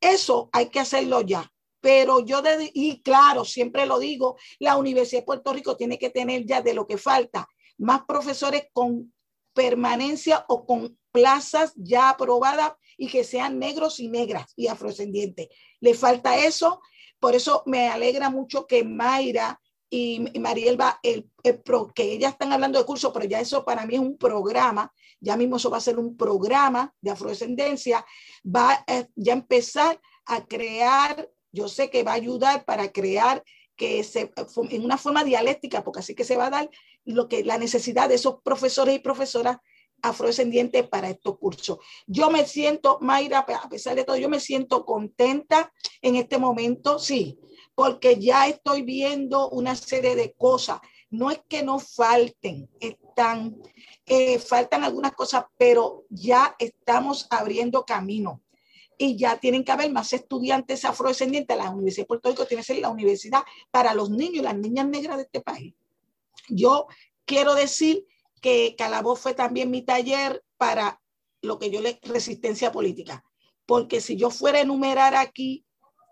Eso 0.00 0.48
hay 0.52 0.70
que 0.70 0.80
hacerlo 0.80 1.20
ya 1.20 1.50
pero 1.80 2.20
yo, 2.20 2.42
y 2.74 3.00
claro, 3.02 3.44
siempre 3.44 3.86
lo 3.86 3.98
digo, 3.98 4.36
la 4.58 4.76
Universidad 4.76 5.22
de 5.22 5.26
Puerto 5.26 5.52
Rico 5.52 5.76
tiene 5.76 5.98
que 5.98 6.10
tener 6.10 6.44
ya 6.44 6.60
de 6.62 6.74
lo 6.74 6.86
que 6.86 6.98
falta 6.98 7.48
más 7.78 8.02
profesores 8.06 8.64
con 8.72 9.12
permanencia 9.54 10.44
o 10.48 10.66
con 10.66 10.98
plazas 11.10 11.72
ya 11.76 12.10
aprobadas 12.10 12.72
y 12.96 13.08
que 13.08 13.24
sean 13.24 13.58
negros 13.58 13.98
y 13.98 14.08
negras 14.08 14.52
y 14.56 14.68
afrodescendientes. 14.68 15.48
Le 15.80 15.94
falta 15.94 16.36
eso, 16.44 16.82
por 17.18 17.34
eso 17.34 17.62
me 17.66 17.88
alegra 17.88 18.28
mucho 18.28 18.66
que 18.66 18.84
Mayra 18.84 19.60
y 19.90 20.20
Marielba, 20.38 21.00
el, 21.02 21.28
el 21.42 21.62
que 21.94 22.12
ellas 22.12 22.32
están 22.32 22.52
hablando 22.52 22.78
de 22.78 22.84
curso, 22.84 23.12
pero 23.12 23.26
ya 23.26 23.40
eso 23.40 23.64
para 23.64 23.84
mí 23.84 23.94
es 23.96 24.00
un 24.00 24.16
programa, 24.16 24.92
ya 25.18 25.36
mismo 25.36 25.56
eso 25.56 25.68
va 25.68 25.78
a 25.78 25.82
ser 25.82 25.98
un 25.98 26.16
programa 26.16 26.94
de 27.00 27.10
afrodescendencia, 27.10 28.06
va 28.44 28.84
a 28.86 29.08
ya 29.16 29.32
empezar 29.32 30.00
a 30.26 30.46
crear, 30.46 31.28
yo 31.50 31.68
sé 31.68 31.90
que 31.90 32.04
va 32.04 32.12
a 32.12 32.14
ayudar 32.14 32.64
para 32.64 32.92
crear 32.92 33.42
que 33.76 34.04
se, 34.04 34.30
en 34.70 34.84
una 34.84 34.96
forma 34.96 35.24
dialéctica, 35.24 35.82
porque 35.82 36.00
así 36.00 36.14
que 36.14 36.24
se 36.24 36.36
va 36.36 36.46
a 36.46 36.50
dar 36.50 36.70
lo 37.04 37.28
que, 37.28 37.44
la 37.44 37.58
necesidad 37.58 38.08
de 38.08 38.14
esos 38.14 38.42
profesores 38.42 38.94
y 38.94 39.00
profesoras 39.00 39.56
afrodescendientes 40.02 40.88
para 40.88 41.10
estos 41.10 41.38
cursos. 41.38 41.78
Yo 42.06 42.30
me 42.30 42.46
siento, 42.46 42.98
Mayra, 43.00 43.40
a 43.40 43.68
pesar 43.68 43.96
de 43.96 44.04
todo, 44.04 44.16
yo 44.16 44.28
me 44.28 44.40
siento 44.40 44.84
contenta 44.84 45.72
en 46.00 46.16
este 46.16 46.38
momento, 46.38 46.98
sí, 46.98 47.38
porque 47.74 48.18
ya 48.18 48.46
estoy 48.46 48.82
viendo 48.82 49.48
una 49.50 49.74
serie 49.74 50.14
de 50.14 50.32
cosas. 50.32 50.80
No 51.10 51.30
es 51.30 51.40
que 51.48 51.62
no 51.62 51.78
falten, 51.78 52.68
están, 52.78 53.56
eh, 54.06 54.38
faltan 54.38 54.84
algunas 54.84 55.12
cosas, 55.12 55.44
pero 55.56 56.04
ya 56.08 56.54
estamos 56.58 57.26
abriendo 57.30 57.84
camino 57.84 58.42
y 59.02 59.16
ya 59.16 59.38
tienen 59.38 59.64
que 59.64 59.72
haber 59.72 59.90
más 59.90 60.12
estudiantes 60.12 60.84
afrodescendientes. 60.84 61.56
La 61.56 61.70
Universidad 61.70 62.02
de 62.02 62.08
Puerto 62.08 62.28
Rico 62.28 62.44
tiene 62.44 62.60
que 62.60 62.66
ser 62.66 62.78
la 62.78 62.90
universidad 62.90 63.42
para 63.70 63.94
los 63.94 64.10
niños 64.10 64.36
y 64.36 64.42
las 64.42 64.56
niñas 64.56 64.86
negras 64.88 65.16
de 65.16 65.22
este 65.22 65.40
país. 65.40 65.74
Yo 66.48 66.86
quiero 67.24 67.54
decir 67.54 68.06
que 68.42 68.74
Calabó 68.76 69.16
fue 69.16 69.32
también 69.32 69.70
mi 69.70 69.82
taller 69.82 70.44
para 70.58 71.00
lo 71.40 71.58
que 71.58 71.70
yo 71.70 71.80
le 71.80 71.98
resistencia 72.02 72.72
política, 72.72 73.24
porque 73.64 74.02
si 74.02 74.16
yo 74.16 74.30
fuera 74.30 74.58
a 74.58 74.62
enumerar 74.62 75.14
aquí 75.14 75.64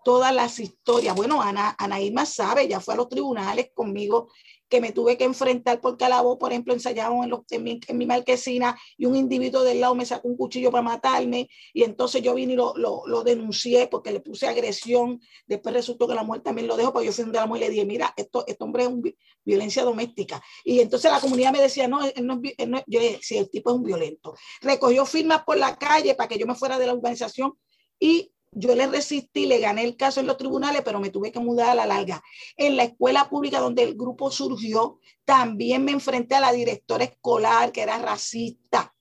todas 0.08 0.34
las 0.34 0.58
historias, 0.58 1.14
bueno, 1.14 1.42
Ana, 1.42 1.76
Ana 1.78 2.00
Irma 2.00 2.24
sabe, 2.24 2.66
ya 2.66 2.80
fue 2.80 2.94
a 2.94 2.96
los 2.96 3.10
tribunales 3.10 3.72
conmigo 3.74 4.30
que 4.66 4.80
me 4.80 4.90
tuve 4.90 5.18
que 5.18 5.24
enfrentar 5.24 5.82
por 5.82 5.98
calabo, 5.98 6.38
por 6.38 6.50
ejemplo, 6.50 6.72
ensayamos 6.72 7.26
en, 7.50 7.82
en, 7.86 7.98
mi, 7.98 8.06
marquesina 8.06 8.74
y 8.96 9.04
un 9.04 9.16
individuo 9.16 9.62
del 9.62 9.82
lado 9.82 9.94
me 9.94 10.06
sacó 10.06 10.28
un 10.28 10.38
cuchillo 10.38 10.70
para 10.70 10.80
matarme 10.80 11.50
y 11.74 11.82
entonces 11.82 12.22
yo 12.22 12.34
vine 12.34 12.54
y 12.54 12.56
lo, 12.56 12.72
lo, 12.74 13.22
denuncié 13.22 13.86
porque 13.86 14.10
le 14.10 14.20
puse 14.20 14.48
agresión. 14.48 15.20
Después 15.46 15.74
resultó 15.74 16.08
que 16.08 16.14
la 16.14 16.22
mujer 16.22 16.40
también 16.40 16.68
lo 16.68 16.78
dejó, 16.78 16.90
porque 16.90 17.08
yo 17.08 17.12
fui 17.12 17.24
donde 17.24 17.40
la 17.40 17.46
mujer 17.46 17.64
y 17.64 17.66
le 17.66 17.72
dije, 17.72 17.84
mira, 17.84 18.14
esto, 18.16 18.46
este 18.46 18.64
hombre 18.64 18.84
es 18.84 18.88
un, 18.88 19.14
violencia 19.44 19.84
doméstica. 19.84 20.42
Y 20.64 20.80
entonces 20.80 21.10
la 21.10 21.20
comunidad 21.20 21.52
me 21.52 21.60
decía, 21.60 21.86
no, 21.86 22.02
él 22.02 22.26
no, 22.26 22.40
él 22.56 22.70
no 22.70 22.82
yo 22.86 22.98
dije, 22.98 23.18
sí, 23.20 23.36
el 23.36 23.50
tipo 23.50 23.68
es 23.68 23.76
un 23.76 23.84
violento. 23.84 24.34
Recogió 24.62 25.04
firmas 25.04 25.44
por 25.44 25.58
la 25.58 25.76
calle 25.76 26.14
para 26.14 26.28
que 26.30 26.38
yo 26.38 26.46
me 26.46 26.54
fuera 26.54 26.78
de 26.78 26.86
la 26.86 26.94
organización 26.94 27.52
y 28.00 28.32
yo 28.52 28.74
le 28.74 28.86
resistí, 28.86 29.46
le 29.46 29.60
gané 29.60 29.84
el 29.84 29.96
caso 29.96 30.20
en 30.20 30.26
los 30.26 30.36
tribunales, 30.36 30.82
pero 30.84 31.00
me 31.00 31.10
tuve 31.10 31.32
que 31.32 31.40
mudar 31.40 31.70
a 31.70 31.74
la 31.74 31.86
larga. 31.86 32.22
En 32.56 32.76
la 32.76 32.84
escuela 32.84 33.28
pública 33.28 33.60
donde 33.60 33.82
el 33.82 33.94
grupo 33.94 34.30
surgió, 34.30 34.98
también 35.24 35.84
me 35.84 35.92
enfrenté 35.92 36.34
a 36.34 36.40
la 36.40 36.52
directora 36.52 37.04
escolar 37.04 37.72
que 37.72 37.82
era 37.82 37.98
racista 37.98 38.94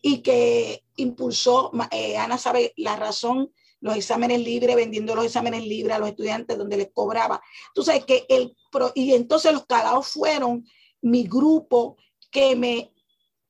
y 0.00 0.18
que 0.18 0.84
impulsó, 0.96 1.72
eh, 1.90 2.16
Ana 2.16 2.38
sabe 2.38 2.72
la 2.76 2.96
razón, 2.96 3.52
los 3.80 3.96
exámenes 3.96 4.40
libres, 4.40 4.76
vendiendo 4.76 5.14
los 5.14 5.26
exámenes 5.26 5.64
libres 5.66 5.94
a 5.94 5.98
los 5.98 6.08
estudiantes 6.08 6.56
donde 6.56 6.78
les 6.78 6.90
cobraba. 6.92 7.42
Tú 7.74 7.82
sabes 7.82 8.04
que 8.04 8.24
el, 8.28 8.56
y 8.94 9.12
entonces 9.12 9.52
los 9.52 9.66
calados 9.66 10.08
fueron 10.08 10.64
mi 11.02 11.24
grupo 11.24 11.96
que 12.30 12.56
me, 12.56 12.92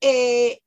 eh, 0.00 0.60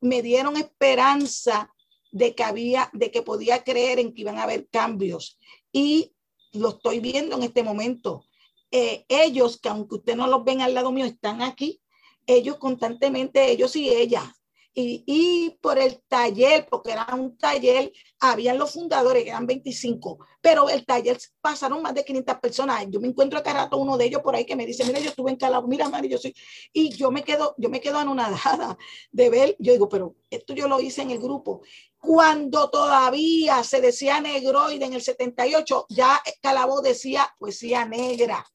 me 0.00 0.22
dieron 0.22 0.56
esperanza 0.56 1.70
de 2.12 2.34
que 2.34 2.42
había, 2.44 2.90
de 2.92 3.10
que 3.10 3.22
podía 3.22 3.62
creer 3.64 3.98
en 3.98 4.12
que 4.12 4.22
iban 4.22 4.38
a 4.38 4.44
haber 4.44 4.68
cambios. 4.68 5.38
Y 5.72 6.12
lo 6.52 6.70
estoy 6.70 7.00
viendo 7.00 7.36
en 7.36 7.42
este 7.42 7.62
momento. 7.62 8.24
eh, 8.72 9.04
ellos, 9.08 9.60
que 9.60 9.68
aunque 9.68 9.96
usted 9.96 10.16
no 10.16 10.26
los 10.28 10.44
ven 10.44 10.60
al 10.60 10.74
lado 10.74 10.92
mío, 10.92 11.04
están 11.04 11.42
aquí, 11.42 11.80
ellos 12.26 12.56
constantemente, 12.58 13.50
ellos 13.50 13.74
y 13.76 13.88
ella, 13.88 14.32
y, 14.72 15.58
por 15.60 15.78
el 15.78 16.00
taller, 16.06 16.66
porque 16.70 16.92
era 16.92 17.08
un 17.14 17.36
taller, 17.36 17.92
habían 18.20 18.56
los 18.56 18.72
fundadores, 18.72 19.26
eran 19.26 19.46
25, 19.46 20.18
pero 20.40 20.68
el 20.68 20.86
taller 20.86 21.18
pasaron 21.40 21.82
más 21.82 21.94
de 21.94 22.04
500 22.04 22.38
personas. 22.38 22.86
Yo 22.88 23.00
me 23.00 23.08
encuentro 23.08 23.38
acá 23.38 23.52
rato 23.52 23.78
uno 23.78 23.98
de 23.98 24.06
ellos 24.06 24.22
por 24.22 24.36
ahí 24.36 24.44
que 24.44 24.56
me 24.56 24.66
dice, 24.66 24.84
mira, 24.84 25.00
yo 25.00 25.10
estuve 25.10 25.30
en 25.32 25.36
Calabo, 25.36 25.66
mira, 25.66 25.88
Mari, 25.88 26.08
yo 26.08 26.18
soy, 26.18 26.34
y 26.72 26.90
yo 26.90 27.10
me 27.10 27.24
quedo, 27.24 27.54
yo 27.58 27.68
me 27.68 27.80
quedo 27.80 27.98
anonadada 27.98 28.78
de 29.10 29.30
ver, 29.30 29.56
yo 29.58 29.72
digo, 29.72 29.88
pero 29.88 30.14
esto 30.30 30.54
yo 30.54 30.68
lo 30.68 30.80
hice 30.80 31.02
en 31.02 31.10
el 31.10 31.18
grupo. 31.18 31.62
Cuando 31.98 32.70
todavía 32.70 33.62
se 33.64 33.80
decía 33.80 34.20
negroide 34.20 34.86
en 34.86 34.94
el 34.94 35.02
78, 35.02 35.86
ya 35.90 36.20
Calabo 36.40 36.80
decía 36.80 37.34
poesía 37.38 37.84
negra. 37.84 38.46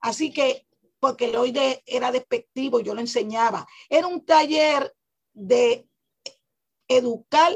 Así 0.00 0.32
que 0.32 0.66
porque 1.00 1.26
el 1.26 1.36
oide 1.36 1.82
era 1.86 2.10
despectivo, 2.10 2.80
yo 2.80 2.94
lo 2.94 3.00
enseñaba. 3.00 3.66
Era 3.88 4.06
un 4.06 4.24
taller 4.24 4.95
de 5.36 5.86
educar, 6.88 7.52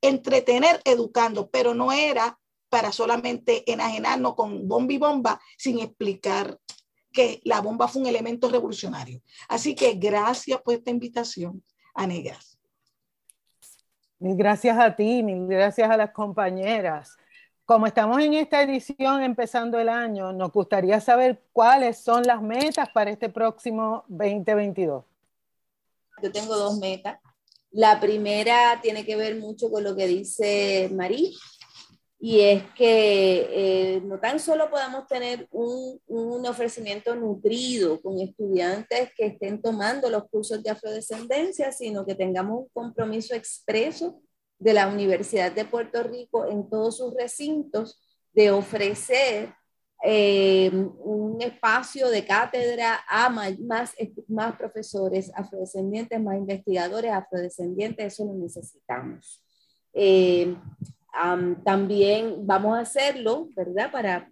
entretener 0.00 0.80
educando, 0.84 1.50
pero 1.50 1.74
no 1.74 1.92
era 1.92 2.38
para 2.68 2.92
solamente 2.92 3.70
enajenarnos 3.70 4.34
con 4.34 4.66
bomba 4.68 4.92
y 4.92 4.98
bomba 4.98 5.40
sin 5.58 5.80
explicar 5.80 6.58
que 7.12 7.40
la 7.44 7.60
bomba 7.60 7.88
fue 7.88 8.02
un 8.02 8.08
elemento 8.08 8.48
revolucionario. 8.48 9.20
Así 9.48 9.74
que 9.74 9.94
gracias 9.94 10.60
por 10.62 10.74
esta 10.74 10.90
invitación 10.90 11.62
a 11.94 12.06
Negras. 12.06 12.58
Mil 14.18 14.36
gracias 14.36 14.78
a 14.78 14.94
ti, 14.94 15.22
mil 15.22 15.46
gracias 15.46 15.90
a 15.90 15.96
las 15.96 16.12
compañeras. 16.12 17.16
Como 17.64 17.86
estamos 17.86 18.20
en 18.20 18.34
esta 18.34 18.62
edición 18.62 19.22
empezando 19.22 19.80
el 19.80 19.88
año, 19.88 20.32
nos 20.32 20.52
gustaría 20.52 21.00
saber 21.00 21.42
cuáles 21.52 21.98
son 21.98 22.22
las 22.22 22.40
metas 22.40 22.88
para 22.90 23.10
este 23.10 23.28
próximo 23.28 24.04
2022. 24.08 25.04
Yo 26.22 26.32
tengo 26.32 26.56
dos 26.56 26.78
metas. 26.78 27.18
La 27.70 28.00
primera 28.00 28.80
tiene 28.82 29.04
que 29.04 29.16
ver 29.16 29.36
mucho 29.36 29.70
con 29.70 29.84
lo 29.84 29.94
que 29.94 30.06
dice 30.06 30.90
Marí, 30.94 31.36
y 32.18 32.40
es 32.40 32.62
que 32.74 33.48
eh, 33.50 34.00
no 34.02 34.18
tan 34.18 34.40
solo 34.40 34.70
podamos 34.70 35.06
tener 35.06 35.46
un, 35.50 36.00
un, 36.06 36.46
ofrecimiento 36.46 37.14
nutrido 37.14 38.00
con 38.00 38.18
estudiantes 38.18 39.10
que 39.14 39.26
estén 39.26 39.60
tomando 39.60 40.08
los 40.08 40.24
cursos 40.30 40.62
de 40.62 40.70
afrodescendencia, 40.70 41.70
sino 41.72 42.06
que 42.06 42.14
tengamos 42.14 42.60
un 42.60 42.68
compromiso 42.72 43.34
expreso 43.34 44.22
de 44.58 44.72
la 44.72 44.88
Universidad 44.88 45.52
de 45.52 45.66
Puerto 45.66 46.02
Rico 46.02 46.46
en 46.46 46.70
todos 46.70 46.96
sus 46.96 47.14
recintos 47.14 48.00
de 48.32 48.50
ofrecer 48.50 49.52
eh, 50.02 50.70
un 50.72 51.40
espacio 51.40 52.08
de 52.10 52.24
cátedra 52.24 53.00
a 53.08 53.28
más, 53.28 53.58
más, 54.28 54.56
profesores 54.56 55.32
afrodescendientes, 55.34 56.20
más 56.20 56.36
investigadores 56.36 57.12
afrodescendientes, 57.12 58.14
eso 58.14 58.24
lo 58.24 58.34
necesitamos. 58.34 59.42
Eh, 59.92 60.54
también 61.64 62.46
vamos 62.46 62.76
a 62.76 62.80
hacerlo, 62.80 63.48
¿verdad? 63.56 63.90
Para 63.90 64.30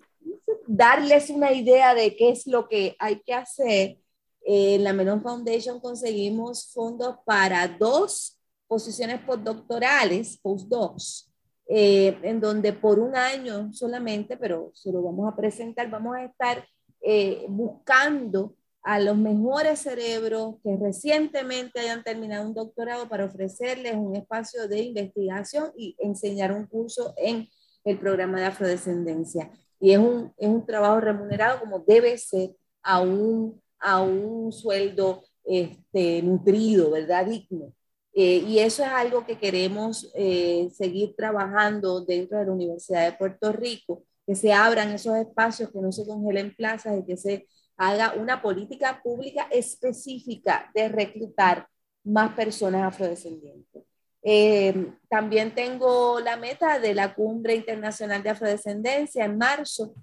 darles 0.66 1.30
una 1.30 1.52
idea 1.52 1.94
de 1.94 2.14
qué 2.14 2.30
es 2.30 2.46
lo 2.46 2.68
que 2.68 2.94
hay 2.98 3.20
que 3.20 3.34
hacer. 3.34 3.98
En 4.46 4.84
la 4.84 4.92
Melon 4.92 5.22
Foundation 5.22 5.80
conseguimos 5.80 6.70
fondos 6.72 7.16
para 7.24 7.66
dos 7.66 8.38
posiciones 8.66 9.20
postdoctorales, 9.20 10.38
postdocs, 10.42 11.33
eh, 11.66 12.18
en 12.22 12.40
donde 12.40 12.72
por 12.72 12.98
un 12.98 13.16
año 13.16 13.72
solamente, 13.72 14.36
pero 14.36 14.70
se 14.74 14.92
lo 14.92 15.02
vamos 15.02 15.32
a 15.32 15.36
presentar, 15.36 15.90
vamos 15.90 16.16
a 16.16 16.24
estar 16.24 16.64
eh, 17.00 17.46
buscando 17.48 18.54
a 18.82 19.00
los 19.00 19.16
mejores 19.16 19.78
cerebros 19.78 20.56
que 20.62 20.76
recientemente 20.76 21.80
hayan 21.80 22.04
terminado 22.04 22.46
un 22.46 22.54
doctorado 22.54 23.08
para 23.08 23.24
ofrecerles 23.24 23.94
un 23.94 24.14
espacio 24.14 24.68
de 24.68 24.82
investigación 24.82 25.72
y 25.74 25.96
enseñar 25.98 26.52
un 26.52 26.66
curso 26.66 27.14
en 27.16 27.48
el 27.84 27.98
programa 27.98 28.38
de 28.40 28.46
afrodescendencia. 28.46 29.50
Y 29.80 29.92
es 29.92 29.98
un, 29.98 30.32
es 30.36 30.48
un 30.48 30.66
trabajo 30.66 31.00
remunerado 31.00 31.60
como 31.60 31.78
debe 31.78 32.16
ser 32.18 32.50
a 32.82 33.00
un, 33.00 33.60
a 33.78 34.02
un 34.02 34.52
sueldo 34.52 35.24
este, 35.44 36.22
nutrido, 36.22 36.90
¿verdad? 36.90 37.26
Digno. 37.26 37.72
Eh, 38.16 38.44
y 38.46 38.60
eso 38.60 38.84
es 38.84 38.88
algo 38.90 39.26
que 39.26 39.38
queremos 39.38 40.10
eh, 40.14 40.68
seguir 40.72 41.14
trabajando 41.16 42.04
dentro 42.04 42.38
de 42.38 42.46
la 42.46 42.52
Universidad 42.52 43.04
de 43.04 43.16
Puerto 43.16 43.52
Rico, 43.52 44.04
que 44.24 44.36
se 44.36 44.52
abran 44.52 44.92
esos 44.92 45.16
espacios, 45.16 45.70
que 45.70 45.80
no 45.80 45.90
se 45.90 46.06
congelen 46.06 46.54
plazas 46.54 46.98
y 46.98 47.04
que 47.04 47.16
se 47.16 47.48
haga 47.76 48.14
una 48.16 48.40
política 48.40 49.00
pública 49.02 49.48
específica 49.50 50.70
de 50.74 50.88
reclutar 50.88 51.66
más 52.04 52.34
personas 52.34 52.84
afrodescendientes. 52.84 53.82
Eh, 54.22 54.92
también 55.10 55.54
tengo 55.54 56.20
la 56.20 56.36
meta 56.36 56.78
de 56.78 56.94
la 56.94 57.14
Cumbre 57.14 57.56
Internacional 57.56 58.22
de 58.22 58.30
Afrodescendencia 58.30 59.24
en 59.24 59.36
marzo 59.36 59.94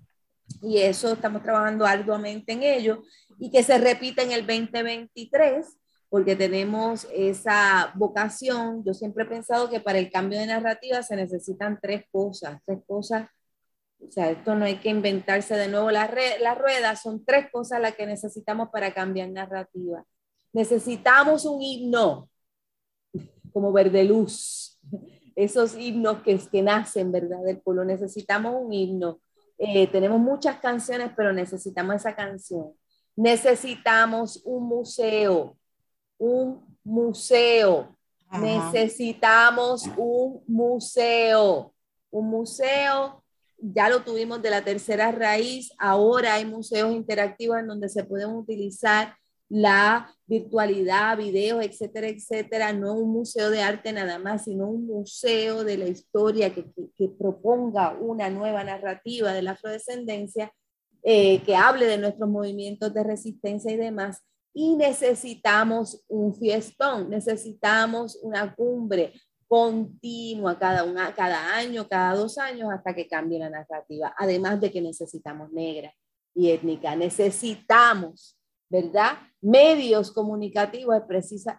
y 0.62 0.78
eso 0.78 1.14
estamos 1.14 1.42
trabajando 1.42 1.86
arduamente 1.86 2.52
en 2.52 2.62
ello 2.62 3.04
y 3.40 3.50
que 3.50 3.64
se 3.64 3.78
repita 3.80 4.22
en 4.22 4.32
el 4.32 4.46
2023 4.46 5.66
porque 6.12 6.36
tenemos 6.36 7.08
esa 7.14 7.94
vocación. 7.96 8.84
Yo 8.84 8.94
siempre 8.94 9.24
he 9.24 9.28
pensado 9.28 9.70
que 9.70 9.80
para 9.80 9.98
el 9.98 10.12
cambio 10.12 10.40
de 10.40 10.46
narrativa 10.46 11.02
se 11.04 11.16
necesitan 11.16 11.80
tres 11.82 12.04
cosas, 12.12 12.60
tres 12.66 12.80
cosas. 12.86 13.30
O 13.98 14.12
sea, 14.12 14.30
esto 14.30 14.54
no 14.54 14.66
hay 14.66 14.76
que 14.80 14.90
inventarse 14.90 15.56
de 15.56 15.70
nuevo 15.70 15.90
la, 15.90 16.14
la 16.42 16.54
rueda, 16.54 16.98
son 16.98 17.24
tres 17.24 17.50
cosas 17.50 17.80
las 17.80 17.96
que 17.96 18.06
necesitamos 18.06 18.68
para 18.74 18.94
cambiar 18.94 19.30
narrativa. 19.30 20.04
Necesitamos 20.52 21.46
un 21.46 21.62
himno, 21.62 22.30
como 23.54 23.72
Verde 23.72 24.04
Luz, 24.04 24.82
esos 25.38 25.78
himnos 25.78 26.24
que, 26.24 26.38
que 26.52 26.62
nacen, 26.62 27.10
¿verdad? 27.14 27.42
Del 27.46 27.62
pueblo. 27.62 27.86
Necesitamos 27.86 28.54
un 28.60 28.74
himno. 28.74 29.22
Eh, 29.58 29.88
tenemos 29.88 30.20
muchas 30.20 30.58
canciones, 30.58 31.12
pero 31.16 31.32
necesitamos 31.32 31.96
esa 31.96 32.14
canción. 32.18 32.74
Necesitamos 33.16 34.42
un 34.44 34.68
museo, 34.68 35.58
un 36.22 36.78
museo. 36.84 37.98
Necesitamos 38.32 39.90
un 39.98 40.44
museo. 40.48 41.74
Un 42.12 42.30
museo, 42.30 43.24
ya 43.58 43.90
lo 43.90 44.04
tuvimos 44.04 44.42
de 44.42 44.52
la 44.52 44.64
tercera 44.64 45.12
raíz, 45.12 45.72
ahora 45.80 46.36
hay 46.36 46.46
museos 46.46 46.94
interactivos 46.94 47.58
en 47.58 47.68
donde 47.68 47.90
se 47.90 48.04
pueden 48.04 48.32
utilizar 48.32 49.16
la 49.50 50.14
virtualidad, 50.28 51.18
videos, 51.18 51.64
etcétera, 51.64 52.08
etcétera, 52.08 52.74
no 52.74 52.94
un 52.94 53.12
museo 53.12 53.50
de 53.50 53.62
arte 53.62 53.92
nada 53.92 54.20
más, 54.20 54.46
sino 54.46 54.68
un 54.68 54.86
museo 54.86 55.64
de 55.64 55.78
la 55.78 55.88
historia 55.88 56.54
que, 56.54 56.66
que, 56.98 57.10
proponga 57.10 57.98
una 58.00 58.30
nueva 58.30 58.64
narrativa 58.64 59.34
de 59.34 59.42
la 59.42 59.52
afrodescendencia, 59.52 60.54
eh, 61.04 61.42
que 61.44 61.56
hable 61.56 61.86
de 61.86 61.98
nuestros 61.98 62.30
movimientos 62.30 62.94
de 62.94 63.04
resistencia 63.04 63.72
y 63.72 63.78
demás, 63.78 64.22
y 64.54 64.76
necesitamos 64.76 66.04
un 66.08 66.34
fiestón, 66.36 67.10
necesitamos 67.10 68.20
una 68.22 68.54
cumbre 68.54 69.14
continua 69.52 70.58
cada, 70.58 70.86
una, 70.86 71.14
cada 71.14 71.54
año, 71.58 71.86
cada 71.86 72.16
dos 72.16 72.38
años, 72.38 72.70
hasta 72.72 72.96
que 72.96 73.10
cambie 73.10 73.38
la 73.38 73.50
narrativa. 73.50 74.16
Además 74.18 74.62
de 74.62 74.72
que 74.72 74.82
necesitamos 74.82 75.52
negra 75.52 75.94
y 76.34 76.52
étnica, 76.52 76.96
necesitamos, 76.96 78.40
¿verdad? 78.70 79.18
Medios 79.42 80.12
comunicativos 80.14 81.04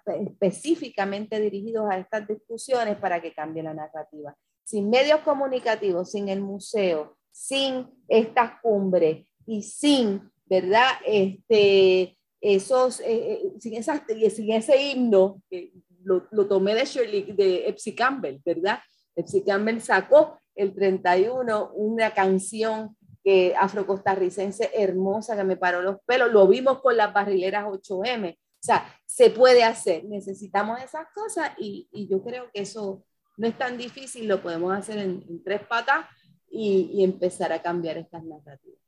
específicamente 0.06 1.38
dirigidos 1.38 1.84
a 1.90 1.98
estas 1.98 2.26
discusiones 2.26 2.96
para 2.96 3.20
que 3.20 3.34
cambie 3.34 3.62
la 3.62 3.74
narrativa. 3.74 4.34
Sin 4.64 4.88
medios 4.88 5.20
comunicativos, 5.20 6.12
sin 6.12 6.30
el 6.30 6.40
museo, 6.40 7.18
sin 7.30 7.90
estas 8.08 8.58
cumbres 8.62 9.26
y 9.44 9.62
sin, 9.64 10.30
¿verdad? 10.46 10.92
Este, 11.04 12.16
esos, 12.42 13.00
eh, 13.00 13.04
eh, 13.06 13.52
sin, 13.60 13.74
esas, 13.74 14.02
sin 14.34 14.52
ese 14.52 14.82
himno, 14.82 15.40
que 15.48 15.72
lo, 16.04 16.26
lo, 16.32 16.48
tomé 16.48 16.74
de 16.74 16.84
Shirley, 16.84 17.32
de 17.32 17.68
Epsi 17.68 17.94
Campbell, 17.94 18.40
¿verdad? 18.44 18.80
Epsi 19.14 19.44
Campbell 19.44 19.80
sacó 19.80 20.38
el 20.56 20.74
31 20.74 21.70
una 21.74 22.12
canción 22.12 22.96
que 23.22 23.54
afrocostarricense 23.56 24.72
hermosa 24.74 25.36
que 25.36 25.44
me 25.44 25.56
paró 25.56 25.80
los 25.80 25.98
pelos, 26.04 26.32
lo 26.32 26.48
vimos 26.48 26.80
con 26.80 26.96
las 26.96 27.14
barrileras 27.14 27.64
8M, 27.66 28.34
o 28.34 28.64
sea, 28.64 28.84
se 29.06 29.30
puede 29.30 29.62
hacer, 29.62 30.04
necesitamos 30.04 30.82
esas 30.82 31.06
cosas 31.14 31.52
y, 31.58 31.88
y 31.92 32.08
yo 32.08 32.22
creo 32.24 32.50
que 32.52 32.62
eso 32.62 33.04
no 33.36 33.46
es 33.46 33.56
tan 33.56 33.78
difícil, 33.78 34.26
lo 34.26 34.42
podemos 34.42 34.76
hacer 34.76 34.98
en, 34.98 35.24
en 35.28 35.42
tres 35.44 35.62
patas 35.66 36.06
y, 36.50 36.90
y 36.92 37.04
empezar 37.04 37.52
a 37.52 37.62
cambiar 37.62 37.98
estas 37.98 38.24
narrativas. 38.24 38.81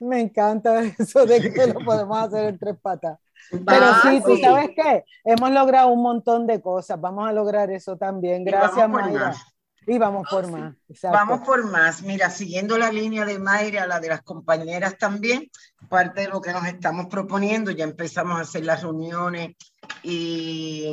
Me 0.00 0.20
encanta 0.20 0.80
eso 0.98 1.26
de 1.26 1.52
que 1.52 1.66
lo 1.66 1.80
podemos 1.80 2.18
hacer 2.18 2.46
en 2.46 2.58
tres 2.58 2.76
patas. 2.80 3.18
Pero 3.50 3.86
sí, 4.02 4.20
tú 4.24 4.36
sabes 4.36 4.70
qué, 4.76 5.04
hemos 5.24 5.50
logrado 5.50 5.88
un 5.88 6.02
montón 6.02 6.46
de 6.46 6.60
cosas, 6.60 7.00
vamos 7.00 7.28
a 7.28 7.32
lograr 7.32 7.70
eso 7.70 7.96
también. 7.96 8.44
Gracias, 8.44 8.88
Mayra. 8.88 9.34
Y 9.86 9.96
vamos 9.96 10.28
por 10.28 10.50
más. 10.50 10.74
Vamos 11.02 11.40
por 11.46 11.64
más. 11.64 12.02
Mira, 12.02 12.28
siguiendo 12.28 12.76
la 12.76 12.92
línea 12.92 13.24
de 13.24 13.38
Mayra, 13.38 13.86
la 13.86 14.00
de 14.00 14.08
las 14.08 14.20
compañeras 14.20 14.98
también, 14.98 15.48
parte 15.88 16.22
de 16.22 16.28
lo 16.28 16.42
que 16.42 16.52
nos 16.52 16.66
estamos 16.66 17.06
proponiendo, 17.06 17.70
ya 17.70 17.84
empezamos 17.84 18.38
a 18.38 18.42
hacer 18.42 18.66
las 18.66 18.82
reuniones 18.82 19.56
y 20.02 20.92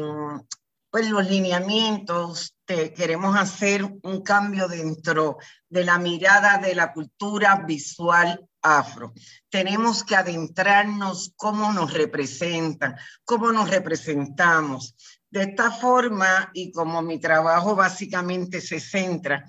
pues 0.89 1.09
los 1.09 1.29
lineamientos, 1.29 2.55
te, 2.63 2.93
queremos 2.93 3.35
hacer 3.35 3.83
un 3.83 4.21
cambio 4.21 4.69
dentro 4.69 5.39
de 5.67 5.83
la 5.83 5.99
mirada 5.99 6.57
de 6.57 6.73
la 6.73 6.93
cultura 6.93 7.65
visual 7.67 8.47
afro. 8.65 9.13
Tenemos 9.49 10.03
que 10.03 10.15
adentrarnos 10.15 11.33
cómo 11.35 11.71
nos 11.71 11.93
representan, 11.93 12.95
cómo 13.23 13.51
nos 13.51 13.69
representamos. 13.69 14.95
De 15.29 15.43
esta 15.43 15.71
forma, 15.71 16.49
y 16.53 16.71
como 16.71 17.01
mi 17.01 17.19
trabajo 17.19 17.75
básicamente 17.75 18.61
se 18.61 18.79
centra, 18.79 19.45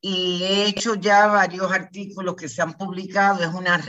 y 0.00 0.42
he 0.44 0.66
hecho 0.66 0.94
ya 0.94 1.26
varios 1.26 1.70
artículos 1.70 2.34
que 2.36 2.48
se 2.48 2.62
han 2.62 2.74
publicado, 2.74 3.42
es 3.42 3.52
una, 3.52 3.82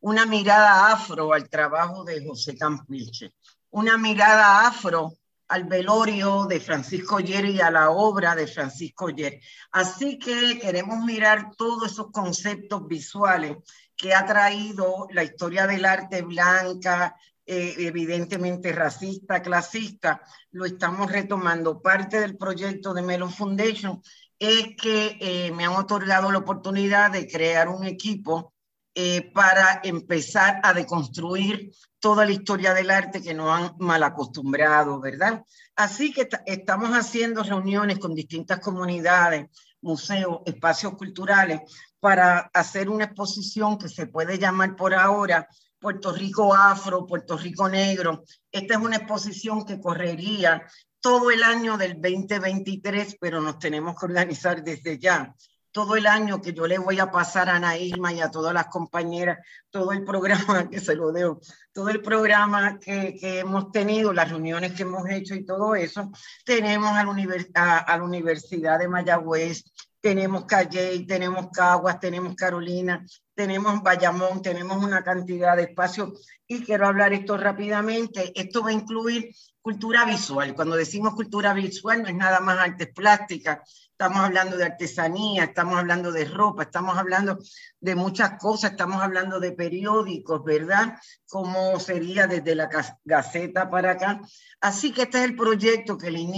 una 0.00 0.26
mirada 0.26 0.92
afro 0.92 1.32
al 1.32 1.48
trabajo 1.48 2.04
de 2.04 2.26
José 2.26 2.56
Campilche, 2.56 3.34
una 3.70 3.96
mirada 3.96 4.66
afro 4.66 5.14
al 5.48 5.64
velorio 5.64 6.46
de 6.46 6.60
Francisco 6.60 7.20
Yer 7.20 7.44
y 7.46 7.60
a 7.60 7.70
la 7.70 7.90
obra 7.90 8.34
de 8.34 8.46
Francisco 8.46 9.10
Yer. 9.10 9.40
Así 9.72 10.18
que 10.18 10.58
queremos 10.58 11.04
mirar 11.04 11.50
todos 11.56 11.92
esos 11.92 12.10
conceptos 12.10 12.86
visuales 12.86 13.58
que 13.96 14.14
ha 14.14 14.26
traído 14.26 15.06
la 15.10 15.24
historia 15.24 15.66
del 15.66 15.84
arte 15.84 16.22
blanca, 16.22 17.16
eh, 17.46 17.74
evidentemente 17.78 18.72
racista, 18.72 19.42
clasista, 19.42 20.22
lo 20.50 20.64
estamos 20.64 21.10
retomando. 21.10 21.82
Parte 21.82 22.20
del 22.20 22.36
proyecto 22.36 22.94
de 22.94 23.02
Melon 23.02 23.32
Foundation 23.32 24.02
es 24.38 24.76
que 24.80 25.18
eh, 25.20 25.52
me 25.52 25.64
han 25.64 25.72
otorgado 25.72 26.32
la 26.32 26.38
oportunidad 26.38 27.10
de 27.10 27.28
crear 27.28 27.68
un 27.68 27.84
equipo 27.84 28.54
eh, 28.94 29.32
para 29.32 29.80
empezar 29.82 30.60
a 30.62 30.72
deconstruir 30.72 31.72
toda 31.98 32.24
la 32.24 32.32
historia 32.32 32.72
del 32.74 32.90
arte 32.90 33.20
que 33.20 33.34
nos 33.34 33.50
han 33.50 33.72
mal 33.78 34.02
acostumbrado, 34.04 35.00
¿verdad? 35.00 35.42
Así 35.74 36.12
que 36.12 36.28
estamos 36.46 36.90
haciendo 36.90 37.42
reuniones 37.42 37.98
con 37.98 38.14
distintas 38.14 38.60
comunidades, 38.60 39.48
museos, 39.80 40.40
espacios 40.46 40.94
culturales, 40.94 41.60
para 42.04 42.50
hacer 42.52 42.90
una 42.90 43.04
exposición 43.04 43.78
que 43.78 43.88
se 43.88 44.06
puede 44.06 44.38
llamar 44.38 44.76
por 44.76 44.92
ahora 44.92 45.48
Puerto 45.78 46.12
Rico 46.12 46.54
Afro, 46.54 47.06
Puerto 47.06 47.38
Rico 47.38 47.66
Negro. 47.66 48.24
Esta 48.52 48.74
es 48.74 48.80
una 48.80 48.96
exposición 48.96 49.64
que 49.64 49.80
correría 49.80 50.66
todo 51.00 51.30
el 51.30 51.42
año 51.42 51.78
del 51.78 51.94
2023, 51.94 53.16
pero 53.18 53.40
nos 53.40 53.58
tenemos 53.58 53.98
que 53.98 54.04
organizar 54.04 54.62
desde 54.62 54.98
ya. 54.98 55.34
Todo 55.70 55.96
el 55.96 56.06
año 56.06 56.42
que 56.42 56.52
yo 56.52 56.66
le 56.66 56.76
voy 56.76 57.00
a 57.00 57.10
pasar 57.10 57.48
a 57.48 57.56
Ana 57.56 57.78
y 57.78 57.94
a 58.20 58.30
todas 58.30 58.52
las 58.52 58.66
compañeras, 58.66 59.38
todo 59.70 59.92
el 59.92 60.04
programa 60.04 60.68
que 60.70 60.80
se 60.80 60.94
lo 60.94 61.10
debo, 61.10 61.40
todo 61.72 61.88
el 61.88 62.02
programa 62.02 62.78
que, 62.78 63.16
que 63.18 63.38
hemos 63.38 63.72
tenido, 63.72 64.12
las 64.12 64.28
reuniones 64.28 64.72
que 64.72 64.82
hemos 64.82 65.08
hecho 65.08 65.34
y 65.34 65.46
todo 65.46 65.74
eso, 65.74 66.12
tenemos 66.44 66.90
a 66.90 67.02
la, 67.02 67.78
a 67.78 67.96
la 67.96 68.04
Universidad 68.04 68.78
de 68.78 68.88
Mayagüez, 68.88 69.64
tenemos 70.04 70.44
Calle, 70.44 71.02
tenemos 71.08 71.48
Caguas, 71.50 71.98
tenemos 71.98 72.34
Carolina, 72.34 73.02
tenemos 73.34 73.82
Bayamón, 73.82 74.42
tenemos 74.42 74.84
una 74.84 75.02
cantidad 75.02 75.56
de 75.56 75.62
espacios 75.62 76.28
y 76.46 76.62
quiero 76.62 76.86
hablar 76.86 77.14
esto 77.14 77.38
rápidamente. 77.38 78.30
Esto 78.38 78.62
va 78.62 78.68
a 78.68 78.74
incluir 78.74 79.34
cultura 79.62 80.04
visual. 80.04 80.54
Cuando 80.54 80.76
decimos 80.76 81.14
cultura 81.14 81.54
visual 81.54 82.02
no 82.02 82.08
es 82.10 82.14
nada 82.14 82.40
más 82.40 82.58
artes 82.58 82.88
plásticas, 82.94 83.60
estamos 83.92 84.18
hablando 84.18 84.58
de 84.58 84.66
artesanía, 84.66 85.44
estamos 85.44 85.78
hablando 85.78 86.12
de 86.12 86.26
ropa, 86.26 86.64
estamos 86.64 86.98
hablando 86.98 87.38
de 87.80 87.94
muchas 87.94 88.38
cosas, 88.38 88.72
estamos 88.72 89.02
hablando 89.02 89.40
de 89.40 89.52
periódicos, 89.52 90.44
¿verdad? 90.44 90.98
Como 91.26 91.80
sería 91.80 92.26
desde 92.26 92.54
la 92.54 92.68
Gaceta 93.04 93.70
para 93.70 93.92
acá. 93.92 94.20
Así 94.60 94.92
que 94.92 95.04
este 95.04 95.16
es 95.16 95.24
el 95.24 95.34
proyecto 95.34 95.96
que 95.96 96.08
el 96.08 96.28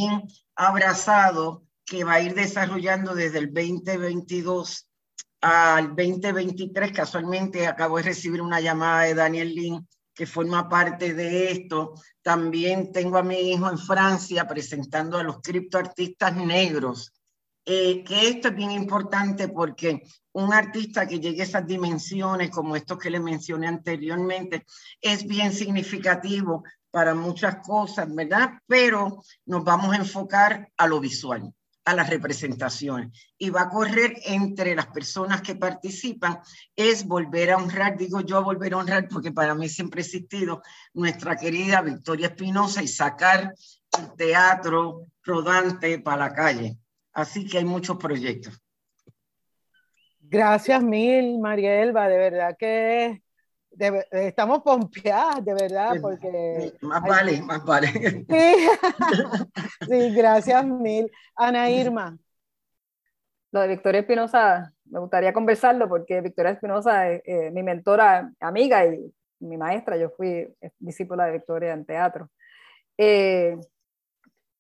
ha 0.55 0.69
abrazado 0.69 1.66
que 1.87 2.03
va 2.03 2.15
a 2.15 2.21
ir 2.21 2.35
desarrollando 2.35 3.15
desde 3.15 3.39
el 3.39 3.55
2022 3.55 4.89
al 5.41 5.95
2023. 5.95 6.91
Casualmente 6.91 7.67
acabo 7.67 7.99
de 7.99 8.03
recibir 8.03 8.43
una 8.43 8.61
llamada 8.61 9.03
de 9.03 9.15
Daniel 9.15 9.55
Lin, 9.55 9.89
que 10.13 10.27
forma 10.27 10.69
parte 10.69 11.15
de 11.15 11.53
esto. 11.53 11.95
También 12.23 12.91
tengo 12.91 13.19
a 13.19 13.23
mi 13.23 13.53
hijo 13.53 13.71
en 13.71 13.79
Francia 13.79 14.49
presentando 14.49 15.17
a 15.17 15.23
los 15.23 15.41
criptoartistas 15.41 16.35
negros. 16.37 17.13
Eh, 17.65 18.05
que 18.05 18.29
esto 18.29 18.49
es 18.49 18.55
bien 18.55 18.71
importante 18.71 19.49
porque 19.49 20.03
un 20.33 20.53
artista 20.53 21.07
que 21.07 21.19
llegue 21.19 21.43
a 21.43 21.45
esas 21.45 21.67
dimensiones, 21.67 22.51
como 22.51 22.77
estos 22.77 22.99
que 22.99 23.11
le 23.11 23.19
mencioné 23.19 23.67
anteriormente, 23.67 24.65
es 25.01 25.27
bien 25.27 25.53
significativo 25.53 26.63
para 26.93 27.15
muchas 27.15 27.57
cosas, 27.67 28.13
¿verdad? 28.13 28.53
Pero 28.67 29.21
nos 29.47 29.65
vamos 29.65 29.93
a 29.93 29.97
enfocar 29.97 30.71
a 30.77 30.87
lo 30.87 31.01
visual 31.01 31.53
a 31.87 31.95
las 31.95 32.11
representaciones 32.11 33.17
y 33.39 33.51
va 33.51 33.63
a 33.63 33.69
correr 33.69 34.17
entre 34.25 34.75
las 34.75 34.89
personas 34.89 35.41
que 35.41 35.55
participan 35.55 36.41
es 36.75 37.07
volver 37.07 37.53
a 37.53 37.57
honrar, 37.57 37.97
digo 37.97 38.21
yo 38.23 38.43
volver 38.43 38.75
a 38.75 38.79
honrar 38.79 39.09
porque 39.09 39.31
para 39.31 39.55
mí 39.55 39.69
siempre 39.69 40.01
ha 40.01 40.05
existido 40.05 40.63
nuestra 40.95 41.37
querida 41.37 41.83
Victoria 41.83 42.27
Espinosa 42.27 42.83
y 42.83 42.89
sacar 42.89 43.55
el 43.99 44.17
teatro 44.17 45.07
rodante 45.23 46.01
para 46.01 46.29
la 46.29 46.35
calle. 46.35 46.77
Así 47.13 47.47
que 47.47 47.59
hay 47.59 47.65
muchos 47.65 47.97
proyectos. 47.97 48.61
Gracias 50.19 50.83
mil, 50.83 51.39
María 51.39 51.83
Elba, 51.83 52.09
de 52.09 52.19
verdad 52.19 52.57
que 52.59 53.23
estamos 54.11 54.63
pompeadas, 54.63 55.45
de 55.45 55.55
verdad, 55.55 55.95
porque... 56.01 56.73
Más 56.81 57.03
vale, 57.03 57.43
más 57.43 57.65
vale. 57.67 57.89
Sí. 59.89 60.15
gracias 60.15 60.67
mil. 60.67 61.11
Ana 61.35 61.71
Irma. 61.71 62.17
Lo 63.53 63.61
de 63.61 63.69
Victoria 63.69 64.01
Espinosa, 64.01 64.73
me 64.87 64.99
gustaría 64.99 65.33
conversarlo 65.33 65.89
porque 65.89 66.21
Victoria 66.21 66.53
Espinosa 66.53 67.09
es 67.11 67.23
eh, 67.25 67.51
mi 67.51 67.63
mentora, 67.63 68.33
amiga 68.41 68.85
y 68.85 69.13
mi 69.41 69.57
maestra, 69.57 69.97
yo 69.97 70.11
fui 70.11 70.49
discípula 70.79 71.27
de 71.27 71.33
Victoria 71.33 71.73
en 71.73 71.85
teatro. 71.85 72.31
Eh, 72.99 73.57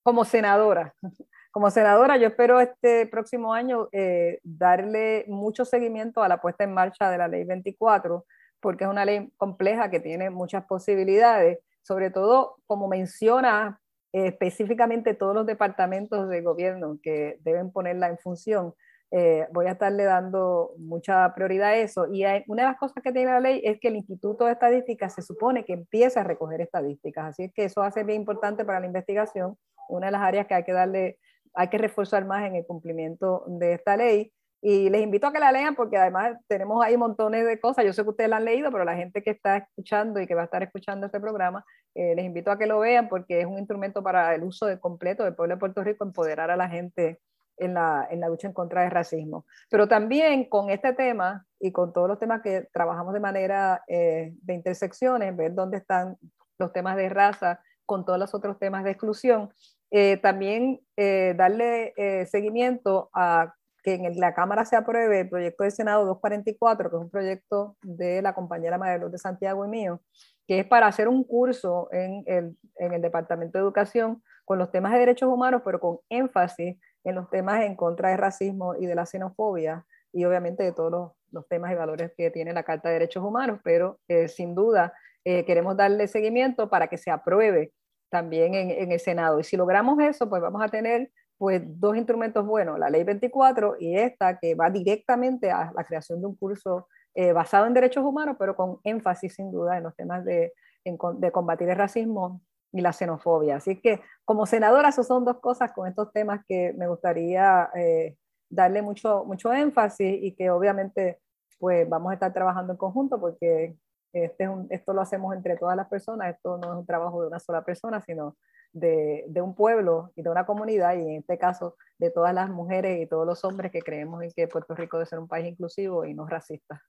como 0.03 0.25
senadora, 0.25 0.95
como 1.51 1.71
senadora, 1.71 2.17
yo 2.17 2.29
espero 2.29 2.61
este 2.61 3.07
próximo 3.07 3.53
año 3.53 3.89
eh, 3.93 4.41
darle 4.45 5.25
mucho 5.27 5.65
seguimiento 5.65 6.23
a 6.23 6.29
la 6.29 6.41
puesta 6.41 6.65
en 6.65 6.75
marcha 6.75 7.11
de 7.11 7.19
la 7.19 7.29
ley 7.29 7.45
24 7.45 8.25
porque 8.61 8.85
es 8.85 8.91
una 8.91 9.05
ley 9.05 9.31
compleja 9.37 9.91
que 9.91 10.01
tiene 10.01 10.31
muchas 10.31 10.65
posibilidades, 10.65 11.59
sobre 11.83 12.11
todo 12.11 12.57
como 12.67 12.89
menciona 12.89 13.81
eh, 14.13 14.29
específicamente 14.29 15.15
todos 15.15 15.35
los 15.35 15.47
departamentos 15.47 16.29
de 16.29 16.41
gobierno 16.43 16.99
que 17.03 17.39
deben 17.43 17.71
ponerla 17.71 18.09
en 18.09 18.19
función. 18.19 18.75
Eh, 19.11 19.47
voy 19.53 19.67
a 19.67 19.73
estarle 19.73 20.05
dando 20.05 20.73
mucha 20.79 21.33
prioridad 21.35 21.69
a 21.69 21.77
eso. 21.77 22.07
Y 22.13 22.25
una 22.49 22.63
de 22.63 22.69
las 22.69 22.79
cosas 22.79 23.03
que 23.03 23.13
tiene 23.13 23.31
la 23.31 23.41
ley 23.41 23.61
es 23.65 23.79
que 23.79 23.89
el 23.89 23.97
Instituto 23.97 24.47
de 24.47 24.53
Estadística 24.53 25.09
se 25.09 25.23
supone 25.23 25.65
que 25.65 25.75
empieza 25.75 26.21
a 26.21 26.25
recoger 26.25 26.61
estadísticas. 26.61 27.27
Así 27.27 27.45
es 27.45 27.53
que 27.53 27.65
eso 27.65 27.83
hace 27.83 28.05
bien 28.05 28.21
importante 28.21 28.65
para 28.65 28.81
la 28.81 28.87
investigación. 28.87 29.57
Una 29.89 30.07
de 30.07 30.13
las 30.13 30.23
áreas 30.23 30.47
que 30.47 30.55
hay 30.55 30.65
que 30.65 30.73
darle, 30.73 31.19
hay 31.55 31.69
que 31.69 31.79
reforzar 31.79 32.25
más 32.25 32.47
en 32.47 32.57
el 32.57 32.67
cumplimiento 32.67 33.45
de 33.47 33.75
esta 33.75 33.97
ley. 33.97 34.33
Y 34.69 34.91
les 34.91 35.01
invito 35.01 35.29
a 35.29 35.33
que 35.33 35.39
la 35.39 35.53
lean 35.53 35.77
porque 35.77 35.97
además 35.97 36.37
tenemos 36.49 36.85
ahí 36.85 36.97
montones 36.97 37.47
de 37.47 37.61
cosas. 37.61 37.85
Yo 37.85 37.93
sé 37.93 38.03
que 38.03 38.09
ustedes 38.09 38.29
la 38.29 38.39
han 38.39 38.45
leído, 38.45 38.73
pero 38.73 38.85
la 38.85 38.97
gente 38.97 39.23
que 39.23 39.31
está 39.31 39.59
escuchando 39.59 40.21
y 40.21 40.27
que 40.27 40.35
va 40.35 40.41
a 40.41 40.47
estar 40.47 40.61
escuchando 40.61 41.07
este 41.07 41.21
programa, 41.21 41.65
eh, 41.95 42.17
les 42.17 42.25
invito 42.25 42.51
a 42.51 42.59
que 42.59 42.67
lo 42.67 42.81
vean 42.81 43.09
porque 43.09 43.39
es 43.39 43.47
un 43.47 43.59
instrumento 43.59 44.03
para 44.03 44.35
el 44.35 44.43
uso 44.43 44.67
de 44.67 44.81
completo 44.81 45.23
del 45.23 45.37
pueblo 45.37 45.55
de 45.55 45.61
Puerto 45.61 45.85
Rico, 45.85 46.03
empoderar 46.03 46.51
a 46.51 46.57
la 46.57 46.69
gente 46.69 47.21
en 47.59 47.75
la, 47.75 48.09
en 48.11 48.19
la 48.19 48.29
lucha 48.29 48.49
en 48.49 48.55
contra 48.55 48.83
del 48.83 48.91
racismo. 48.91 49.47
Pero 49.71 49.87
también 49.87 50.49
con 50.49 50.69
este 50.69 50.95
tema 50.95 51.47
y 51.61 51.71
con 51.71 51.93
todos 51.93 52.09
los 52.09 52.19
temas 52.19 52.43
que 52.43 52.67
trabajamos 52.73 53.15
de 53.15 53.21
manera 53.21 53.85
eh, 53.87 54.33
de 54.43 54.55
intersecciones, 54.55 55.37
ver 55.37 55.55
dónde 55.55 55.77
están 55.77 56.17
los 56.59 56.73
temas 56.73 56.97
de 56.97 57.09
raza 57.09 57.61
con 57.85 58.05
todos 58.05 58.19
los 58.19 58.35
otros 58.35 58.59
temas 58.59 58.83
de 58.83 58.91
exclusión, 58.91 59.49
eh, 59.93 60.17
también 60.17 60.81
darle 60.97 61.95
seguimiento 62.27 63.11
a 63.15 63.55
que 63.87 63.95
en 63.95 64.19
la 64.19 64.35
Cámara 64.35 64.65
se 64.65 64.75
apruebe 64.75 65.21
el 65.21 65.29
proyecto 65.29 65.63
de 65.63 65.71
Senado 65.71 66.05
244, 66.07 66.91
que 66.91 66.97
es 66.97 67.03
un 67.03 67.09
proyecto 67.09 67.77
de 67.85 68.21
la 68.21 68.35
compañera 68.35 68.79
María 68.79 69.07
de 69.07 69.17
Santiago 69.17 69.65
y 69.65 69.69
mío, 69.69 70.01
que 70.49 70.59
es 70.59 70.67
para 70.67 70.89
hacer 70.89 71.07
un 71.07 71.23
curso 71.23 71.89
en 71.93 72.25
el, 72.27 72.57
en 72.81 72.95
el 72.95 73.01
Departamento 73.01 73.59
de 73.59 73.63
Educación 73.63 74.25
con 74.45 74.59
los 74.59 74.73
temas 74.73 74.93
de 74.93 74.99
derechos 74.99 75.33
humanos, 75.33 75.63
pero 75.65 75.79
con 75.79 75.99
énfasis 76.09 76.77
en 77.05 77.15
los 77.15 77.31
temas 77.31 77.63
en 77.63 77.77
contra 77.77 78.09
del 78.09 78.19
racismo 78.19 78.75
y 78.75 78.87
de 78.87 78.97
la 78.97 79.07
xenofobia, 79.07 79.87
y 80.13 80.25
obviamente 80.25 80.65
de 80.65 80.73
todos 80.73 80.91
los, 80.91 81.13
los 81.31 81.47
temas 81.47 81.71
y 81.71 81.77
valores 81.77 82.11
que 82.17 82.33
tiene 82.33 82.53
la 82.53 82.65
Carta 82.65 82.89
de 82.89 82.95
Derechos 82.95 83.23
Humanos, 83.23 83.61
pero 83.63 84.01
eh, 84.09 84.27
sin 84.27 84.57
duda 84.57 84.95
eh, 85.25 85.45
queremos 85.45 85.77
darle 85.77 86.09
seguimiento 86.09 86.69
para 86.69 86.89
que 86.89 86.99
se 86.99 87.13
apruebe 87.13 87.73
también 88.11 88.53
en, 88.55 88.73
en, 88.73 88.91
el 88.91 88.99
Senado. 88.99 89.39
Y 89.39 89.45
si 89.45 89.57
logramos 89.57 90.01
eso, 90.01 90.29
pues 90.29 90.43
vamos 90.43 90.61
a 90.61 90.69
tener 90.69 91.13
pues 91.39 91.63
dos 91.65 91.97
instrumentos 91.97 92.47
buenos, 92.47 92.79
la 92.79 92.91
ley 92.91 93.05
24 93.05 93.77
y 93.79 93.97
esta 93.97 94.39
que 94.39 94.55
va 94.55 94.71
directamente 94.71 95.51
a 95.51 95.73
la 95.75 95.85
creación 95.85 96.21
de 96.21 96.27
un 96.27 96.37
curso 96.37 96.89
eh, 97.15 97.33
basado 97.33 97.67
en 97.67 97.75
derechos 97.75 98.05
humanos, 98.05 98.37
pero 98.39 98.57
con 98.57 98.79
énfasis 98.85 99.35
sin 99.35 99.51
duda 99.51 99.77
en 99.77 99.85
los 99.85 99.95
temas 99.97 100.25
de, 100.25 100.53
de 100.85 101.33
combatir 101.33 101.69
el 101.69 101.77
racismo 101.77 102.41
y 102.73 102.81
la 102.81 102.93
xenofobia. 102.93 103.57
Así 103.57 103.81
que 103.81 104.01
como 104.25 104.47
senadora, 104.47 104.89
esas 104.89 105.07
son 105.07 105.25
dos 105.25 105.39
cosas 105.41 105.73
con 105.73 105.89
estos 105.89 106.13
temas 106.13 106.41
que 106.47 106.75
me 106.77 106.89
gustaría 106.89 107.71
eh, 107.75 108.17
darle 108.49 108.83
mucho, 108.83 109.25
mucho 109.25 109.53
énfasis 109.53 110.19
y 110.23 110.35
que 110.35 110.51
obviamente 110.51 111.19
pues 111.59 111.89
vamos 111.89 112.11
a 112.11 112.15
estar 112.15 112.33
trabajando 112.33 112.73
en 112.73 112.79
conjunto 112.79 113.19
porque 113.19 113.77
este 114.13 114.49
esto 114.71 114.93
lo 114.93 115.01
hacemos 115.01 115.35
entre 115.35 115.57
todas 115.57 115.77
las 115.77 115.89
personas, 115.89 116.35
esto 116.35 116.59
no 116.59 116.73
es 116.73 116.79
un 116.79 116.87
trabajo 116.87 117.21
de 117.23 117.29
una 117.29 117.41
sola 117.41 117.65
persona, 117.65 118.01
sino 118.03 118.37
de, 118.77 119.25
de, 119.29 119.41
un 119.41 119.55
pueblo 119.55 120.13
y 120.17 120.23
de 120.23 120.31
una 120.31 120.45
comunidad 120.45 120.97
y 120.97 121.01
en 121.01 121.17
este 121.21 121.39
caso 121.39 121.77
de 121.99 122.11
todas 122.11 122.35
las 122.35 122.51
mujeres 122.51 123.01
y 123.01 123.07
todos 123.07 123.27
los 123.27 123.43
hombres 123.45 123.73
que 123.73 123.81
creemos 123.81 124.23
en 124.23 124.31
que 124.33 124.49
Puerto 124.49 124.75
Rico 124.75 124.99
debe 124.99 125.09
ser 125.09 125.19
un 125.19 125.29
país 125.29 125.47
inclusivo 125.47 126.05
y 126.05 126.15
no 126.15 126.27
racista. 126.27 126.83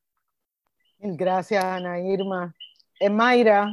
Gracias, 1.00 1.64
Ana 1.64 2.00
Irma. 2.00 2.54
Eh, 3.00 3.10
Mayra, 3.10 3.72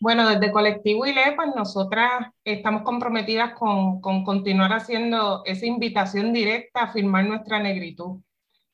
bueno, 0.00 0.28
desde 0.28 0.52
Colectivo 0.52 1.06
ILE, 1.06 1.32
pues 1.34 1.54
nosotras 1.54 2.30
estamos 2.44 2.82
comprometidas 2.82 3.54
con, 3.54 4.00
con, 4.00 4.24
continuar 4.24 4.72
haciendo 4.72 5.42
esa 5.44 5.66
invitación 5.66 6.32
directa 6.32 6.82
a 6.82 6.92
firmar 6.92 7.24
nuestra 7.24 7.58
negritud, 7.58 8.20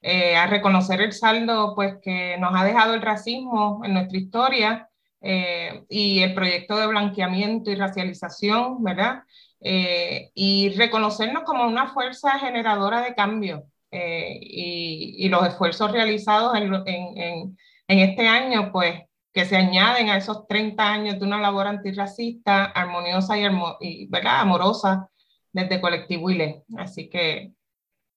eh, 0.02 0.36
a 0.36 0.46
reconocer 0.46 1.00
el 1.00 1.12
saldo 1.12 1.74
pues, 1.74 1.96
que 2.02 2.36
nos 2.38 2.54
ha 2.54 2.64
dejado 2.64 2.94
el 2.94 3.02
racismo 3.02 3.82
en 3.84 3.94
nuestra 3.94 4.18
historia 4.18 4.88
eh, 5.22 5.84
y 5.88 6.20
el 6.20 6.34
proyecto 6.34 6.76
de 6.76 6.86
blanqueamiento 6.86 7.70
y 7.70 7.76
racialización, 7.76 8.82
¿verdad? 8.82 9.22
Eh, 9.60 10.30
y 10.34 10.70
reconocernos 10.70 11.44
como 11.44 11.66
una 11.66 11.88
fuerza 11.88 12.38
generadora 12.38 13.00
de 13.02 13.14
cambio 13.14 13.64
y, 13.90 15.16
y, 15.18 15.28
los 15.28 15.46
esfuerzos 15.46 15.92
realizados 15.92 16.56
en, 16.56 16.74
en, 16.86 17.58
en 17.88 17.98
este 17.98 18.26
año, 18.26 18.72
pues 18.72 19.02
que 19.32 19.44
se 19.46 19.56
añaden 19.56 20.10
a 20.10 20.16
esos 20.16 20.46
30 20.46 20.92
años 20.92 21.18
de 21.18 21.24
una 21.24 21.40
labor 21.40 21.66
antirracista, 21.66 22.66
armoniosa 22.66 23.36
y, 23.80 24.06
¿verdad? 24.08 24.40
amorosa 24.40 25.08
desde 25.52 25.80
Colectivo 25.80 26.30
ILE. 26.30 26.64
Así 26.76 27.08
que 27.08 27.52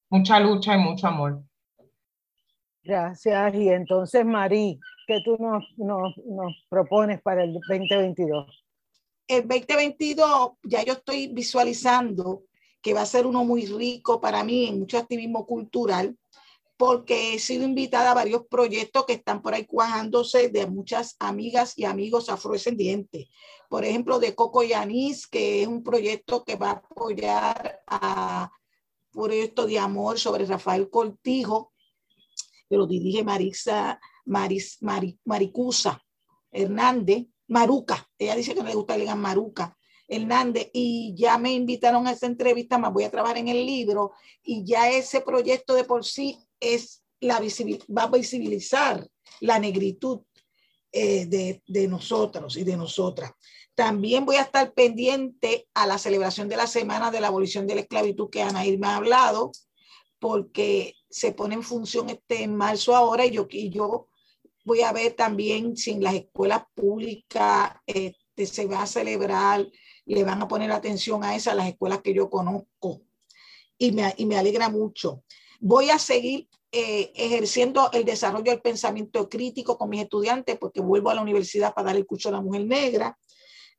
mucha 0.09 0.39
lucha 0.39 0.75
y 0.75 0.79
mucho 0.79 1.07
amor. 1.07 1.43
Gracias. 2.85 3.55
Y 3.55 3.69
entonces, 3.69 4.23
Marí, 4.23 4.79
¿qué 5.07 5.19
tú 5.25 5.37
nos, 5.39 5.63
nos, 5.77 6.15
nos 6.17 6.53
propones 6.69 7.19
para 7.21 7.43
el 7.43 7.53
2022? 7.53 8.63
El 9.27 9.47
2022 9.47 10.51
ya 10.63 10.83
yo 10.83 10.93
estoy 10.93 11.27
visualizando 11.27 12.43
que 12.83 12.93
va 12.93 13.01
a 13.01 13.07
ser 13.07 13.25
uno 13.25 13.43
muy 13.43 13.65
rico 13.65 14.21
para 14.21 14.43
mí 14.43 14.67
en 14.67 14.79
mucho 14.79 14.99
activismo 14.99 15.47
cultural 15.47 16.15
porque 16.77 17.33
he 17.33 17.39
sido 17.39 17.63
invitada 17.63 18.11
a 18.11 18.15
varios 18.15 18.45
proyectos 18.47 19.05
que 19.05 19.13
están 19.13 19.41
por 19.41 19.55
ahí 19.55 19.65
cuajándose 19.65 20.49
de 20.49 20.67
muchas 20.67 21.15
amigas 21.19 21.77
y 21.77 21.85
amigos 21.85 22.29
afrodescendientes. 22.29 23.27
Por 23.69 23.85
ejemplo, 23.85 24.19
de 24.19 24.35
Coco 24.35 24.61
Yanis, 24.61 25.25
que 25.25 25.63
es 25.63 25.67
un 25.67 25.83
proyecto 25.83 26.43
que 26.43 26.55
va 26.55 26.69
a 26.69 26.73
apoyar 26.73 27.81
a 27.87 28.51
proyecto 29.11 29.65
de 29.65 29.79
amor 29.79 30.19
sobre 30.19 30.45
Rafael 30.45 30.89
Cortijo, 30.89 31.71
que 32.69 32.77
lo 32.77 32.87
dirige 32.87 33.23
Marisa, 33.23 33.99
Maris, 34.25 34.79
Maricusa 35.23 36.01
Hernández, 36.51 37.27
Maruca. 37.47 38.09
Ella 38.17 38.35
dice 38.35 38.53
que 38.53 38.61
no 38.61 38.69
le 38.69 38.75
gusta 38.75 38.93
que 38.93 38.99
le 38.99 39.03
digan 39.05 39.21
Maruca. 39.21 39.77
Hernández 40.07 40.69
y 40.73 41.15
ya 41.15 41.37
me 41.37 41.53
invitaron 41.53 42.07
a 42.07 42.11
esa 42.11 42.27
entrevista, 42.27 42.77
más 42.77 42.93
voy 42.93 43.05
a 43.05 43.11
trabajar 43.11 43.39
en 43.39 43.47
el 43.47 43.65
libro 43.65 44.11
y 44.43 44.63
ya 44.63 44.91
ese 44.91 45.21
proyecto 45.21 45.73
de 45.73 45.83
por 45.83 46.05
sí 46.05 46.37
es 46.59 47.03
la 47.19 47.39
va 47.39 48.03
a 48.03 48.11
visibilizar 48.11 49.07
la 49.39 49.57
negritud 49.57 50.21
eh, 50.91 51.25
de, 51.25 51.63
de, 51.65 51.87
nosotros 51.87 52.55
y 52.55 52.63
de 52.63 52.77
nosotras. 52.77 53.31
También 53.73 54.25
voy 54.25 54.35
a 54.35 54.43
estar 54.43 54.73
pendiente 54.73 55.67
a 55.73 55.87
la 55.87 55.97
celebración 55.97 56.47
de 56.49 56.57
la 56.57 56.67
Semana 56.67 57.09
de 57.09 57.19
la 57.19 57.27
Abolición 57.27 57.65
de 57.65 57.75
la 57.75 57.81
Esclavitud 57.81 58.29
que 58.29 58.43
Ana 58.43 58.65
Irma 58.65 58.93
ha 58.93 58.97
hablado, 58.97 59.51
porque 60.19 60.93
se 61.15 61.31
pone 61.31 61.55
en 61.55 61.63
función 61.63 62.09
este 62.09 62.43
en 62.43 62.57
marzo 62.57 62.93
ahora 62.93 63.25
y 63.25 63.31
yo, 63.31 63.47
yo 63.47 64.09
voy 64.65 64.81
a 64.81 64.91
ver 64.91 65.13
también 65.13 65.77
si 65.77 65.91
en 65.91 66.03
las 66.03 66.13
escuelas 66.13 66.63
públicas 66.73 67.71
este, 67.85 68.45
se 68.45 68.65
va 68.65 68.81
a 68.81 68.85
celebrar, 68.85 69.65
le 70.05 70.23
van 70.25 70.41
a 70.41 70.47
poner 70.49 70.73
atención 70.73 71.23
a 71.23 71.33
esas, 71.33 71.55
las 71.55 71.69
escuelas 71.69 72.01
que 72.01 72.13
yo 72.13 72.29
conozco. 72.29 73.03
Y 73.77 73.93
me, 73.93 74.13
y 74.17 74.25
me 74.25 74.37
alegra 74.37 74.67
mucho. 74.67 75.23
Voy 75.61 75.89
a 75.89 75.99
seguir 75.99 76.49
eh, 76.73 77.13
ejerciendo 77.15 77.89
el 77.93 78.03
desarrollo 78.03 78.51
del 78.51 78.61
pensamiento 78.61 79.29
crítico 79.29 79.77
con 79.77 79.89
mis 79.91 80.01
estudiantes, 80.01 80.57
porque 80.57 80.81
vuelvo 80.81 81.11
a 81.11 81.15
la 81.15 81.21
universidad 81.21 81.73
para 81.73 81.87
dar 81.87 81.95
el 81.95 82.05
curso 82.05 82.27
a 82.27 82.33
la 82.33 82.41
mujer 82.41 82.65
negra 82.65 83.17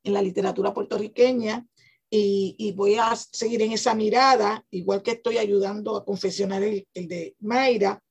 en 0.02 0.14
la 0.14 0.22
literatura 0.22 0.72
puertorriqueña. 0.72 1.66
Y, 2.08 2.72
voy 2.76 2.94
a 2.94 3.14
seguir 3.16 3.62
en 3.62 3.72
esa 3.72 3.94
mirada, 3.94 4.64
igual 4.70 5.02
que 5.02 5.12
estoy 5.12 5.38
ayudando 5.38 5.96
a 5.96 6.04
confesionar 6.04 6.62
el, 6.62 6.86
de 6.94 7.34
Mayra. 7.40 8.02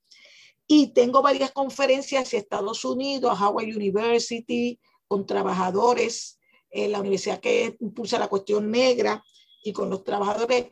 Y 0.67 0.87
tengo 0.93 1.21
varias 1.21 1.51
conferencias 1.51 2.33
en 2.33 2.39
Estados 2.39 2.83
Unidos, 2.85 3.31
a 3.31 3.47
Howard 3.47 3.75
University, 3.75 4.79
con 5.07 5.25
trabajadores, 5.25 6.39
en 6.69 6.91
la 6.91 6.99
universidad 6.99 7.39
que 7.39 7.77
impulsa 7.79 8.19
la 8.19 8.27
cuestión 8.27 8.69
negra 8.69 9.23
y 9.63 9.71
con 9.71 9.89
los 9.89 10.03
trabajadores 10.03 10.67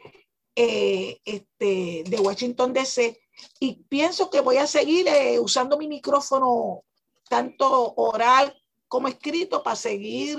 eh, 0.55 1.19
este, 1.23 2.03
de 2.05 2.19
Washington 2.19 2.73
DC 2.73 3.19
y 3.59 3.83
pienso 3.89 4.29
que 4.29 4.41
voy 4.41 4.57
a 4.57 4.67
seguir 4.67 5.07
eh, 5.07 5.39
usando 5.39 5.77
mi 5.77 5.87
micrófono 5.87 6.83
tanto 7.29 7.93
oral 7.95 8.55
como 8.87 9.07
escrito 9.07 9.63
para 9.63 9.75
seguir 9.75 10.37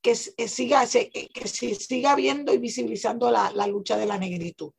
que, 0.00 0.14
siga, 0.14 0.86
que 0.86 1.48
siga 1.48 2.14
viendo 2.14 2.52
y 2.52 2.58
visibilizando 2.58 3.30
la, 3.30 3.52
la, 3.52 3.66
lucha 3.66 3.96
de 3.96 4.06
la 4.06 4.18
negritud. 4.18 4.72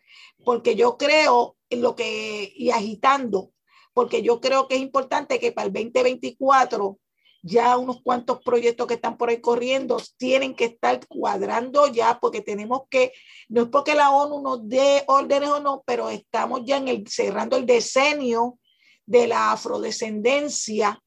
Porque 0.44 0.76
yo 0.76 0.98
creo 0.98 1.58
en 1.70 1.82
lo 1.82 1.96
que, 1.96 2.52
y 2.56 2.72
agitando, 2.72 3.52
porque 3.94 4.22
yo 4.22 4.40
creo 4.40 4.68
que 4.68 4.76
es 4.76 4.82
importante 4.82 5.40
que 5.40 5.52
para 5.52 5.68
el 5.68 5.74
2024 5.74 6.98
ya 7.44 7.78
unos 7.78 8.02
cuantos 8.04 8.42
proyectos 8.44 8.88
que 8.88 8.94
están 8.96 9.18
por 9.18 9.30
ahí 9.30 9.42
corriendo 9.42 9.98
tienen 10.18 10.56
que 10.56 10.66
estar 10.66 11.06
cuadrando 11.08 11.88
ya 11.88 12.20
porque 12.20 12.42
tenemos 12.42 12.82
que, 12.90 13.14
no 13.50 13.64
es 13.64 13.68
porque 13.70 13.96
la 13.96 14.12
ONU 14.12 14.42
nos 14.42 14.68
dé 14.68 15.04
órdenes 15.08 15.50
o 15.50 15.60
no, 15.60 15.84
pero 15.86 16.10
estamos 16.10 16.62
ya 16.66 16.78
en 16.78 16.88
el, 16.88 17.08
cerrando 17.08 17.58
el 17.58 17.66
decenio 17.66 18.60
de 19.06 19.28
la 19.28 19.52
afrodescendencia 19.52 21.02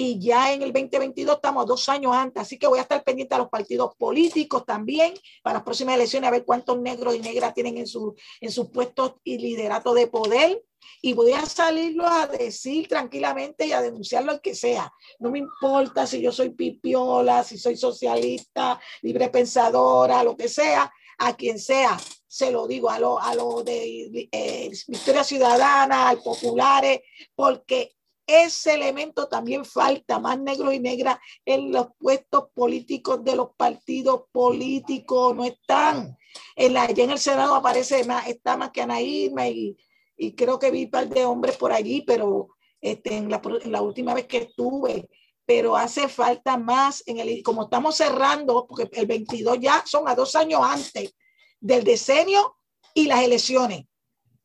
y 0.00 0.16
ya 0.20 0.52
en 0.52 0.62
el 0.62 0.72
2022 0.72 1.34
estamos 1.34 1.66
dos 1.66 1.88
años 1.88 2.14
antes, 2.14 2.40
así 2.40 2.56
que 2.56 2.68
voy 2.68 2.78
a 2.78 2.82
estar 2.82 3.02
pendiente 3.02 3.34
a 3.34 3.38
los 3.38 3.48
partidos 3.48 3.96
políticos 3.96 4.64
también 4.64 5.12
para 5.42 5.54
las 5.54 5.64
próximas 5.64 5.96
elecciones, 5.96 6.28
a 6.28 6.30
ver 6.30 6.44
cuántos 6.44 6.78
negros 6.78 7.16
y 7.16 7.18
negras 7.18 7.52
tienen 7.52 7.78
en, 7.78 7.86
su, 7.88 8.14
en 8.40 8.52
sus 8.52 8.70
puestos 8.70 9.14
y 9.24 9.38
liderato 9.38 9.94
de 9.94 10.06
poder 10.06 10.62
y 11.02 11.14
voy 11.14 11.32
a 11.32 11.44
salirlo 11.46 12.06
a 12.06 12.28
decir 12.28 12.86
tranquilamente 12.86 13.66
y 13.66 13.72
a 13.72 13.82
denunciarlo 13.82 14.30
al 14.30 14.40
que 14.40 14.54
sea. 14.54 14.88
No 15.18 15.32
me 15.32 15.40
importa 15.40 16.06
si 16.06 16.22
yo 16.22 16.30
soy 16.30 16.50
pipiola, 16.50 17.42
si 17.42 17.58
soy 17.58 17.76
socialista, 17.76 18.80
libre 19.02 19.30
pensadora, 19.30 20.22
lo 20.22 20.36
que 20.36 20.48
sea, 20.48 20.92
a 21.18 21.34
quien 21.34 21.58
sea, 21.58 21.98
se 22.28 22.52
lo 22.52 22.68
digo 22.68 22.88
a 22.88 23.00
lo, 23.00 23.20
a 23.20 23.34
lo 23.34 23.64
de 23.64 24.28
eh, 24.30 24.70
Victoria 24.86 25.24
Ciudadana, 25.24 26.08
al 26.08 26.22
Populares, 26.22 27.00
porque 27.34 27.97
ese 28.28 28.74
elemento 28.74 29.26
también 29.26 29.64
falta, 29.64 30.20
más 30.20 30.38
negro 30.38 30.72
y 30.72 30.78
negra 30.78 31.20
en 31.44 31.72
los 31.72 31.88
puestos 31.98 32.50
políticos 32.54 33.24
de 33.24 33.34
los 33.34 33.48
partidos 33.56 34.26
políticos, 34.30 35.34
no 35.34 35.44
están. 35.44 36.16
En 36.54 36.74
la, 36.74 36.84
en 36.84 37.10
el 37.10 37.18
Senado 37.18 37.56
aparece 37.56 38.04
más, 38.04 38.28
está 38.28 38.56
más 38.56 38.70
que 38.70 38.82
Anaíma 38.82 39.48
y 39.48 39.76
y 40.18 40.34
creo 40.34 40.58
que 40.58 40.70
vi 40.70 40.84
un 40.84 40.90
par 40.90 41.08
de 41.08 41.24
hombres 41.24 41.56
por 41.56 41.72
allí, 41.72 42.02
pero 42.02 42.48
este, 42.80 43.16
en, 43.16 43.30
la, 43.30 43.40
en 43.62 43.72
la 43.72 43.80
última 43.80 44.12
vez 44.12 44.26
que 44.26 44.38
estuve, 44.38 45.08
pero 45.46 45.76
hace 45.76 46.08
falta 46.08 46.58
más 46.58 47.04
en 47.06 47.20
el, 47.20 47.42
como 47.42 47.62
estamos 47.62 47.96
cerrando, 47.96 48.66
porque 48.66 48.90
el 48.92 49.06
22 49.06 49.58
ya 49.60 49.82
son 49.86 50.08
a 50.08 50.14
dos 50.14 50.34
años 50.34 50.60
antes 50.62 51.14
del 51.60 51.84
decenio 51.84 52.56
y 52.92 53.06
las 53.06 53.22
elecciones, 53.22 53.86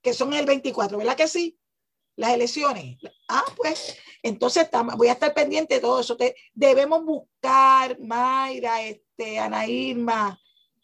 que 0.01 0.13
son 0.13 0.33
el 0.33 0.45
24, 0.45 0.97
¿verdad 0.97 1.17
que 1.17 1.27
sí? 1.27 1.57
Las 2.15 2.33
elecciones. 2.33 2.97
Ah, 3.27 3.43
pues, 3.55 3.97
entonces 4.21 4.69
voy 4.95 5.07
a 5.07 5.13
estar 5.13 5.33
pendiente 5.33 5.75
de 5.75 5.81
todo 5.81 5.99
eso. 5.99 6.17
debemos 6.53 7.03
buscar, 7.03 7.99
Mayra, 7.99 8.83
este, 8.83 9.39
Ana 9.39 9.67
Irma, 9.67 10.39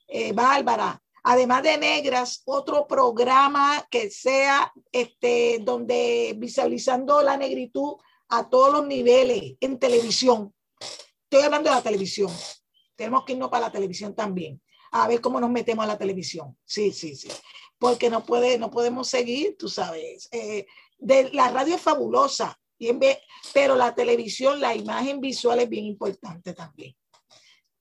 eh, 0.07 0.33
Bárbara, 0.33 1.01
además 1.23 1.63
de 1.63 1.77
negras, 1.77 2.41
otro 2.45 2.87
programa 2.87 3.87
que 3.91 4.09
sea 4.09 4.73
este, 4.91 5.59
donde 5.61 6.33
visualizando 6.37 7.21
la 7.21 7.37
negritud 7.37 7.97
a 8.29 8.49
todos 8.49 8.73
los 8.73 8.87
niveles 8.87 9.55
en 9.59 9.79
televisión. 9.79 10.53
Estoy 11.23 11.43
hablando 11.43 11.69
de 11.69 11.75
la 11.75 11.83
televisión. 11.83 12.31
Tenemos 12.95 13.23
que 13.23 13.33
irnos 13.33 13.49
para 13.49 13.67
la 13.67 13.71
televisión 13.71 14.15
también. 14.15 14.61
a 14.91 15.07
ver 15.07 15.21
cómo 15.21 15.39
nos 15.39 15.51
metemos 15.51 15.85
a 15.85 15.87
la 15.87 15.97
televisión. 15.99 16.57
Sí, 16.65 16.91
sí, 16.91 17.15
sí. 17.15 17.29
Porque 17.77 18.09
no, 18.09 18.25
puede, 18.25 18.57
no 18.57 18.71
podemos 18.71 19.07
seguir, 19.07 19.55
tú 19.57 19.69
sabes. 19.69 20.27
Eh, 20.31 20.65
de, 20.99 21.31
la 21.31 21.49
radio 21.49 21.75
es 21.75 21.81
fabulosa, 21.81 22.59
y 22.77 22.87
en 22.87 22.99
vez, 22.99 23.19
pero 23.53 23.75
la 23.75 23.93
televisión, 23.93 24.59
la 24.59 24.75
imagen 24.75 25.19
visual 25.19 25.59
es 25.59 25.69
bien 25.69 25.85
importante 25.85 26.53
también. 26.53 26.95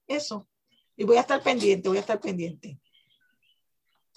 Eso. 0.07 0.47
Y 0.97 1.05
voy 1.05 1.17
a 1.17 1.21
estar 1.21 1.41
pendiente, 1.41 1.87
voy 1.87 1.97
a 1.97 2.01
estar 2.01 2.19
pendiente. 2.19 2.79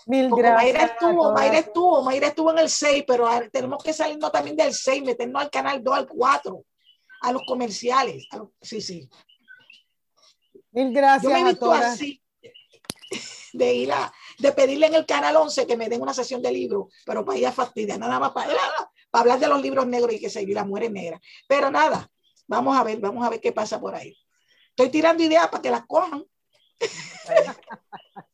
Mil 0.06 0.30
gracias. 0.30 0.64
Mayra 0.64 0.84
estuvo, 0.84 1.32
Mayra 1.32 1.58
estuvo, 1.58 2.02
Mayra 2.02 2.26
estuvo 2.28 2.50
en 2.50 2.58
el 2.58 2.68
6, 2.68 3.04
pero 3.06 3.28
tenemos 3.52 3.84
que 3.84 3.92
salirnos 3.92 4.32
también 4.32 4.56
del 4.56 4.74
6, 4.74 5.04
meternos 5.04 5.42
al 5.42 5.50
canal 5.50 5.82
2, 5.84 5.94
al 5.94 6.08
4, 6.08 6.64
a 7.20 7.32
los 7.32 7.42
comerciales. 7.46 8.26
sí, 8.60 8.80
sí. 8.80 9.08
Mil 10.72 10.92
gracias. 10.92 11.22
Yo 11.22 11.30
me 11.30 11.40
he 11.40 11.52
visto 11.52 11.70
así 11.70 12.20
de 13.52 13.74
ir 13.74 13.92
a, 13.92 14.12
de 14.42 14.52
pedirle 14.52 14.88
en 14.88 14.96
el 14.96 15.06
canal 15.06 15.36
11 15.36 15.66
que 15.66 15.76
me 15.76 15.88
den 15.88 16.02
una 16.02 16.12
sesión 16.12 16.42
de 16.42 16.50
libros, 16.50 16.92
pero 17.06 17.24
para 17.24 17.38
ir 17.38 17.46
a 17.46 17.52
fastidiar, 17.52 17.98
nada 17.98 18.18
más 18.18 18.32
para, 18.32 18.48
para 19.10 19.20
hablar 19.20 19.38
de 19.38 19.46
los 19.46 19.62
libros 19.62 19.86
negros 19.86 20.12
y 20.12 20.20
que 20.20 20.28
se 20.28 20.44
las 20.44 20.66
mujeres 20.66 20.90
negras. 20.90 21.20
Pero 21.48 21.70
nada, 21.70 22.08
vamos 22.48 22.76
a 22.76 22.82
ver, 22.82 22.98
vamos 22.98 23.24
a 23.24 23.30
ver 23.30 23.40
qué 23.40 23.52
pasa 23.52 23.80
por 23.80 23.94
ahí. 23.94 24.16
Estoy 24.70 24.88
tirando 24.90 25.22
ideas 25.22 25.46
para 25.48 25.62
que 25.62 25.70
las 25.70 25.86
cojan. 25.86 26.24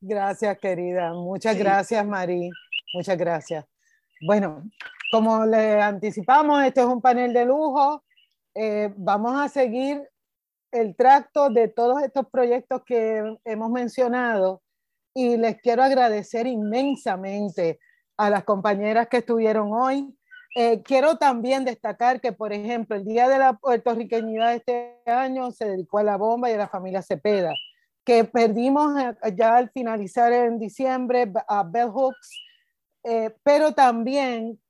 Gracias, 0.00 0.58
querida. 0.58 1.12
Muchas 1.14 1.56
gracias, 1.56 2.06
Marí. 2.06 2.50
Muchas 2.92 3.16
gracias. 3.16 3.64
Bueno, 4.20 4.62
como 5.10 5.46
le 5.46 5.80
anticipamos, 5.80 6.62
este 6.62 6.82
es 6.82 6.86
un 6.86 7.00
panel 7.00 7.32
de 7.32 7.46
lujo. 7.46 8.04
Eh, 8.54 8.92
vamos 8.96 9.40
a 9.40 9.48
seguir 9.48 10.06
el 10.70 10.94
tracto 10.94 11.48
de 11.48 11.68
todos 11.68 12.02
estos 12.02 12.28
proyectos 12.28 12.82
que 12.84 13.38
hemos 13.44 13.70
mencionado 13.70 14.60
y 15.14 15.36
les 15.36 15.60
quiero 15.60 15.82
agradecer 15.82 16.46
inmensamente 16.46 17.78
a 18.16 18.30
las 18.30 18.44
compañeras 18.44 19.08
que 19.08 19.18
estuvieron 19.18 19.72
hoy. 19.72 20.14
Eh, 20.56 20.82
quiero 20.82 21.16
también 21.16 21.64
destacar 21.64 22.20
que, 22.20 22.32
por 22.32 22.52
ejemplo, 22.52 22.96
el 22.96 23.04
Día 23.04 23.28
de 23.28 23.38
la 23.38 23.54
Puertorriqueñidad 23.54 24.50
de 24.50 24.56
este 24.56 25.10
año 25.10 25.50
se 25.50 25.66
dedicó 25.66 25.98
a 25.98 26.04
la 26.04 26.16
bomba 26.16 26.50
y 26.50 26.54
a 26.54 26.58
la 26.58 26.68
familia 26.68 27.02
Cepeda 27.02 27.52
que 28.04 28.24
perdimos 28.24 28.92
ya 29.34 29.56
al 29.56 29.70
finalizar 29.70 30.32
en 30.32 30.58
diciembre 30.58 31.32
a 31.48 31.62
Bell 31.64 31.88
Hooks, 31.88 32.42
eh, 33.02 33.34
pero 33.42 33.72
también 33.72 34.60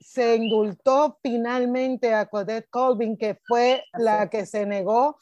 se 0.00 0.36
indultó 0.36 1.18
finalmente 1.22 2.14
a 2.14 2.26
Codette 2.26 2.68
Colvin, 2.70 3.16
que 3.16 3.38
fue 3.46 3.84
la 3.94 4.30
que 4.30 4.46
se 4.46 4.64
negó 4.64 5.18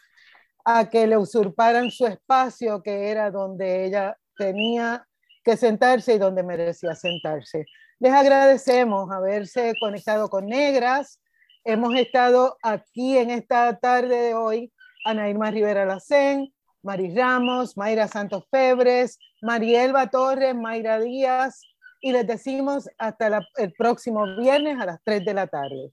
a 0.65 0.91
que 0.91 1.07
le 1.07 1.17
usurparan 1.17 1.91
su 1.91 2.07
espacio, 2.07 2.83
que 2.83 3.11
era 3.11 3.31
donde 3.31 3.87
ella 3.87 4.19
tenía 4.37 5.07
que 5.45 5.57
sentarse 5.57 6.15
y 6.15 6.19
donde 6.19 6.43
merecía 6.43 6.95
sentarse. 6.95 7.67
Les 7.99 8.13
agradecemos 8.13 9.11
haberse 9.11 9.75
conectado 9.81 10.29
con 10.29 10.47
Negras. 10.47 11.21
Hemos 11.65 11.95
estado 11.95 12.57
aquí 12.63 13.17
en 13.17 13.31
esta 13.31 13.79
tarde 13.79 14.17
de 14.17 14.35
hoy, 14.35 14.73
Ana 15.05 15.29
Irma 15.29 15.51
Rivera 15.51 15.85
Lacén, 15.85 16.53
Mari 16.83 17.15
Ramos, 17.15 17.77
Mayra 17.77 18.09
Santos 18.09 18.45
Febres, 18.51 19.19
Marielba 19.41 20.09
Torres, 20.11 20.55
Mayra 20.55 20.99
Díaz, 20.99 21.63
y 22.01 22.11
les 22.11 22.27
decimos 22.27 22.89
hasta 22.99 23.41
el 23.57 23.73
próximo 23.75 24.25
viernes 24.37 24.81
a 24.81 24.87
las 24.87 24.99
3 25.05 25.25
de 25.25 25.35
la 25.35 25.47
tarde. 25.47 25.93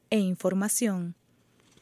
e 0.11 0.19
información. 0.19 1.15